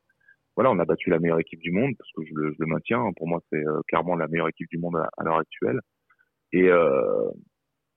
voilà, 0.56 0.72
on 0.72 0.80
a 0.80 0.86
battu 0.86 1.10
la 1.10 1.20
meilleure 1.20 1.40
équipe 1.40 1.60
du 1.60 1.72
monde 1.72 1.94
parce 1.98 2.10
que 2.16 2.24
je 2.26 2.34
le, 2.36 2.52
je 2.52 2.58
le 2.60 2.66
maintiens. 2.66 3.04
Pour 3.18 3.28
moi, 3.28 3.40
c'est 3.50 3.66
euh, 3.66 3.82
clairement 3.88 4.16
la 4.16 4.28
meilleure 4.28 4.50
équipe 4.50 4.70
du 4.70 4.78
monde 4.78 4.98
à, 4.98 5.10
à 5.18 5.24
l'heure 5.24 5.38
actuelle. 5.38 5.80
Et, 6.52 6.68
euh, 6.70 7.30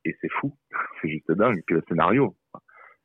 et 0.04 0.14
c'est 0.20 0.30
fou, 0.40 0.56
c'est 1.02 1.08
juste 1.08 1.30
dingue. 1.32 1.58
Et 1.68 1.74
le 1.74 1.82
scénario. 1.88 2.36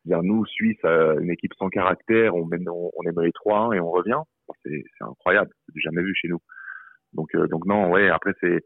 C'est-à-dire, 0.04 0.24
nous, 0.24 0.46
Suisse, 0.46 0.78
euh, 0.86 1.20
une 1.20 1.32
équipe 1.32 1.54
sans 1.58 1.70
caractère, 1.70 2.36
on, 2.36 2.46
mène, 2.46 2.70
on, 2.70 2.92
on 2.96 3.04
mené 3.04 3.32
3-1 3.46 3.76
et 3.76 3.80
on 3.80 3.92
revient. 3.92 4.22
C'est 4.64 4.84
incroyable, 5.02 5.52
c'est 5.68 5.82
jamais 5.82 6.02
vu 6.02 6.16
chez 6.16 6.30
nous. 6.30 6.40
Donc, 7.14 7.28
euh, 7.36 7.48
donc 7.48 7.66
non, 7.66 7.92
ouais. 7.92 8.10
Après, 8.10 8.34
c'est 8.40 8.62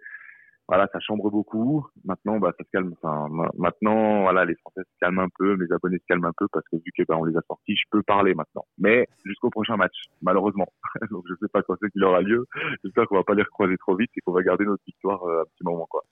voilà, 0.71 0.87
ça 0.93 1.01
chambre 1.01 1.29
beaucoup. 1.29 1.85
Maintenant, 2.05 2.39
bah, 2.39 2.53
ça 2.57 2.63
se 2.63 2.69
calme. 2.71 2.93
Enfin, 3.01 3.27
ma- 3.29 3.49
maintenant, 3.57 4.21
voilà, 4.21 4.45
les 4.45 4.55
Français 4.55 4.79
se 4.81 4.99
calment 5.01 5.19
un 5.19 5.27
peu, 5.37 5.57
mes 5.57 5.69
abonnés 5.73 5.97
se 5.97 6.05
calment 6.07 6.25
un 6.27 6.31
peu 6.37 6.47
parce 6.53 6.63
que 6.71 6.77
vu 6.77 6.91
que 6.97 7.03
bah, 7.09 7.17
on 7.19 7.25
les 7.25 7.35
a 7.35 7.41
sortis, 7.45 7.75
je 7.75 7.83
peux 7.91 8.01
parler 8.03 8.33
maintenant. 8.33 8.65
Mais 8.77 9.05
jusqu'au 9.25 9.49
prochain 9.49 9.75
match, 9.75 10.05
malheureusement. 10.21 10.67
Donc, 11.11 11.25
je 11.27 11.33
sais 11.41 11.49
pas 11.51 11.61
quand 11.61 11.75
c'est 11.81 11.89
qu'il 11.91 12.03
aura 12.05 12.21
lieu. 12.21 12.45
J'espère 12.85 13.05
qu'on 13.07 13.15
va 13.17 13.23
pas 13.25 13.33
les 13.35 13.43
recroiser 13.43 13.75
trop 13.77 13.97
vite 13.97 14.11
et 14.15 14.21
qu'on 14.21 14.31
va 14.31 14.43
garder 14.43 14.63
notre 14.63 14.83
victoire 14.87 15.21
euh, 15.25 15.41
un 15.41 15.45
petit 15.55 15.63
moment, 15.65 15.87
quoi. 15.89 16.03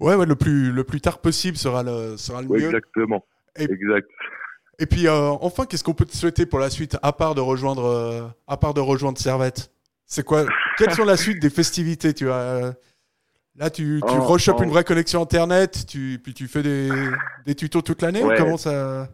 Ouais, 0.00 0.16
ouais, 0.16 0.26
le 0.26 0.34
plus, 0.34 0.72
le 0.72 0.82
plus 0.82 1.00
tard 1.00 1.20
possible 1.20 1.56
sera 1.56 1.82
le, 1.84 2.16
sera 2.16 2.42
le 2.42 2.48
Ouais, 2.48 2.58
mieux. 2.58 2.66
exactement. 2.66 3.24
Et- 3.58 3.64
Exact. 3.70 4.08
Et 4.80 4.86
puis, 4.86 5.06
euh, 5.06 5.28
enfin, 5.42 5.66
qu'est-ce 5.66 5.84
qu'on 5.84 5.92
peut 5.94 6.06
te 6.06 6.16
souhaiter 6.16 6.46
pour 6.46 6.58
la 6.58 6.70
suite, 6.70 6.96
à 7.02 7.12
part 7.12 7.34
de 7.36 7.40
rejoindre, 7.42 7.84
euh, 7.84 8.22
à 8.48 8.56
part 8.56 8.72
de 8.74 8.80
rejoindre 8.80 9.18
Servette? 9.18 9.70
C'est 10.06 10.24
quoi 10.24 10.46
Quelles 10.78 10.92
sont 10.94 11.04
la 11.04 11.16
suite 11.18 11.40
des 11.40 11.50
festivités? 11.50 12.14
Tu 12.14 12.28
as 12.30 12.72
là, 13.56 13.70
tu, 13.70 14.00
tu 14.06 14.12
En- 14.12 14.20
rechopes 14.24 14.60
en- 14.60 14.64
une 14.64 14.70
vraie 14.70 14.84
connexion 14.84 15.22
internet, 15.22 15.86
tu, 15.88 16.18
puis 16.22 16.34
tu 16.34 16.46
fais 16.46 16.62
des, 16.62 16.88
des 17.46 17.54
tutos 17.54 17.82
toute 17.82 18.02
l'année 18.02 18.22
Ouais. 18.22 18.34
ou 18.40 18.44
comment 18.44 18.56
ça 18.56 19.08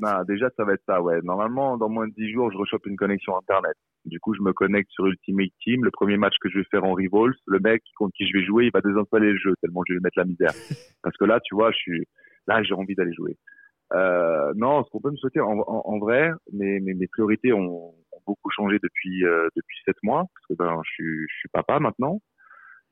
non, 0.00 0.22
déjà, 0.28 0.48
ça 0.56 0.62
va 0.64 0.74
être 0.74 0.82
ça, 0.86 1.02
ouais. 1.02 1.18
Normalement, 1.24 1.76
dans 1.78 1.88
moins 1.88 2.06
de 2.06 2.12
10 2.14 2.32
jours, 2.32 2.50
je 2.52 2.56
rechoppe 2.56 2.86
une 2.86 2.96
connexion 2.96 3.36
Internet. 3.36 3.74
Du 4.04 4.20
coup, 4.20 4.32
je 4.34 4.40
me 4.40 4.52
connecte 4.52 4.88
sur 4.92 5.06
Ultimate 5.06 5.50
Team. 5.64 5.84
Le 5.84 5.90
premier 5.90 6.16
match 6.16 6.34
que 6.40 6.48
je 6.48 6.58
vais 6.58 6.64
faire 6.70 6.84
en 6.84 6.92
Revolve, 6.92 7.34
le 7.46 7.58
mec 7.58 7.82
contre 7.96 8.12
qui 8.16 8.26
je 8.28 8.38
vais 8.38 8.44
jouer, 8.44 8.66
il 8.66 8.70
va 8.72 8.80
désinstaller 8.80 9.32
le 9.32 9.38
jeu 9.38 9.54
tellement 9.60 9.82
je 9.86 9.94
vais 9.94 9.96
lui 9.98 10.02
mettre 10.04 10.18
la 10.18 10.24
misère. 10.26 10.52
Parce 11.02 11.16
que 11.16 11.24
là, 11.24 11.40
tu 11.44 11.56
vois, 11.56 11.72
je 11.72 11.76
suis 11.76 12.04
là, 12.46 12.62
j'ai 12.62 12.74
envie 12.74 12.94
d'aller 12.94 13.12
jouer. 13.14 13.36
Euh, 13.94 14.52
non, 14.54 14.84
ce 14.84 14.90
qu'on 14.90 15.00
peut 15.00 15.10
me 15.10 15.16
souhaiter, 15.16 15.40
en, 15.40 15.58
en, 15.66 15.98
vrai, 15.98 16.30
mes, 16.52 16.78
mes, 16.80 16.94
mes 16.94 17.06
priorités 17.08 17.52
ont, 17.52 17.88
ont, 17.88 18.20
beaucoup 18.26 18.50
changé 18.50 18.78
depuis 18.82 19.24
euh, 19.24 19.48
depuis 19.56 19.78
sept 19.86 19.96
mois, 20.02 20.24
parce 20.34 20.46
que 20.50 20.54
ben, 20.62 20.80
je 20.84 20.90
suis, 20.92 21.20
je 21.28 21.34
suis 21.38 21.48
papa 21.52 21.78
maintenant. 21.80 22.20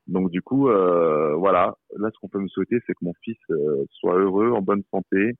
Donc 0.07 0.31
du 0.31 0.41
coup, 0.41 0.69
euh, 0.69 1.35
voilà, 1.35 1.75
là, 1.97 2.09
ce 2.13 2.19
qu'on 2.19 2.29
peut 2.29 2.39
me 2.39 2.47
souhaiter, 2.47 2.77
c'est 2.85 2.93
que 2.93 3.03
mon 3.03 3.13
fils 3.23 3.37
euh, 3.49 3.85
soit 3.91 4.17
heureux, 4.17 4.51
en 4.51 4.61
bonne 4.61 4.83
santé, 4.89 5.35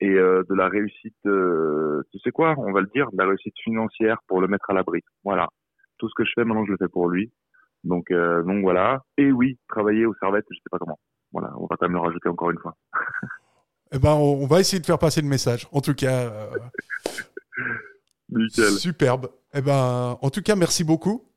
et 0.00 0.10
euh, 0.10 0.42
de 0.48 0.54
la 0.54 0.68
réussite, 0.68 1.16
tu 1.22 2.18
sais 2.22 2.30
quoi, 2.30 2.54
on 2.58 2.72
va 2.72 2.80
le 2.80 2.90
dire, 2.94 3.10
de 3.12 3.18
la 3.18 3.26
réussite 3.26 3.54
financière 3.62 4.18
pour 4.26 4.40
le 4.40 4.48
mettre 4.48 4.68
à 4.70 4.74
l'abri. 4.74 5.00
Voilà, 5.24 5.48
tout 5.98 6.08
ce 6.08 6.14
que 6.14 6.24
je 6.24 6.32
fais 6.34 6.44
maintenant, 6.44 6.66
je 6.66 6.72
le 6.72 6.78
fais 6.78 6.88
pour 6.88 7.08
lui. 7.08 7.32
Donc, 7.84 8.12
donc 8.12 8.62
voilà. 8.62 9.02
Et 9.16 9.32
oui, 9.32 9.58
travailler 9.68 10.06
aux 10.06 10.14
servettes, 10.20 10.46
je 10.50 10.56
sais 10.56 10.70
pas 10.70 10.78
comment. 10.78 10.98
Voilà, 11.32 11.52
on 11.56 11.66
va 11.66 11.76
quand 11.76 11.86
même 11.86 11.94
le 11.94 12.00
rajouter 12.00 12.28
encore 12.28 12.50
une 12.50 12.58
fois. 12.58 12.76
Eh 13.94 13.98
ben, 13.98 14.14
on 14.14 14.46
va 14.46 14.58
essayer 14.58 14.80
de 14.80 14.86
faire 14.86 14.98
passer 14.98 15.20
le 15.20 15.28
message. 15.28 15.68
En 15.70 15.82
tout 15.82 15.92
cas, 15.92 16.32
Nickel. 18.30 18.70
superbe. 18.70 19.28
Eh 19.52 19.60
ben, 19.60 20.16
en 20.18 20.30
tout 20.30 20.40
cas, 20.40 20.56
merci 20.56 20.82
beaucoup. 20.82 21.28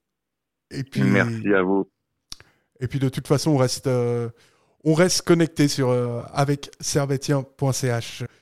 Et 0.71 0.85
puis, 0.85 1.03
merci 1.03 1.53
à 1.53 1.63
vous. 1.63 1.85
Et 2.79 2.88
puis 2.88 2.99
de 2.99 3.09
toute 3.09 3.27
façon, 3.27 3.51
on 3.51 3.57
reste, 3.57 3.88
euh, 3.88 4.29
connecté 5.25 5.67
sur 5.67 5.89
euh, 5.89 6.21
avec 6.33 6.71
servetien.ch. 6.79 8.25